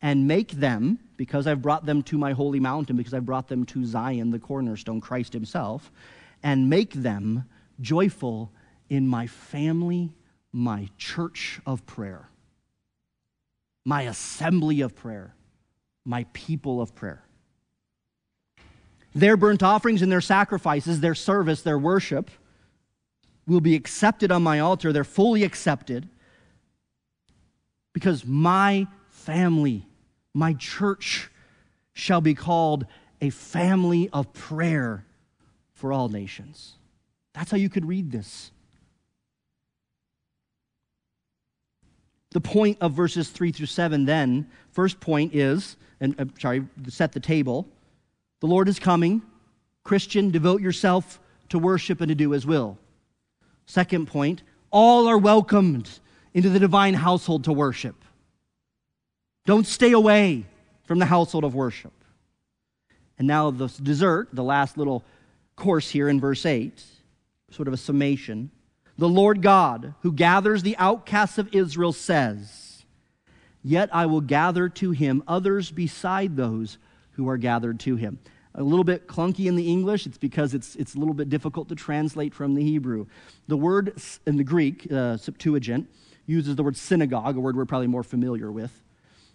and 0.00 0.26
make 0.26 0.52
them, 0.52 0.98
because 1.16 1.46
I've 1.46 1.62
brought 1.62 1.86
them 1.86 2.02
to 2.04 2.18
my 2.18 2.32
holy 2.32 2.58
mountain, 2.58 2.96
because 2.96 3.14
I've 3.14 3.24
brought 3.26 3.48
them 3.48 3.64
to 3.66 3.84
Zion, 3.84 4.32
the 4.32 4.38
cornerstone, 4.40 5.00
Christ 5.00 5.32
Himself, 5.32 5.92
and 6.42 6.68
make 6.68 6.92
them 6.92 7.44
joyful 7.80 8.50
in 8.90 9.06
my 9.06 9.28
family, 9.28 10.12
my 10.52 10.88
church 10.98 11.60
of 11.66 11.84
prayer, 11.86 12.28
my 13.84 14.02
assembly 14.02 14.80
of 14.80 14.94
prayer, 14.94 15.34
my 16.04 16.26
people 16.32 16.80
of 16.80 16.94
prayer. 16.94 17.22
Their 19.14 19.36
burnt 19.36 19.62
offerings 19.62 20.02
and 20.02 20.10
their 20.10 20.20
sacrifices, 20.20 21.00
their 21.00 21.14
service, 21.14 21.62
their 21.62 21.78
worship 21.78 22.30
will 23.46 23.60
be 23.60 23.74
accepted 23.74 24.30
on 24.30 24.42
my 24.42 24.60
altar. 24.60 24.92
They're 24.92 25.04
fully 25.04 25.44
accepted 25.44 26.08
because 27.92 28.24
my 28.24 28.86
family 29.10 29.86
my 30.34 30.54
church 30.54 31.30
shall 31.92 32.20
be 32.20 32.34
called 32.34 32.86
a 33.20 33.30
family 33.30 34.08
of 34.12 34.32
prayer 34.32 35.04
for 35.74 35.92
all 35.92 36.08
nations. 36.08 36.74
That's 37.34 37.50
how 37.50 37.56
you 37.56 37.68
could 37.68 37.86
read 37.86 38.10
this. 38.10 38.50
The 42.32 42.40
point 42.40 42.78
of 42.80 42.92
verses 42.92 43.28
3 43.28 43.52
through 43.52 43.66
7, 43.66 44.04
then, 44.06 44.48
first 44.70 45.00
point 45.00 45.34
is, 45.34 45.76
and 46.00 46.18
uh, 46.18 46.24
sorry, 46.40 46.66
set 46.88 47.12
the 47.12 47.20
table. 47.20 47.68
The 48.40 48.46
Lord 48.46 48.68
is 48.68 48.78
coming. 48.78 49.22
Christian, 49.84 50.30
devote 50.30 50.60
yourself 50.60 51.20
to 51.50 51.58
worship 51.58 52.00
and 52.00 52.08
to 52.08 52.14
do 52.14 52.30
his 52.30 52.46
will. 52.46 52.78
Second 53.66 54.06
point, 54.06 54.42
all 54.70 55.06
are 55.06 55.18
welcomed 55.18 55.90
into 56.32 56.48
the 56.48 56.58
divine 56.58 56.94
household 56.94 57.44
to 57.44 57.52
worship. 57.52 57.96
Don't 59.44 59.66
stay 59.66 59.92
away 59.92 60.46
from 60.84 60.98
the 60.98 61.06
household 61.06 61.44
of 61.44 61.54
worship. 61.54 61.92
And 63.18 63.28
now, 63.28 63.50
the 63.50 63.68
dessert, 63.68 64.28
the 64.32 64.42
last 64.42 64.78
little 64.78 65.04
course 65.56 65.90
here 65.90 66.08
in 66.08 66.20
verse 66.20 66.46
8, 66.46 66.82
sort 67.50 67.68
of 67.68 67.74
a 67.74 67.76
summation. 67.76 68.50
The 69.02 69.08
Lord 69.08 69.42
God, 69.42 69.94
who 70.02 70.12
gathers 70.12 70.62
the 70.62 70.76
outcasts 70.76 71.36
of 71.36 71.52
Israel, 71.52 71.92
says, 71.92 72.84
Yet 73.60 73.92
I 73.92 74.06
will 74.06 74.20
gather 74.20 74.68
to 74.68 74.92
him 74.92 75.24
others 75.26 75.72
beside 75.72 76.36
those 76.36 76.78
who 77.14 77.28
are 77.28 77.36
gathered 77.36 77.80
to 77.80 77.96
him. 77.96 78.20
A 78.54 78.62
little 78.62 78.84
bit 78.84 79.08
clunky 79.08 79.46
in 79.46 79.56
the 79.56 79.68
English, 79.68 80.06
it's 80.06 80.18
because 80.18 80.54
it's, 80.54 80.76
it's 80.76 80.94
a 80.94 80.98
little 81.00 81.14
bit 81.14 81.28
difficult 81.28 81.68
to 81.70 81.74
translate 81.74 82.32
from 82.32 82.54
the 82.54 82.62
Hebrew. 82.62 83.06
The 83.48 83.56
word 83.56 84.00
in 84.24 84.36
the 84.36 84.44
Greek, 84.44 84.86
uh, 84.92 85.16
Septuagint, 85.16 85.88
uses 86.26 86.54
the 86.54 86.62
word 86.62 86.76
synagogue, 86.76 87.36
a 87.36 87.40
word 87.40 87.56
we're 87.56 87.64
probably 87.64 87.88
more 87.88 88.04
familiar 88.04 88.52
with. 88.52 88.70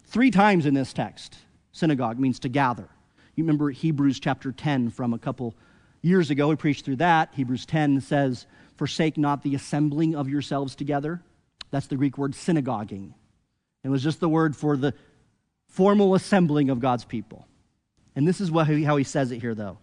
Three 0.06 0.30
times 0.30 0.64
in 0.64 0.72
this 0.72 0.94
text, 0.94 1.36
synagogue 1.72 2.18
means 2.18 2.38
to 2.38 2.48
gather. 2.48 2.88
You 3.34 3.44
remember 3.44 3.68
Hebrews 3.68 4.18
chapter 4.18 4.50
10 4.50 4.88
from 4.88 5.12
a 5.12 5.18
couple 5.18 5.54
years 6.00 6.30
ago. 6.30 6.48
We 6.48 6.56
preached 6.56 6.86
through 6.86 6.96
that. 6.96 7.34
Hebrews 7.34 7.66
10 7.66 8.00
says, 8.00 8.46
Forsake 8.78 9.18
not 9.18 9.42
the 9.42 9.54
assembling 9.56 10.14
of 10.14 10.28
yourselves 10.28 10.74
together. 10.74 11.20
That's 11.70 11.88
the 11.88 11.96
Greek 11.96 12.16
word 12.16 12.34
synagoguing. 12.34 13.12
It 13.82 13.88
was 13.88 14.02
just 14.02 14.20
the 14.20 14.28
word 14.28 14.56
for 14.56 14.76
the 14.76 14.94
formal 15.66 16.14
assembling 16.14 16.70
of 16.70 16.80
God's 16.80 17.04
people. 17.04 17.46
And 18.16 18.26
this 18.26 18.40
is 18.40 18.50
what, 18.50 18.68
how 18.68 18.96
he 18.96 19.04
says 19.04 19.32
it 19.32 19.40
here, 19.40 19.54
though 19.54 19.78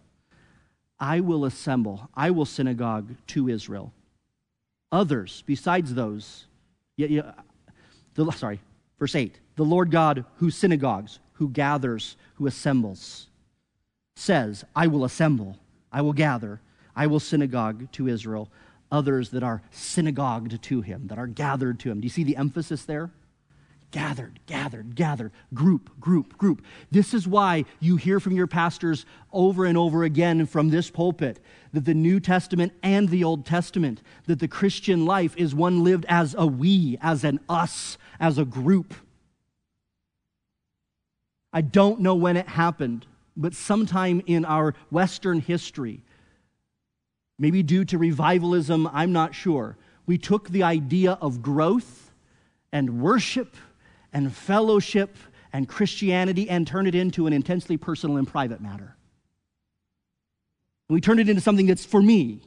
I 1.00 1.20
will 1.20 1.46
assemble, 1.46 2.10
I 2.16 2.32
will 2.32 2.46
synagogue 2.46 3.16
to 3.28 3.50
Israel. 3.50 3.92
Others 4.92 5.44
besides 5.46 5.94
those, 5.94 6.46
yeah, 6.96 7.08
yeah, 7.08 7.32
the, 8.14 8.32
sorry, 8.32 8.62
verse 8.98 9.16
8 9.16 9.40
the 9.58 9.64
Lord 9.64 9.92
God 9.92 10.26
who 10.38 10.52
synagogues, 10.52 11.20
who 11.34 11.50
gathers, 11.50 12.16
who 12.36 12.48
assembles, 12.48 13.28
says, 14.16 14.64
I 14.76 14.88
will 14.88 15.04
assemble, 15.04 15.58
I 15.92 16.02
will 16.02 16.14
gather, 16.14 16.62
I 16.96 17.08
will 17.08 17.20
synagogue 17.20 17.92
to 17.94 18.08
Israel 18.08 18.50
others 18.96 19.30
that 19.30 19.44
are 19.44 19.62
synagogued 19.70 20.62
to 20.64 20.82
him, 20.82 21.08
that 21.08 21.20
are 21.20 21.28
gathered 21.28 21.80
to 21.82 21.92
him. 21.92 22.00
Do 22.00 22.06
you 22.06 22.10
see 22.10 22.24
the 22.24 22.38
emphasis 22.38 22.86
there? 22.86 23.12
Gathered, 23.92 24.40
gathered, 24.46 24.96
gathered, 24.96 25.32
group, 25.54 26.00
group, 26.00 26.38
group. 26.38 26.66
This 26.92 27.14
is 27.14 27.28
why 27.28 27.66
you 27.80 27.98
hear 27.98 28.20
from 28.20 28.34
your 28.34 28.48
pastors 28.48 29.06
over 29.32 29.66
and 29.66 29.78
over 29.78 30.04
again 30.04 30.48
from 30.48 30.70
this 30.70 30.90
pulpit 30.90 31.40
that 31.72 31.86
the 31.86 31.94
New 31.94 32.20
Testament 32.20 32.74
and 32.82 33.10
the 33.10 33.24
Old 33.24 33.46
Testament, 33.46 34.02
that 34.26 34.40
the 34.40 34.48
Christian 34.48 35.06
life 35.06 35.36
is 35.38 35.54
one 35.54 35.84
lived 35.84 36.06
as 36.10 36.36
a 36.38 36.48
we, 36.48 36.98
as 37.02 37.24
an 37.24 37.40
us, 37.48 37.98
as 38.20 38.38
a 38.38 38.46
group. 38.46 38.94
I 41.54 41.62
don't 41.62 42.02
know 42.02 42.16
when 42.16 42.36
it 42.36 42.48
happened, 42.48 43.06
but 43.38 43.54
sometime 43.54 44.22
in 44.26 44.44
our 44.44 44.74
Western 44.90 45.40
history, 45.40 46.02
maybe 47.38 47.64
due 47.64 47.86
to 47.86 47.98
revivalism, 47.98 48.88
I'm 48.94 49.12
not 49.12 49.36
sure, 49.36 49.78
we 50.06 50.18
took 50.18 50.50
the 50.50 50.64
idea 50.64 51.14
of 51.22 51.42
growth 51.42 52.12
and 52.72 53.02
worship 53.02 53.56
and 54.14 54.34
fellowship 54.34 55.18
and 55.52 55.68
Christianity 55.68 56.50
and 56.50 56.68
turned 56.68 56.88
it 56.88 56.96
into 56.96 57.28
an 57.28 57.34
intensely 57.34 57.78
personal 57.78 58.18
and 58.18 58.28
private 58.28 58.62
matter. 58.62 58.96
we 60.90 61.02
turned 61.02 61.20
it 61.20 61.30
into 61.30 61.42
something 61.42 61.66
that's 61.66 61.86
for 61.86 62.02
me. 62.02 62.42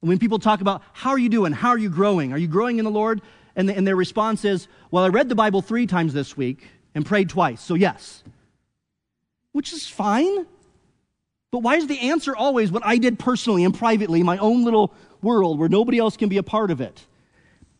When 0.00 0.18
people 0.18 0.38
talk 0.38 0.60
about, 0.60 0.82
how 0.92 1.10
are 1.10 1.18
you 1.18 1.28
doing? 1.28 1.52
How 1.52 1.70
are 1.70 1.78
you 1.78 1.90
growing? 1.90 2.32
Are 2.32 2.38
you 2.38 2.46
growing 2.46 2.78
in 2.78 2.84
the 2.84 2.90
Lord? 2.90 3.20
And, 3.56 3.68
the, 3.68 3.76
and 3.76 3.86
their 3.86 3.96
response 3.96 4.44
is, 4.44 4.68
well, 4.90 5.04
I 5.04 5.08
read 5.08 5.28
the 5.28 5.34
Bible 5.34 5.62
three 5.62 5.86
times 5.86 6.12
this 6.12 6.36
week 6.36 6.68
and 6.94 7.04
prayed 7.04 7.28
twice. 7.28 7.60
So, 7.60 7.74
yes. 7.74 8.22
Which 9.52 9.72
is 9.72 9.86
fine. 9.86 10.46
But 11.50 11.60
why 11.60 11.76
is 11.76 11.86
the 11.86 12.00
answer 12.00 12.34
always 12.34 12.70
what 12.70 12.84
I 12.84 12.98
did 12.98 13.18
personally 13.18 13.64
and 13.64 13.74
privately, 13.74 14.22
my 14.22 14.38
own 14.38 14.64
little 14.64 14.92
world 15.22 15.58
where 15.58 15.68
nobody 15.68 15.98
else 15.98 16.16
can 16.16 16.28
be 16.28 16.38
a 16.38 16.42
part 16.42 16.70
of 16.70 16.80
it? 16.80 17.06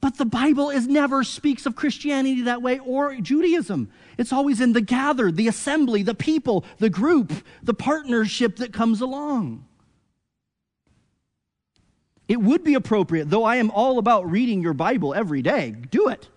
But 0.00 0.18
the 0.18 0.24
Bible 0.24 0.70
is 0.70 0.86
never 0.86 1.24
speaks 1.24 1.66
of 1.66 1.74
Christianity 1.74 2.42
that 2.42 2.62
way 2.62 2.78
or 2.78 3.16
Judaism. 3.16 3.90
It's 4.18 4.32
always 4.32 4.60
in 4.60 4.72
the 4.72 4.80
gathered, 4.80 5.36
the 5.36 5.48
assembly, 5.48 6.02
the 6.02 6.14
people, 6.14 6.64
the 6.78 6.90
group, 6.90 7.32
the 7.62 7.74
partnership 7.74 8.56
that 8.56 8.72
comes 8.72 9.00
along. 9.00 9.66
It 12.28 12.40
would 12.40 12.64
be 12.64 12.74
appropriate, 12.74 13.30
though 13.30 13.44
I 13.44 13.56
am 13.56 13.70
all 13.70 13.98
about 13.98 14.30
reading 14.30 14.62
your 14.62 14.74
Bible 14.74 15.14
every 15.14 15.42
day, 15.42 15.70
do 15.70 16.08
it. 16.08 16.28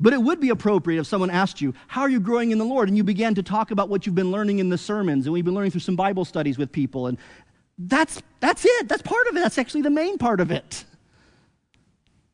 But 0.00 0.12
it 0.12 0.22
would 0.22 0.40
be 0.40 0.50
appropriate 0.50 1.00
if 1.00 1.06
someone 1.06 1.30
asked 1.30 1.60
you, 1.60 1.74
How 1.88 2.02
are 2.02 2.10
you 2.10 2.20
growing 2.20 2.50
in 2.50 2.58
the 2.58 2.64
Lord? 2.64 2.88
And 2.88 2.96
you 2.96 3.02
began 3.02 3.34
to 3.34 3.42
talk 3.42 3.70
about 3.70 3.88
what 3.88 4.06
you've 4.06 4.14
been 4.14 4.30
learning 4.30 4.60
in 4.60 4.68
the 4.68 4.78
sermons, 4.78 5.26
and 5.26 5.32
we've 5.32 5.44
been 5.44 5.54
learning 5.54 5.72
through 5.72 5.80
some 5.80 5.96
Bible 5.96 6.24
studies 6.24 6.56
with 6.56 6.70
people. 6.70 7.08
And 7.08 7.18
that's, 7.78 8.22
that's 8.40 8.64
it. 8.64 8.88
That's 8.88 9.02
part 9.02 9.26
of 9.26 9.36
it. 9.36 9.40
That's 9.40 9.58
actually 9.58 9.82
the 9.82 9.90
main 9.90 10.18
part 10.18 10.40
of 10.40 10.50
it. 10.50 10.84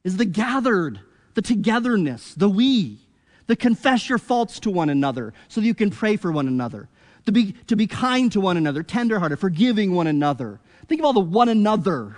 Is 0.02 0.18
the 0.18 0.26
gathered, 0.26 1.00
the 1.34 1.42
togetherness, 1.42 2.34
the 2.34 2.48
we, 2.48 2.98
the 3.46 3.56
confess 3.56 4.08
your 4.08 4.18
faults 4.18 4.60
to 4.60 4.70
one 4.70 4.90
another 4.90 5.32
so 5.48 5.60
that 5.60 5.66
you 5.66 5.74
can 5.74 5.90
pray 5.90 6.16
for 6.16 6.30
one 6.30 6.48
another, 6.48 6.88
to 7.24 7.32
be, 7.32 7.52
to 7.66 7.76
be 7.76 7.86
kind 7.86 8.30
to 8.32 8.40
one 8.40 8.58
another, 8.58 8.82
tenderhearted, 8.82 9.38
forgiving 9.38 9.94
one 9.94 10.06
another. 10.06 10.60
Think 10.86 11.00
of 11.00 11.06
all 11.06 11.14
the 11.14 11.20
one 11.20 11.48
another. 11.48 12.16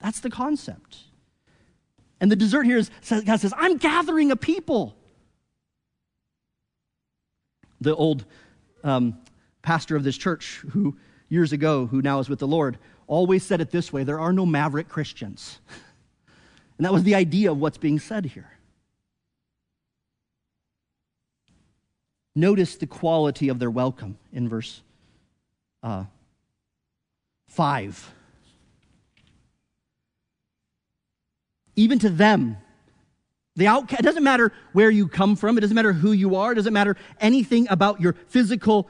That's 0.00 0.20
the 0.20 0.30
concept. 0.30 0.98
And 2.20 2.30
the 2.30 2.36
dessert 2.36 2.64
here 2.64 2.76
is 2.76 2.90
God 3.08 3.40
says, 3.40 3.54
I'm 3.56 3.78
gathering 3.78 4.30
a 4.30 4.36
people. 4.36 4.96
The 7.80 7.96
old 7.96 8.24
um, 8.84 9.18
pastor 9.62 9.96
of 9.96 10.04
this 10.04 10.18
church, 10.18 10.62
who 10.70 10.96
years 11.28 11.52
ago, 11.52 11.86
who 11.86 12.02
now 12.02 12.18
is 12.18 12.28
with 12.28 12.38
the 12.38 12.46
Lord, 12.46 12.78
always 13.06 13.44
said 13.44 13.60
it 13.60 13.70
this 13.70 13.92
way 13.92 14.04
there 14.04 14.20
are 14.20 14.32
no 14.32 14.44
maverick 14.44 14.88
Christians. 14.88 15.60
And 16.78 16.86
that 16.86 16.94
was 16.94 17.02
the 17.02 17.14
idea 17.14 17.52
of 17.52 17.58
what's 17.58 17.76
being 17.76 17.98
said 17.98 18.24
here. 18.24 18.50
Notice 22.34 22.76
the 22.76 22.86
quality 22.86 23.50
of 23.50 23.58
their 23.58 23.70
welcome 23.70 24.16
in 24.32 24.48
verse 24.48 24.80
uh, 25.82 26.04
5. 27.48 28.14
Even 31.76 31.98
to 32.00 32.10
them. 32.10 32.56
The 33.56 33.66
outcast, 33.66 34.00
it 34.00 34.04
doesn't 34.04 34.22
matter 34.22 34.52
where 34.72 34.90
you 34.90 35.08
come 35.08 35.36
from, 35.36 35.58
it 35.58 35.60
doesn't 35.60 35.74
matter 35.74 35.92
who 35.92 36.12
you 36.12 36.36
are, 36.36 36.52
it 36.52 36.54
doesn't 36.54 36.72
matter 36.72 36.96
anything 37.20 37.66
about 37.68 38.00
your 38.00 38.14
physical, 38.28 38.88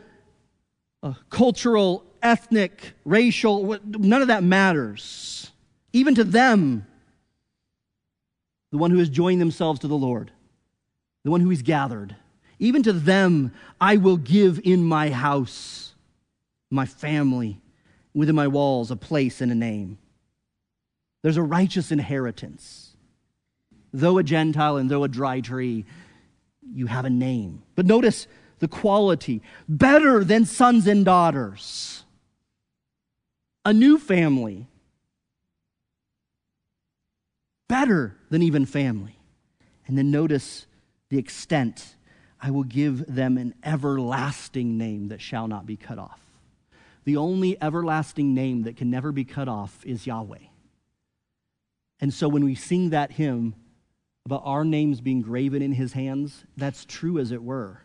uh, 1.02 1.14
cultural, 1.30 2.04
ethnic, 2.22 2.92
racial, 3.04 3.78
none 3.84 4.22
of 4.22 4.28
that 4.28 4.42
matters. 4.42 5.50
Even 5.92 6.14
to 6.14 6.24
them, 6.24 6.86
the 8.70 8.78
one 8.78 8.90
who 8.90 8.98
has 8.98 9.08
joined 9.08 9.40
themselves 9.40 9.80
to 9.80 9.88
the 9.88 9.96
Lord, 9.96 10.30
the 11.24 11.30
one 11.30 11.40
who 11.40 11.50
is 11.50 11.62
gathered, 11.62 12.14
even 12.58 12.82
to 12.82 12.92
them 12.92 13.52
I 13.80 13.96
will 13.96 14.18
give 14.18 14.60
in 14.62 14.84
my 14.84 15.10
house, 15.10 15.94
my 16.70 16.86
family, 16.86 17.60
within 18.14 18.36
my 18.36 18.46
walls, 18.46 18.90
a 18.90 18.96
place 18.96 19.40
and 19.40 19.50
a 19.50 19.54
name. 19.54 19.98
There's 21.22 21.36
a 21.36 21.42
righteous 21.42 21.92
inheritance. 21.92 22.96
Though 23.92 24.18
a 24.18 24.22
Gentile 24.22 24.76
and 24.76 24.90
though 24.90 25.04
a 25.04 25.08
dry 25.08 25.40
tree, 25.40 25.84
you 26.72 26.86
have 26.86 27.04
a 27.04 27.10
name. 27.10 27.62
But 27.74 27.86
notice 27.86 28.26
the 28.60 28.68
quality 28.68 29.42
better 29.68 30.22
than 30.22 30.44
sons 30.44 30.86
and 30.86 31.04
daughters, 31.04 32.04
a 33.64 33.72
new 33.72 33.98
family, 33.98 34.66
better 37.68 38.16
than 38.30 38.42
even 38.42 38.66
family. 38.66 39.16
And 39.86 39.98
then 39.98 40.10
notice 40.10 40.66
the 41.08 41.18
extent 41.18 41.96
I 42.40 42.50
will 42.50 42.64
give 42.64 43.12
them 43.12 43.36
an 43.36 43.54
everlasting 43.62 44.78
name 44.78 45.08
that 45.08 45.20
shall 45.20 45.48
not 45.48 45.66
be 45.66 45.76
cut 45.76 45.98
off. 45.98 46.20
The 47.04 47.16
only 47.16 47.60
everlasting 47.60 48.34
name 48.34 48.62
that 48.62 48.76
can 48.76 48.90
never 48.90 49.10
be 49.10 49.24
cut 49.24 49.48
off 49.48 49.84
is 49.84 50.06
Yahweh. 50.06 50.38
And 52.00 52.12
so 52.12 52.28
when 52.28 52.44
we 52.44 52.54
sing 52.54 52.90
that 52.90 53.12
hymn 53.12 53.54
about 54.24 54.42
our 54.44 54.64
names 54.64 55.00
being 55.00 55.20
graven 55.20 55.62
in 55.62 55.72
his 55.72 55.92
hands, 55.92 56.44
that's 56.56 56.84
true 56.84 57.18
as 57.18 57.30
it 57.30 57.42
were. 57.42 57.82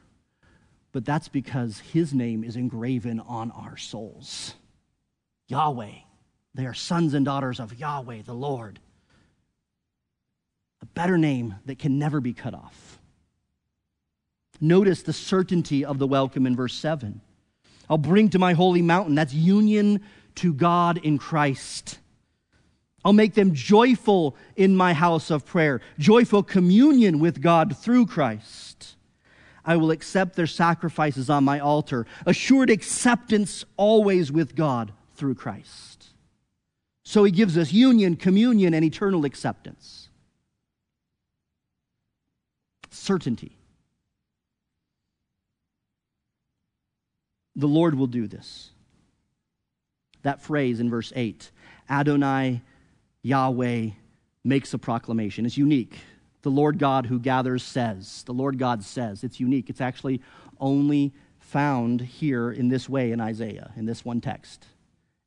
But 0.92 1.06
that's 1.06 1.28
because 1.28 1.80
his 1.80 2.14
name 2.14 2.44
is 2.44 2.56
engraven 2.56 3.20
on 3.20 3.52
our 3.52 3.76
souls. 3.76 4.56
Yahweh. 5.48 5.92
They 6.54 6.66
are 6.66 6.74
sons 6.74 7.14
and 7.14 7.26
daughters 7.26 7.60
of 7.60 7.78
Yahweh, 7.78 8.22
the 8.26 8.34
Lord. 8.34 8.80
A 10.82 10.86
better 10.86 11.18
name 11.18 11.56
that 11.66 11.80
can 11.80 12.00
never 12.00 12.22
be 12.22 12.34
cut 12.34 12.54
off. 12.54 13.00
Notice 14.62 15.04
the 15.04 15.12
certainty 15.12 15.84
of 15.84 16.00
the 16.00 16.08
welcome 16.08 16.48
in 16.48 16.56
verse 16.56 16.76
7. 16.76 17.20
I'll 17.90 17.98
bring 17.98 18.30
to 18.30 18.40
my 18.40 18.54
holy 18.54 18.82
mountain. 18.82 19.16
That's 19.16 19.34
union 19.34 20.02
to 20.36 20.54
God 20.54 20.98
in 21.00 21.18
Christ. 21.18 22.00
I'll 23.06 23.14
make 23.14 23.36
them 23.36 23.54
joyful 23.54 24.36
in 24.56 24.76
my 24.76 24.94
house 24.94 25.30
of 25.30 25.46
prayer, 25.46 25.80
joyful 26.00 26.42
communion 26.42 27.20
with 27.20 27.40
God 27.40 27.78
through 27.78 28.08
Christ. 28.08 28.96
I 29.64 29.78
will 29.78 29.92
accept 29.92 30.36
their 30.36 30.48
sacrifices 30.48 31.30
on 31.30 31.44
my 31.44 31.60
altar, 31.60 32.08
assured 32.26 32.72
acceptance 32.72 33.64
always 33.78 34.32
with 34.32 34.56
God 34.56 34.92
through 35.14 35.36
Christ. 35.36 36.08
So 37.04 37.24
he 37.24 37.32
gives 37.32 37.60
us 37.60 37.72
union, 37.72 38.16
communion, 38.16 38.74
and 38.74 38.84
eternal 38.84 39.24
acceptance. 39.24 40.10
Certainty. 42.90 43.56
The 47.56 47.68
Lord 47.68 47.94
will 47.94 48.08
do 48.08 48.26
this. 48.28 48.72
That 50.24 50.42
phrase 50.42 50.80
in 50.80 50.90
verse 50.90 51.14
8 51.16 51.52
Adonai 51.88 52.64
Yahweh 53.26 53.90
makes 54.44 54.76
a 54.76 54.78
proclamation. 54.78 55.48
It's 55.48 55.58
unique. 55.58 55.98
The 56.44 56.52
Lord 56.52 56.78
God 56.78 57.08
who 57.08 57.18
gathers 57.18 57.64
says. 57.64 58.22
The 58.28 58.34
Lord 58.36 58.60
God 58.60 58.84
says. 58.84 59.24
It's 59.24 59.40
unique. 59.40 59.68
It's 59.68 59.82
actually 59.82 60.22
only 60.60 61.12
found 61.40 62.02
here 62.02 62.52
in 62.52 62.70
this 62.70 62.88
way 62.88 63.12
in 63.12 63.20
Isaiah, 63.20 63.72
in 63.76 63.88
this 63.88 64.06
one 64.06 64.22
text. 64.22 64.68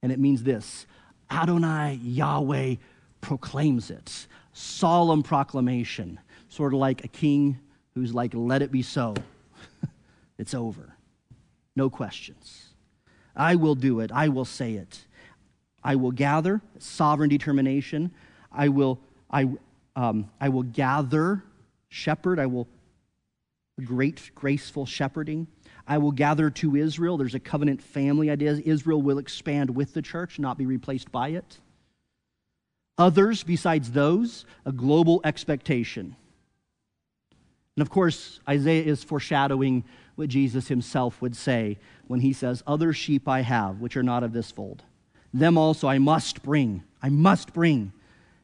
And 0.00 0.12
it 0.12 0.20
means 0.20 0.44
this 0.44 0.86
Adonai 1.28 1.98
Yahweh 2.00 2.76
proclaims 3.20 3.90
it. 3.90 4.28
Solemn 4.52 5.24
proclamation, 5.24 6.20
sort 6.48 6.74
of 6.74 6.78
like 6.78 7.04
a 7.04 7.08
king 7.08 7.58
who's 7.94 8.14
like, 8.14 8.32
let 8.32 8.62
it 8.62 8.70
be 8.70 8.82
so. 8.82 9.16
it's 10.38 10.54
over. 10.54 10.94
No 11.74 11.90
questions. 11.90 12.68
I 13.34 13.56
will 13.56 13.74
do 13.74 13.98
it. 13.98 14.12
I 14.12 14.28
will 14.28 14.44
say 14.44 14.74
it. 14.74 15.04
I 15.88 15.96
will 15.96 16.10
gather, 16.10 16.60
sovereign 16.78 17.30
determination. 17.30 18.10
I 18.52 18.68
will, 18.68 19.00
I, 19.30 19.48
um, 19.96 20.30
I 20.38 20.50
will 20.50 20.64
gather, 20.64 21.42
shepherd. 21.88 22.38
I 22.38 22.44
will, 22.44 22.68
great, 23.82 24.30
graceful 24.34 24.84
shepherding. 24.84 25.46
I 25.86 25.96
will 25.96 26.12
gather 26.12 26.50
to 26.50 26.76
Israel. 26.76 27.16
There's 27.16 27.34
a 27.34 27.40
covenant 27.40 27.82
family 27.82 28.28
idea. 28.28 28.60
Israel 28.66 29.00
will 29.00 29.16
expand 29.16 29.74
with 29.74 29.94
the 29.94 30.02
church, 30.02 30.38
not 30.38 30.58
be 30.58 30.66
replaced 30.66 31.10
by 31.10 31.28
it. 31.28 31.58
Others, 32.98 33.42
besides 33.44 33.90
those, 33.92 34.44
a 34.66 34.72
global 34.72 35.22
expectation. 35.24 36.16
And 37.76 37.80
of 37.80 37.88
course, 37.88 38.40
Isaiah 38.46 38.84
is 38.84 39.04
foreshadowing 39.04 39.84
what 40.16 40.28
Jesus 40.28 40.68
himself 40.68 41.22
would 41.22 41.34
say 41.34 41.78
when 42.08 42.20
he 42.20 42.34
says, 42.34 42.62
Other 42.66 42.92
sheep 42.92 43.26
I 43.26 43.40
have, 43.40 43.80
which 43.80 43.96
are 43.96 44.02
not 44.02 44.22
of 44.22 44.34
this 44.34 44.50
fold 44.50 44.84
them 45.32 45.58
also 45.58 45.88
I 45.88 45.98
must 45.98 46.42
bring. 46.42 46.82
I 47.02 47.08
must 47.08 47.52
bring. 47.52 47.92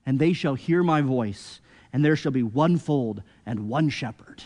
And 0.06 0.18
they 0.18 0.32
shall 0.32 0.54
hear 0.54 0.82
my 0.82 1.00
voice, 1.00 1.60
and 1.92 2.04
there 2.04 2.16
shall 2.16 2.32
be 2.32 2.42
one 2.42 2.76
fold 2.76 3.22
and 3.46 3.68
one 3.68 3.88
shepherd. 3.88 4.42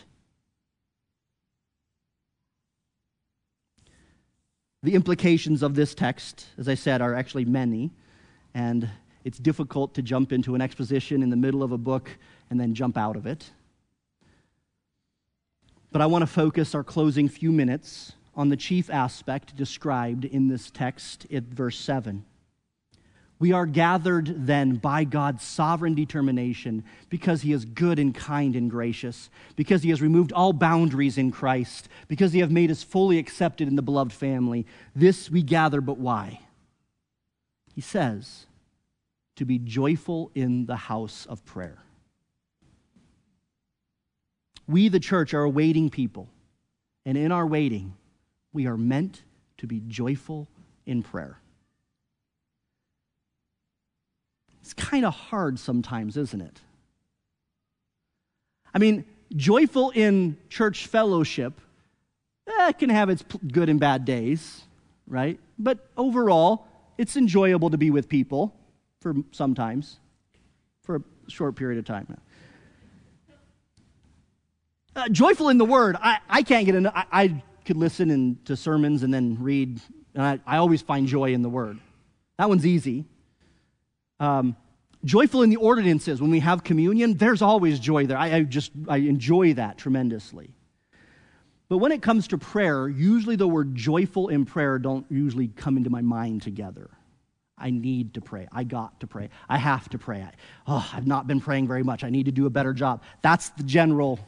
The 4.83 4.95
implications 4.95 5.65
of 5.65 5.75
this 5.75 5.95
text, 5.95 6.47
as 6.57 6.69
I 6.69 6.75
said, 6.75 7.03
are 7.03 7.15
actually 7.15 7.45
many, 7.45 7.91
and 8.55 8.89
it's 9.25 9.39
difficult 9.39 9.95
to 9.95 10.03
jump 10.03 10.33
into 10.33 10.55
an 10.55 10.61
exposition 10.61 11.23
in 11.23 11.31
the 11.31 11.37
middle 11.37 11.65
of 11.65 11.73
a 11.73 11.79
book 11.79 12.17
and 12.49 12.61
then 12.61 12.75
jump 12.75 12.97
out 12.97 13.17
of 13.17 13.27
it. 13.27 13.51
But 15.91 16.01
I 16.01 16.07
want 16.07 16.23
to 16.23 16.27
focus 16.27 16.75
our 16.75 16.85
closing 16.85 17.29
few 17.29 17.51
minutes 17.51 18.13
on 18.39 18.49
the 18.49 18.57
chief 18.57 18.89
aspect 18.89 19.57
described 19.57 20.25
in 20.25 20.47
this 20.47 20.71
text 20.71 21.27
in 21.29 21.45
verse 21.45 21.77
7. 21.77 22.25
We 23.41 23.53
are 23.53 23.67
gathered 23.67 24.47
then 24.47 24.77
by 24.77 25.03
God's 25.03 25.43
sovereign 25.43 25.95
determination 25.95 26.85
because 27.09 27.43
He 27.43 27.53
is 27.53 27.65
good 27.65 27.99
and 27.99 28.15
kind 28.15 28.55
and 28.55 28.71
gracious, 28.71 29.29
because 29.57 29.83
He 29.83 29.91
has 29.91 30.01
removed 30.01 30.33
all 30.33 30.53
boundaries 30.53 31.19
in 31.19 31.33
Christ, 31.33 31.89
because 32.07 32.33
He 32.33 32.39
has 32.39 32.49
made 32.49 32.71
us 32.71 32.83
fully 32.83 33.19
accepted 33.19 33.67
in 33.67 33.75
the 33.75 33.83
beloved 33.83 34.13
family. 34.13 34.67
This 34.95 35.29
we 35.29 35.43
gather, 35.43 35.81
but 35.81 35.99
why? 35.99 36.41
He 37.75 37.81
says, 37.81 38.47
to 39.37 39.45
be 39.45 39.59
joyful 39.59 40.31
in 40.35 40.67
the 40.67 40.77
house 40.77 41.27
of 41.27 41.45
prayer. 41.45 41.79
We, 44.69 44.89
the 44.89 45.01
church, 45.01 45.35
are 45.35 45.45
a 45.45 45.51
waiting 45.51 45.91
people, 45.91 46.29
and 47.05 47.17
in 47.17 47.33
our 47.33 47.47
waiting, 47.47 47.95
we 48.59 48.67
are 48.67 48.77
meant 48.77 49.23
to 49.59 49.69
be 49.69 49.81
joyful 49.87 50.49
in 50.85 51.01
prayer. 51.01 51.39
It's 54.63 54.75
kind 54.75 55.05
of 55.05 55.15
hard 55.15 55.61
sometimes, 55.61 56.17
isn't 56.17 56.41
it? 56.41 56.61
I 58.75 58.79
mean, 58.79 59.05
joyful 59.37 59.91
in 59.91 60.39
church 60.49 60.89
fellowship 60.89 61.61
eh, 62.49 62.73
can 62.73 62.91
have 62.91 63.09
its 63.11 63.23
good 63.53 63.69
and 63.69 63.79
bad 63.79 64.05
days, 64.05 64.63
right? 65.07 65.39
But 65.57 65.89
overall, 65.97 66.67
it's 66.99 67.17
enjoyable 67.17 67.71
to 67.71 67.79
be 67.79 67.93
with 67.93 68.09
people 68.09 68.53
for 69.01 69.15
sometimes, 69.31 70.01
for 70.83 70.97
a 70.97 71.03
short 71.29 71.55
period 71.55 71.79
of 71.79 71.85
time. 71.85 72.17
Uh, 74.97 75.09
joyful 75.11 75.49
in 75.49 75.59
the 75.59 75.65
word. 75.65 75.95
I, 76.01 76.19
I 76.29 76.43
can't 76.43 76.67
get 76.67 76.75
enough. 76.75 76.93
I, 76.97 77.07
I 77.13 77.43
could 77.69 77.77
listen 77.77 78.11
in, 78.11 78.39
to 78.47 78.57
sermons 78.57 79.03
and 79.03 79.13
then 79.13 79.37
read, 79.39 79.79
and 80.15 80.23
I, 80.23 80.41
I 80.47 80.57
always 80.57 80.81
find 80.81 81.07
joy 81.07 81.35
in 81.35 81.43
the 81.43 81.51
word. 81.51 81.79
That 82.39 82.49
one's 82.49 82.65
easy. 82.65 83.05
Um, 84.19 84.57
joyful 85.05 85.43
in 85.43 85.51
the 85.51 85.57
ordinances. 85.57 86.19
When 86.19 86.31
we 86.31 86.41
have 86.41 86.65
communion, 86.65 87.19
there's 87.19 87.43
always 87.43 87.79
joy 87.79 88.07
there. 88.07 88.17
I, 88.17 88.37
I 88.37 88.43
just 88.43 88.73
I 88.89 88.97
enjoy 88.97 89.53
that 89.55 89.77
tremendously. 89.77 90.51
But 91.69 91.77
when 91.77 91.93
it 91.93 92.01
comes 92.01 92.29
to 92.29 92.39
prayer, 92.39 92.89
usually 92.89 93.37
the 93.37 93.47
word 93.47 93.75
joyful 93.75 94.29
in 94.29 94.47
prayer 94.47 94.79
don't 94.79 95.05
usually 95.11 95.49
come 95.49 95.77
into 95.77 95.91
my 95.91 96.01
mind 96.01 96.41
together. 96.41 96.89
I 97.59 97.69
need 97.69 98.15
to 98.15 98.23
pray. 98.23 98.49
I 98.51 98.65
got 98.65 98.99
to 99.01 99.07
pray. 99.07 99.29
I 99.47 99.59
have 99.59 99.91
to 99.91 99.99
pray. 99.99 100.23
I, 100.23 100.33
oh, 100.67 100.89
I've 100.95 101.07
not 101.07 101.27
been 101.27 101.41
praying 101.41 101.69
very 101.69 101.83
much. 101.83 102.03
I 102.03 102.09
need 102.09 102.25
to 102.25 102.33
do 102.33 102.47
a 102.47 102.51
better 102.51 102.73
job. 102.73 103.03
That's 103.21 103.51
the 103.51 103.65
general. 103.65 104.19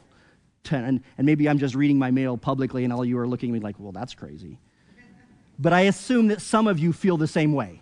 And, 0.69 1.01
and 1.17 1.25
maybe 1.25 1.49
I'm 1.49 1.57
just 1.57 1.75
reading 1.75 1.97
my 1.97 2.11
mail 2.11 2.37
publicly, 2.37 2.83
and 2.83 2.93
all 2.93 3.03
you 3.03 3.17
are 3.17 3.27
looking 3.27 3.49
at 3.49 3.53
me 3.53 3.59
like, 3.59 3.75
well, 3.79 3.91
that's 3.91 4.13
crazy. 4.13 4.59
But 5.59 5.73
I 5.73 5.81
assume 5.81 6.27
that 6.29 6.41
some 6.41 6.67
of 6.67 6.79
you 6.79 6.93
feel 6.93 7.17
the 7.17 7.27
same 7.27 7.53
way. 7.53 7.81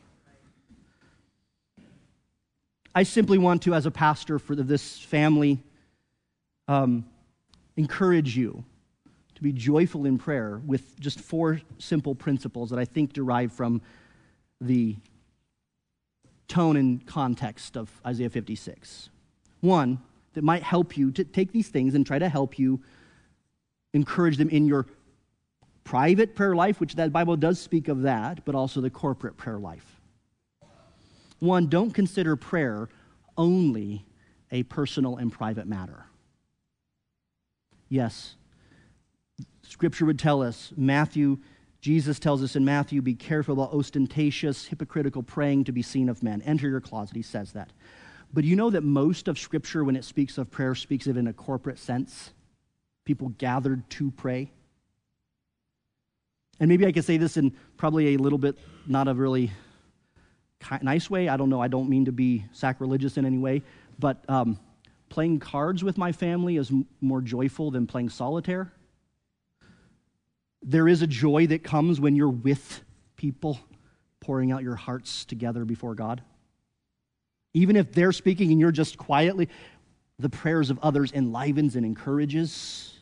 I 2.96 3.04
simply 3.04 3.38
want 3.38 3.62
to, 3.64 3.74
as 3.74 3.86
a 3.86 3.92
pastor 3.92 4.40
for 4.40 4.56
this 4.56 4.98
family, 4.98 5.64
um, 6.68 7.06
encourage 7.78 8.36
you 8.36 8.64
to 9.36 9.44
be 9.44 9.54
joyful 9.54 10.06
in 10.06 10.18
prayer 10.18 10.62
with 10.66 11.00
just 11.00 11.20
four 11.22 11.62
simple 11.78 12.14
principles 12.14 12.72
that 12.72 12.80
I 12.80 12.86
think 12.86 13.14
derive 13.14 13.54
from 13.54 13.82
the 14.60 14.98
tone 16.50 16.76
and 16.76 17.06
context 17.06 17.78
of 17.78 17.90
Isaiah 18.06 18.30
56. 18.30 19.10
One, 19.62 20.02
that 20.34 20.44
might 20.44 20.64
help 20.64 20.98
you 20.98 21.12
to 21.12 21.24
take 21.24 21.52
these 21.52 21.70
things 21.70 21.96
and 21.96 22.06
try 22.06 22.20
to 22.20 22.30
help 22.30 22.60
you 22.60 22.82
encourage 23.94 24.38
them 24.38 24.50
in 24.50 24.66
your 24.66 24.86
private 25.84 26.36
prayer 26.36 26.56
life, 26.56 26.80
which 26.80 26.96
that 26.96 27.12
Bible 27.12 27.36
does 27.36 27.60
speak 27.60 27.88
of 27.88 28.04
that, 28.04 28.46
but 28.46 28.54
also 28.54 28.80
the 28.82 28.90
corporate 28.90 29.38
prayer 29.38 29.58
life. 29.58 30.00
One, 31.40 31.68
don't 31.68 31.92
consider 31.92 32.36
prayer 32.36 32.90
only 33.38 34.06
a 34.52 34.64
personal 34.64 35.18
and 35.18 35.32
private 35.32 35.68
matter. 35.68 36.06
Yes, 37.88 38.36
Scripture 39.64 40.06
would 40.06 40.20
tell 40.20 40.44
us, 40.44 40.74
Matthew, 40.76 41.40
Jesus 41.82 42.20
tells 42.20 42.44
us 42.44 42.56
in 42.56 42.66
Matthew, 42.66 43.02
be 43.02 43.16
careful 43.16 43.54
about 43.54 43.74
ostentatious, 43.74 44.66
hypocritical 44.66 45.24
praying 45.24 45.64
to 45.64 45.72
be 45.72 45.82
seen 45.82 46.10
of 46.10 46.22
men. 46.22 46.42
Enter 46.42 46.68
your 46.68 46.82
closet, 46.82 47.16
he 47.16 47.22
says 47.22 47.54
that. 47.54 47.72
But 48.32 48.44
you 48.44 48.56
know 48.56 48.70
that 48.70 48.84
most 48.84 49.28
of 49.28 49.40
Scripture, 49.40 49.84
when 49.84 49.96
it 49.96 50.06
speaks 50.06 50.38
of 50.38 50.52
prayer, 50.52 50.76
speaks 50.76 51.08
of 51.08 51.18
it 51.18 51.20
in 51.20 51.28
a 51.28 51.34
corporate 51.34 51.80
sense? 51.80 52.32
People 53.06 53.30
gathered 53.30 53.90
to 53.92 54.12
pray. 54.12 54.52
And 56.60 56.70
maybe 56.70 56.86
I 56.86 56.92
could 56.92 57.06
say 57.06 57.18
this 57.18 57.38
in 57.38 57.56
probably 57.78 58.16
a 58.16 58.18
little 58.18 58.38
bit, 58.38 58.58
not 58.86 59.08
a 59.08 59.14
really 59.14 59.52
nice 60.82 61.10
way. 61.10 61.30
I 61.30 61.38
don't 61.38 61.50
know. 61.50 61.62
I 61.62 61.70
don't 61.70 61.90
mean 61.90 62.06
to 62.06 62.12
be 62.12 62.46
sacrilegious 62.52 63.18
in 63.18 63.26
any 63.26 63.38
way. 63.38 63.64
But 63.98 64.24
um, 64.30 64.60
playing 65.10 65.40
cards 65.40 65.84
with 65.84 65.98
my 65.98 66.12
family 66.12 66.58
is 66.58 66.70
m- 66.70 66.86
more 67.02 67.22
joyful 67.22 67.72
than 67.72 67.88
playing 67.88 68.10
solitaire. 68.10 68.72
There 70.62 70.88
is 70.88 71.02
a 71.02 71.08
joy 71.08 71.48
that 71.48 71.64
comes 71.64 72.00
when 72.00 72.16
you're 72.16 72.30
with 72.30 72.84
people, 73.16 73.60
pouring 74.20 74.52
out 74.52 74.62
your 74.62 74.76
hearts 74.76 75.26
together 75.26 75.66
before 75.66 75.96
God. 75.96 76.22
Even 77.54 77.76
if 77.76 77.92
they're 77.92 78.12
speaking 78.12 78.52
and 78.52 78.60
you're 78.60 78.72
just 78.72 78.98
quietly, 78.98 79.50
the 80.18 80.30
prayers 80.30 80.70
of 80.70 80.80
others 80.80 81.12
enlivens 81.12 81.76
and 81.76 81.86
encourages. 81.86 83.00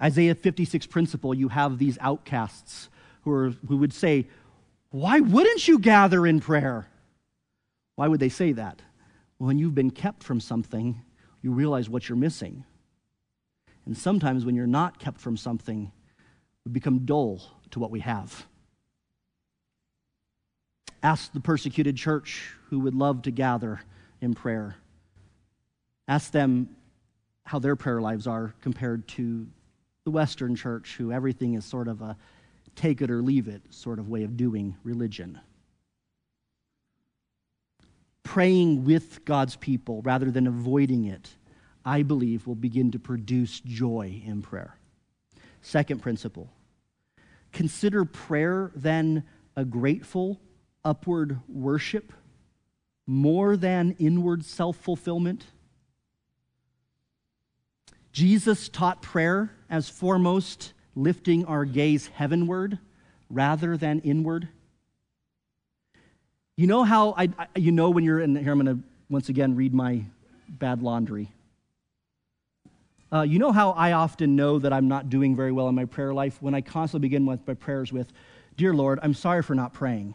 Isaiah 0.00 0.34
56 0.34 0.86
principle, 0.86 1.34
you 1.34 1.48
have 1.48 1.78
these 1.78 1.98
outcasts 2.00 2.88
who, 3.22 3.32
are, 3.32 3.50
who 3.68 3.78
would 3.78 3.92
say, 3.92 4.28
why 4.90 5.20
wouldn't 5.20 5.68
you 5.68 5.78
gather 5.78 6.26
in 6.26 6.40
prayer? 6.40 6.88
Why 7.96 8.08
would 8.08 8.20
they 8.20 8.28
say 8.28 8.52
that? 8.52 8.80
Well, 9.38 9.48
When 9.48 9.58
you've 9.58 9.74
been 9.74 9.90
kept 9.90 10.22
from 10.22 10.40
something, 10.40 11.02
you 11.42 11.52
realize 11.52 11.88
what 11.88 12.08
you're 12.08 12.16
missing. 12.16 12.64
And 13.86 13.96
sometimes 13.96 14.44
when 14.44 14.54
you're 14.54 14.66
not 14.66 14.98
kept 14.98 15.20
from 15.20 15.36
something, 15.36 15.90
we 16.64 16.72
become 16.72 17.06
dull 17.06 17.42
to 17.70 17.78
what 17.78 17.90
we 17.90 18.00
have. 18.00 18.46
Ask 21.02 21.32
the 21.32 21.40
persecuted 21.40 21.96
church 21.96 22.52
who 22.70 22.80
would 22.80 22.94
love 22.94 23.22
to 23.22 23.30
gather 23.30 23.80
in 24.20 24.34
prayer. 24.34 24.76
Ask 26.08 26.32
them 26.32 26.76
how 27.44 27.58
their 27.58 27.76
prayer 27.76 28.00
lives 28.00 28.26
are 28.26 28.54
compared 28.60 29.06
to 29.08 29.46
the 30.04 30.10
Western 30.10 30.56
church, 30.56 30.96
who 30.96 31.12
everything 31.12 31.54
is 31.54 31.64
sort 31.64 31.88
of 31.88 32.02
a 32.02 32.16
take 32.74 33.02
it 33.02 33.10
or 33.10 33.22
leave 33.22 33.48
it 33.48 33.62
sort 33.70 33.98
of 33.98 34.08
way 34.08 34.22
of 34.22 34.36
doing 34.36 34.76
religion. 34.84 35.40
Praying 38.22 38.84
with 38.84 39.24
God's 39.24 39.56
people 39.56 40.02
rather 40.02 40.30
than 40.30 40.46
avoiding 40.46 41.06
it, 41.06 41.28
I 41.84 42.02
believe, 42.02 42.46
will 42.46 42.54
begin 42.54 42.90
to 42.92 42.98
produce 42.98 43.60
joy 43.60 44.22
in 44.24 44.42
prayer. 44.42 44.76
Second 45.62 46.02
principle 46.02 46.50
consider 47.52 48.04
prayer 48.04 48.70
then 48.76 49.24
a 49.56 49.64
grateful, 49.64 50.38
upward 50.88 51.38
worship 51.48 52.14
more 53.06 53.56
than 53.56 53.94
inward 53.98 54.42
self 54.42 54.76
fulfillment. 54.78 55.44
Jesus 58.10 58.68
taught 58.70 59.02
prayer 59.02 59.50
as 59.68 59.90
foremost 59.90 60.72
lifting 60.96 61.44
our 61.44 61.66
gaze 61.66 62.06
heavenward 62.08 62.78
rather 63.28 63.76
than 63.76 64.00
inward? 64.00 64.48
You 66.56 66.66
know 66.66 66.84
how 66.84 67.14
I, 67.16 67.28
I 67.38 67.46
you 67.56 67.70
know 67.70 67.90
when 67.90 68.02
you're 68.02 68.20
in 68.20 68.34
here, 68.34 68.52
I'm 68.52 68.64
going 68.64 68.78
to 68.78 68.82
once 69.10 69.28
again 69.28 69.56
read 69.56 69.74
my 69.74 70.04
bad 70.48 70.82
laundry. 70.82 71.30
Uh, 73.12 73.22
you 73.22 73.38
know 73.38 73.52
how 73.52 73.72
I 73.72 73.92
often 73.92 74.36
know 74.36 74.58
that 74.58 74.72
I'm 74.72 74.88
not 74.88 75.10
doing 75.10 75.36
very 75.36 75.52
well 75.52 75.68
in 75.68 75.74
my 75.74 75.84
prayer 75.84 76.14
life 76.14 76.42
when 76.42 76.54
I 76.54 76.62
constantly 76.62 77.08
begin 77.08 77.26
with 77.26 77.46
my 77.46 77.54
prayers 77.54 77.92
with, 77.92 78.10
Dear 78.56 78.74
Lord, 78.74 78.98
I'm 79.02 79.14
sorry 79.14 79.42
for 79.42 79.54
not 79.54 79.72
praying. 79.72 80.14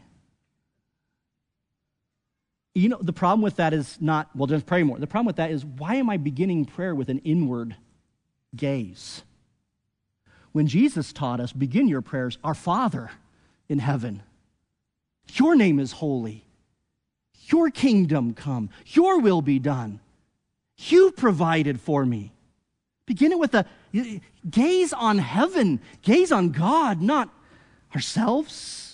You 2.76 2.89
know, 2.89 2.97
the 2.99 3.13
problem 3.13 3.41
with 3.41 3.57
that 3.57 3.74
is 3.74 3.97
not, 4.01 4.30
well, 4.36 4.47
just 4.47 4.65
pray 4.65 4.84
more. 4.84 4.97
The 4.97 5.07
problem 5.07 5.28
with 5.28 5.36
that 5.36 5.51
is, 5.51 5.63
why 5.63 5.95
am 5.95 6.09
I 6.09 6.17
beginning 6.17 6.65
prayer 6.65 6.95
with 6.95 7.09
an 7.09 7.19
inward 7.19 7.76
gaze? 8.55 9.24
when 10.53 10.67
Jesus 10.67 11.11
taught 11.11 11.39
us, 11.41 11.51
begin 11.51 11.89
your 11.89 12.01
prayers, 12.01 12.38
Our 12.43 12.53
Father 12.53 13.11
in 13.67 13.80
heaven, 13.80 14.24
your 15.34 15.55
name 15.55 15.80
is 15.80 15.91
holy. 15.93 16.45
Your 17.47 17.69
kingdom 17.69 18.34
come. 18.34 18.69
Your 18.86 19.19
will 19.19 19.41
be 19.41 19.59
done. 19.59 19.99
You 20.78 21.11
provided 21.11 21.82
for 21.82 22.05
me. 22.05 22.32
Begin 23.05 23.32
it 23.32 23.39
with 23.39 23.53
a 23.53 23.65
gaze 24.49 24.93
on 24.93 25.17
heaven, 25.17 25.82
gaze 26.03 26.32
on 26.32 26.49
God, 26.49 27.01
not 27.01 27.30
ourselves. 27.93 28.92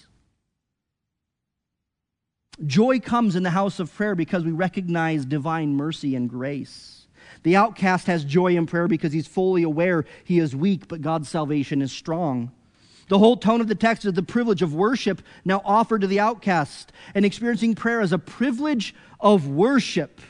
Joy 2.65 2.99
comes 2.99 3.35
in 3.35 3.43
the 3.43 3.49
house 3.49 3.79
of 3.79 3.93
prayer 3.93 4.15
because 4.15 4.43
we 4.43 4.51
recognize 4.51 5.25
divine 5.25 5.75
mercy 5.75 6.15
and 6.15 6.29
grace. 6.29 7.07
The 7.43 7.55
outcast 7.55 8.07
has 8.07 8.25
joy 8.25 8.57
in 8.57 8.65
prayer 8.65 8.87
because 8.87 9.13
he's 9.13 9.27
fully 9.27 9.63
aware 9.63 10.05
he 10.23 10.39
is 10.39 10.55
weak, 10.55 10.87
but 10.87 11.01
God's 11.01 11.29
salvation 11.29 11.81
is 11.81 11.91
strong. 11.91 12.51
The 13.07 13.17
whole 13.17 13.37
tone 13.37 13.61
of 13.61 13.67
the 13.67 13.75
text 13.75 14.05
is 14.05 14.13
the 14.13 14.23
privilege 14.23 14.61
of 14.61 14.75
worship 14.75 15.21
now 15.43 15.61
offered 15.65 16.01
to 16.01 16.07
the 16.07 16.19
outcast 16.19 16.91
and 17.15 17.25
experiencing 17.25 17.75
prayer 17.75 18.01
as 18.01 18.11
a 18.11 18.19
privilege 18.19 18.93
of 19.19 19.47
worship 19.47 20.21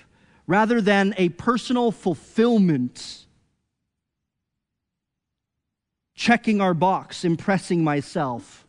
rather 0.47 0.81
than 0.81 1.13
a 1.17 1.29
personal 1.29 1.91
fulfillment. 1.91 3.25
Checking 6.15 6.61
our 6.61 6.73
box, 6.73 7.25
impressing 7.25 7.83
myself, 7.83 8.65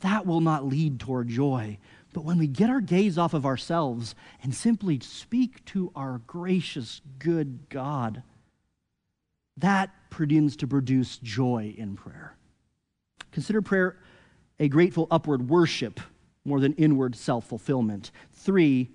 that 0.00 0.26
will 0.26 0.40
not 0.40 0.66
lead 0.66 0.98
toward 0.98 1.28
joy. 1.28 1.78
But 2.12 2.24
when 2.24 2.38
we 2.38 2.46
get 2.46 2.70
our 2.70 2.80
gaze 2.80 3.18
off 3.18 3.34
of 3.34 3.46
ourselves 3.46 4.14
and 4.42 4.54
simply 4.54 4.98
speak 5.00 5.64
to 5.66 5.92
our 5.94 6.20
gracious, 6.26 7.00
good 7.18 7.68
God, 7.68 8.22
that 9.56 9.90
begins 10.16 10.56
to 10.56 10.66
produce 10.66 11.18
joy 11.18 11.74
in 11.76 11.96
prayer. 11.96 12.36
Consider 13.32 13.62
prayer 13.62 13.96
a 14.58 14.68
grateful 14.68 15.06
upward 15.10 15.48
worship 15.48 16.00
more 16.44 16.60
than 16.60 16.72
inward 16.74 17.14
self 17.14 17.46
fulfillment. 17.46 18.10
Three, 18.32 18.90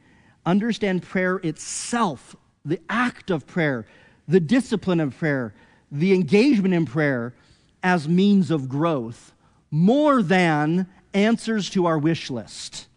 understand 0.45 1.03
prayer 1.03 1.37
itself, 1.37 2.35
the 2.63 2.79
act 2.89 3.31
of 3.31 3.47
prayer, 3.47 3.85
the 4.27 4.39
discipline 4.39 4.99
of 4.99 5.17
prayer, 5.17 5.53
the 5.91 6.13
engagement 6.13 6.73
in 6.73 6.85
prayer 6.85 7.33
as 7.81 8.09
means 8.09 8.51
of 8.51 8.67
growth 8.67 9.33
more 9.71 10.21
than 10.21 10.87
answers 11.13 11.69
to 11.69 11.85
our 11.85 11.97
wish 11.97 12.29
list. 12.29 12.87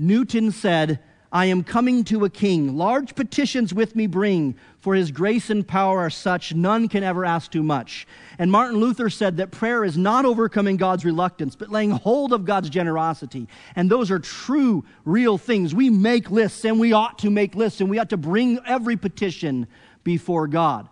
Newton 0.00 0.50
said, 0.50 0.98
I 1.30 1.44
am 1.44 1.62
coming 1.62 2.04
to 2.04 2.24
a 2.24 2.30
king. 2.30 2.74
Large 2.74 3.14
petitions 3.14 3.74
with 3.74 3.94
me 3.94 4.06
bring, 4.06 4.56
for 4.78 4.94
his 4.94 5.10
grace 5.10 5.50
and 5.50 5.66
power 5.68 6.00
are 6.00 6.10
such 6.10 6.54
none 6.54 6.88
can 6.88 7.04
ever 7.04 7.24
ask 7.24 7.52
too 7.52 7.62
much. 7.62 8.06
And 8.38 8.50
Martin 8.50 8.80
Luther 8.80 9.10
said 9.10 9.36
that 9.36 9.50
prayer 9.50 9.84
is 9.84 9.98
not 9.98 10.24
overcoming 10.24 10.78
God's 10.78 11.04
reluctance, 11.04 11.54
but 11.54 11.70
laying 11.70 11.90
hold 11.90 12.32
of 12.32 12.46
God's 12.46 12.70
generosity. 12.70 13.46
And 13.76 13.90
those 13.90 14.10
are 14.10 14.18
true, 14.18 14.84
real 15.04 15.36
things. 15.36 15.74
We 15.74 15.90
make 15.90 16.30
lists, 16.30 16.64
and 16.64 16.80
we 16.80 16.94
ought 16.94 17.18
to 17.18 17.30
make 17.30 17.54
lists, 17.54 17.82
and 17.82 17.90
we 17.90 17.98
ought 17.98 18.10
to 18.10 18.16
bring 18.16 18.58
every 18.66 18.96
petition 18.96 19.66
before 20.02 20.48
God. 20.48 20.88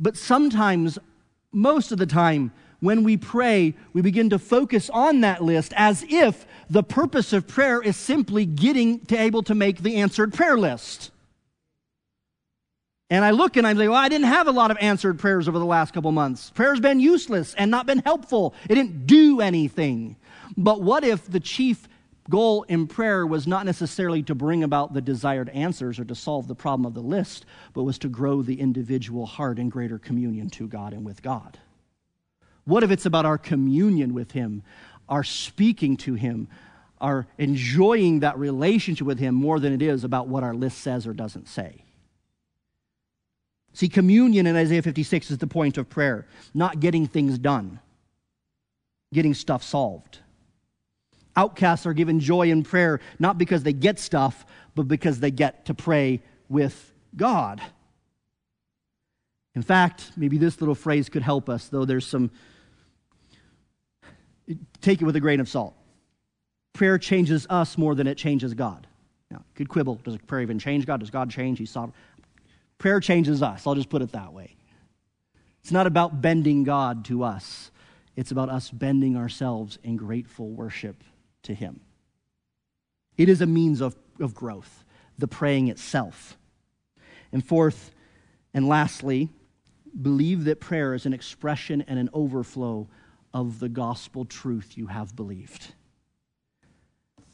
But 0.00 0.16
sometimes, 0.16 0.98
most 1.52 1.92
of 1.92 1.98
the 1.98 2.06
time, 2.06 2.52
when 2.80 3.02
we 3.02 3.16
pray, 3.16 3.74
we 3.92 4.02
begin 4.02 4.30
to 4.30 4.38
focus 4.38 4.88
on 4.90 5.22
that 5.22 5.42
list 5.42 5.72
as 5.76 6.04
if 6.08 6.46
the 6.70 6.82
purpose 6.82 7.32
of 7.32 7.48
prayer 7.48 7.82
is 7.82 7.96
simply 7.96 8.46
getting 8.46 9.00
to 9.06 9.16
able 9.16 9.42
to 9.44 9.54
make 9.54 9.82
the 9.82 9.96
answered 9.96 10.32
prayer 10.32 10.56
list. 10.56 11.10
And 13.10 13.24
I 13.24 13.30
look 13.30 13.56
and 13.56 13.66
I'm 13.66 13.78
like, 13.78 13.88
well, 13.88 13.98
I 13.98 14.08
didn't 14.08 14.26
have 14.26 14.48
a 14.48 14.52
lot 14.52 14.70
of 14.70 14.76
answered 14.80 15.18
prayers 15.18 15.48
over 15.48 15.58
the 15.58 15.64
last 15.64 15.94
couple 15.94 16.12
months. 16.12 16.50
Prayer's 16.50 16.78
been 16.78 17.00
useless 17.00 17.54
and 17.54 17.70
not 17.70 17.86
been 17.86 18.00
helpful. 18.00 18.54
It 18.68 18.74
didn't 18.74 19.06
do 19.06 19.40
anything. 19.40 20.16
But 20.56 20.82
what 20.82 21.04
if 21.04 21.24
the 21.28 21.40
chief 21.40 21.88
goal 22.28 22.64
in 22.64 22.86
prayer 22.86 23.26
was 23.26 23.46
not 23.46 23.64
necessarily 23.64 24.22
to 24.24 24.34
bring 24.34 24.62
about 24.62 24.92
the 24.92 25.00
desired 25.00 25.48
answers 25.50 25.98
or 25.98 26.04
to 26.04 26.14
solve 26.14 26.46
the 26.46 26.54
problem 26.54 26.84
of 26.84 26.92
the 26.92 27.00
list, 27.00 27.46
but 27.72 27.84
was 27.84 27.98
to 27.98 28.08
grow 28.08 28.42
the 28.42 28.60
individual 28.60 29.24
heart 29.24 29.58
in 29.58 29.70
greater 29.70 29.98
communion 29.98 30.50
to 30.50 30.68
God 30.68 30.92
and 30.92 31.06
with 31.06 31.22
God? 31.22 31.58
What 32.68 32.84
if 32.84 32.90
it's 32.90 33.06
about 33.06 33.24
our 33.24 33.38
communion 33.38 34.12
with 34.12 34.32
Him, 34.32 34.62
our 35.08 35.24
speaking 35.24 35.96
to 35.98 36.12
Him, 36.12 36.48
our 37.00 37.26
enjoying 37.38 38.20
that 38.20 38.38
relationship 38.38 39.06
with 39.06 39.18
Him 39.18 39.34
more 39.34 39.58
than 39.58 39.72
it 39.72 39.80
is 39.80 40.04
about 40.04 40.28
what 40.28 40.42
our 40.42 40.52
list 40.52 40.76
says 40.82 41.06
or 41.06 41.14
doesn't 41.14 41.48
say? 41.48 41.82
See, 43.72 43.88
communion 43.88 44.46
in 44.46 44.54
Isaiah 44.54 44.82
56 44.82 45.30
is 45.30 45.38
the 45.38 45.46
point 45.46 45.78
of 45.78 45.88
prayer, 45.88 46.26
not 46.52 46.78
getting 46.78 47.06
things 47.06 47.38
done, 47.38 47.80
getting 49.14 49.32
stuff 49.32 49.62
solved. 49.62 50.18
Outcasts 51.36 51.86
are 51.86 51.94
given 51.94 52.20
joy 52.20 52.50
in 52.50 52.64
prayer, 52.64 53.00
not 53.18 53.38
because 53.38 53.62
they 53.62 53.72
get 53.72 53.98
stuff, 53.98 54.44
but 54.74 54.86
because 54.86 55.20
they 55.20 55.30
get 55.30 55.64
to 55.64 55.74
pray 55.74 56.20
with 56.50 56.92
God. 57.16 57.62
In 59.54 59.62
fact, 59.62 60.12
maybe 60.18 60.36
this 60.36 60.60
little 60.60 60.74
phrase 60.74 61.08
could 61.08 61.22
help 61.22 61.48
us, 61.48 61.68
though 61.68 61.86
there's 61.86 62.06
some 62.06 62.30
take 64.80 65.02
it 65.02 65.04
with 65.04 65.16
a 65.16 65.20
grain 65.20 65.40
of 65.40 65.48
salt. 65.48 65.74
Prayer 66.72 66.98
changes 66.98 67.46
us 67.50 67.76
more 67.76 67.94
than 67.94 68.06
it 68.06 68.16
changes 68.16 68.54
God. 68.54 68.86
Now, 69.30 69.44
could 69.54 69.68
quibble. 69.68 69.96
Does 69.96 70.16
prayer 70.18 70.42
even 70.42 70.58
change 70.58 70.86
God? 70.86 71.00
Does 71.00 71.10
God 71.10 71.30
change? 71.30 71.58
He's 71.58 71.70
sovereign. 71.70 71.94
Prayer 72.78 73.00
changes 73.00 73.42
us. 73.42 73.66
I'll 73.66 73.74
just 73.74 73.90
put 73.90 74.02
it 74.02 74.12
that 74.12 74.32
way. 74.32 74.56
It's 75.60 75.72
not 75.72 75.86
about 75.86 76.22
bending 76.22 76.64
God 76.64 77.04
to 77.06 77.24
us, 77.24 77.70
it's 78.16 78.30
about 78.30 78.48
us 78.48 78.70
bending 78.70 79.16
ourselves 79.16 79.78
in 79.82 79.96
grateful 79.96 80.48
worship 80.48 81.02
to 81.42 81.54
Him. 81.54 81.80
It 83.16 83.28
is 83.28 83.40
a 83.40 83.46
means 83.46 83.80
of, 83.80 83.96
of 84.20 84.34
growth, 84.34 84.84
the 85.18 85.28
praying 85.28 85.68
itself. 85.68 86.36
And 87.32 87.44
fourth 87.44 87.90
and 88.54 88.66
lastly, 88.66 89.28
believe 90.00 90.44
that 90.44 90.60
prayer 90.60 90.94
is 90.94 91.04
an 91.04 91.12
expression 91.12 91.84
and 91.86 91.98
an 91.98 92.08
overflow 92.12 92.88
of 93.32 93.60
the 93.60 93.68
gospel 93.68 94.24
truth 94.24 94.76
you 94.76 94.86
have 94.86 95.14
believed. 95.14 95.72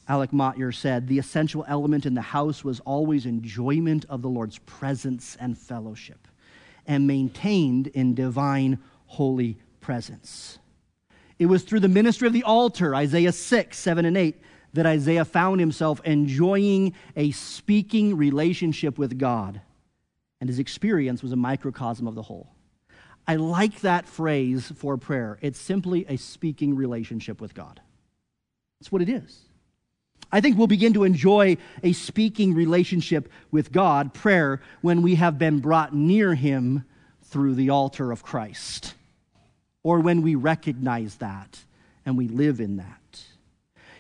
Alec 0.07 0.33
Motyer 0.33 0.73
said, 0.73 1.07
The 1.07 1.19
essential 1.19 1.65
element 1.67 2.05
in 2.05 2.15
the 2.15 2.21
house 2.21 2.63
was 2.63 2.81
always 2.81 3.25
enjoyment 3.25 4.05
of 4.09 4.23
the 4.23 4.29
Lord's 4.29 4.59
presence 4.59 5.37
and 5.41 5.57
fellowship, 5.57 6.29
and 6.87 7.07
maintained 7.07 7.87
in 7.89 8.15
divine 8.15 8.79
holy 9.07 9.57
presence. 9.81 10.59
It 11.39 11.47
was 11.47 11.63
through 11.63 11.81
the 11.81 11.89
ministry 11.89 12.27
of 12.27 12.33
the 12.33 12.45
altar, 12.45 12.95
Isaiah 12.95 13.33
6, 13.33 13.79
7, 13.79 14.05
and 14.05 14.17
8, 14.17 14.41
that 14.75 14.87
Isaiah 14.87 15.25
found 15.25 15.61
himself 15.61 16.01
enjoying 16.05 16.95
a 17.17 17.31
speaking 17.31 18.17
relationship 18.17 18.99
with 18.99 19.19
God, 19.19 19.61
and 20.41 20.49
his 20.49 20.59
experience 20.59 21.23
was 21.23 21.33
a 21.33 21.37
microcosm 21.37 22.07
of 22.07 22.15
the 22.15 22.23
whole. 22.23 22.54
I 23.27 23.37
like 23.37 23.81
that 23.81 24.07
phrase 24.07 24.73
for 24.77 24.97
prayer. 24.97 25.39
It's 25.41 25.59
simply 25.59 26.05
a 26.09 26.17
speaking 26.17 26.77
relationship 26.77 27.41
with 27.41 27.55
God. 27.55 27.81
That's 28.81 28.93
what 28.93 29.03
it 29.03 29.09
is. 29.09 29.41
I 30.31 30.41
think 30.41 30.59
we'll 30.59 30.67
begin 30.67 30.95
to 30.95 31.05
enjoy 31.05 31.57
a 31.83 31.93
speaking 31.93 32.55
relationship 32.55 33.31
with 33.51 33.73
God, 33.73 34.13
prayer, 34.13 34.61
when 34.83 35.01
we 35.03 35.15
have 35.15 35.39
been 35.39 35.61
brought 35.61 35.95
near 35.95 36.35
Him 36.35 36.85
through 37.23 37.55
the 37.55 37.71
altar 37.71 38.13
of 38.13 38.23
Christ, 38.23 38.95
or 39.83 40.01
when 40.01 40.23
we 40.23 40.35
recognize 40.35 41.17
that 41.17 41.65
and 42.05 42.19
we 42.19 42.29
live 42.29 42.61
in 42.61 42.77
that. 42.77 43.25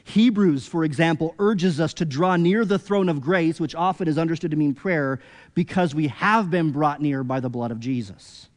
Hebrews, 0.05 0.67
for 0.67 0.85
example, 0.85 1.35
urges 1.39 1.81
us 1.81 1.95
to 1.95 2.05
draw 2.05 2.37
near 2.37 2.65
the 2.65 2.79
throne 2.79 3.09
of 3.09 3.23
grace, 3.23 3.59
which 3.59 3.75
often 3.75 4.07
is 4.07 4.19
understood 4.19 4.51
to 4.51 4.57
mean 4.57 4.75
prayer, 4.75 5.21
because 5.55 5.95
we 5.95 6.09
have 6.09 6.51
been 6.51 6.73
brought 6.73 7.01
near 7.01 7.25
by 7.25 7.41
the 7.41 7.49
blood 7.49 7.71
of 7.71 7.81
Jesus. 7.81 8.49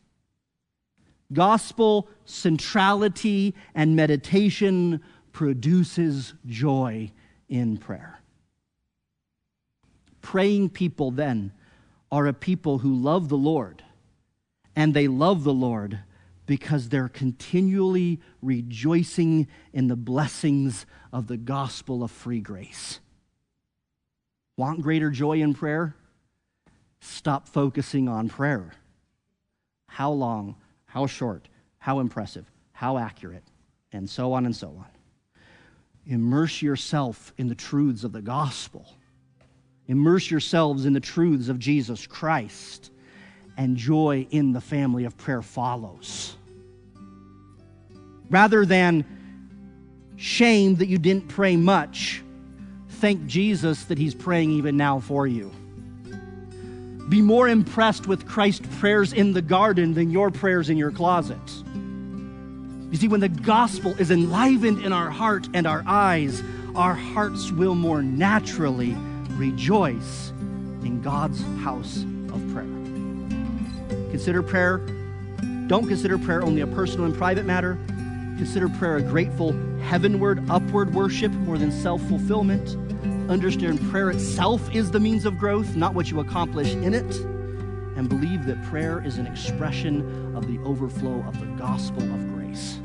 Gospel 1.34 2.08
centrality 2.26 3.54
and 3.76 3.96
meditation 3.96 5.02
produces 5.34 6.34
joy 6.46 7.12
in 7.50 7.78
prayer. 7.78 8.22
Praying 10.22 10.70
people 10.70 11.12
then 11.12 11.52
are 12.12 12.28
a 12.28 12.34
people 12.34 12.80
who 12.80 12.94
love 12.94 13.30
the 13.30 13.38
Lord, 13.38 13.84
and 14.76 14.94
they 14.94 15.08
love 15.08 15.44
the 15.44 15.54
Lord 15.54 16.00
because 16.46 16.90
they're 16.90 17.10
continually 17.10 18.22
rejoicing 18.42 19.48
in 19.74 19.88
the 19.90 19.96
blessings 19.96 20.86
of 21.12 21.28
the 21.28 21.38
gospel 21.38 22.04
of 22.04 22.12
free 22.12 22.40
grace. 22.40 23.00
Want 24.58 24.82
greater 24.82 25.10
joy 25.12 25.42
in 25.42 25.54
prayer? 25.54 25.96
Stop 27.02 27.48
focusing 27.48 28.08
on 28.08 28.30
prayer. 28.30 28.72
How 29.90 30.12
long? 30.12 30.56
How 30.98 31.06
short, 31.06 31.48
how 31.78 32.00
impressive, 32.00 32.50
how 32.72 32.98
accurate, 32.98 33.44
and 33.92 34.10
so 34.10 34.34
on 34.34 34.48
and 34.48 34.56
so 34.56 34.70
on. 34.70 34.88
Immerse 36.08 36.60
yourself 36.60 37.32
in 37.38 37.48
the 37.48 37.54
truths 37.54 38.04
of 38.04 38.12
the 38.12 38.22
gospel. 38.22 38.84
Immerse 39.86 40.32
yourselves 40.32 40.88
in 40.88 40.94
the 40.94 41.00
truths 41.00 41.50
of 41.50 41.60
Jesus 41.60 42.08
Christ, 42.08 42.90
and 43.58 43.78
joy 43.78 44.26
in 44.32 44.54
the 44.54 44.60
family 44.60 45.06
of 45.06 45.16
prayer 45.18 45.44
follows. 45.44 46.36
Rather 48.32 48.66
than 48.66 49.06
shame 50.16 50.78
that 50.78 50.88
you 50.88 50.98
didn't 50.98 51.28
pray 51.28 51.56
much, 51.56 52.24
thank 52.90 53.28
Jesus 53.28 53.84
that 53.84 54.00
He's 54.00 54.16
praying 54.16 54.50
even 54.50 54.76
now 54.76 55.00
for 55.00 55.28
you 55.28 55.52
be 57.10 57.22
more 57.22 57.48
impressed 57.48 58.08
with 58.08 58.28
Christ's 58.28 58.68
prayers 58.80 59.14
in 59.14 59.34
the 59.34 59.42
garden 59.42 59.94
than 59.94 60.12
your 60.12 60.32
prayers 60.32 60.70
in 60.70 60.78
your 60.78 60.92
closet. 60.92 61.38
You 62.92 62.98
see, 62.98 63.08
when 63.08 63.20
the 63.20 63.30
gospel 63.30 63.96
is 64.00 64.12
enlivened 64.12 64.84
in 64.84 64.94
our 64.94 65.10
heart 65.10 65.48
and 65.54 65.68
our 65.68 65.84
eyes, 65.86 66.42
our 66.76 66.94
hearts 66.94 67.52
will 67.52 67.76
more 67.76 68.02
naturally 68.02 68.96
rejoice 69.32 70.30
in 70.84 71.02
God's 71.02 71.42
house 71.64 72.04
of 72.34 72.42
prayer. 72.54 72.66
Consider 74.12 74.42
prayer, 74.44 74.78
don't 75.68 75.88
consider 75.88 76.18
prayer 76.18 76.44
only 76.44 76.62
a 76.62 76.68
personal 76.68 77.06
and 77.06 77.16
private 77.16 77.46
matter, 77.46 77.78
Consider 78.38 78.70
prayer 78.70 78.98
a 78.98 79.02
grateful, 79.02 79.54
heavenward, 79.80 80.48
upward 80.48 80.94
worship 80.94 81.32
more 81.32 81.58
than 81.58 81.72
self 81.72 82.02
fulfillment. 82.04 82.78
Understand 83.30 83.82
prayer 83.92 84.10
itself 84.10 84.74
is 84.74 84.90
the 84.90 85.02
means 85.02 85.26
of 85.26 85.38
growth, 85.38 85.76
not 85.76 85.94
what 85.94 86.10
you 86.10 86.22
accomplish 86.22 86.74
in 86.74 86.94
it. 86.94 87.16
And 87.98 88.08
believe 88.08 88.46
that 88.46 88.64
prayer 88.64 89.04
is 89.04 89.18
an 89.18 89.28
expression 89.28 90.34
of 90.34 90.48
the 90.48 90.60
overflow 90.60 91.22
of 91.28 91.38
the 91.40 91.48
gospel 91.58 92.04
of 92.04 92.34
grace. 92.34 92.80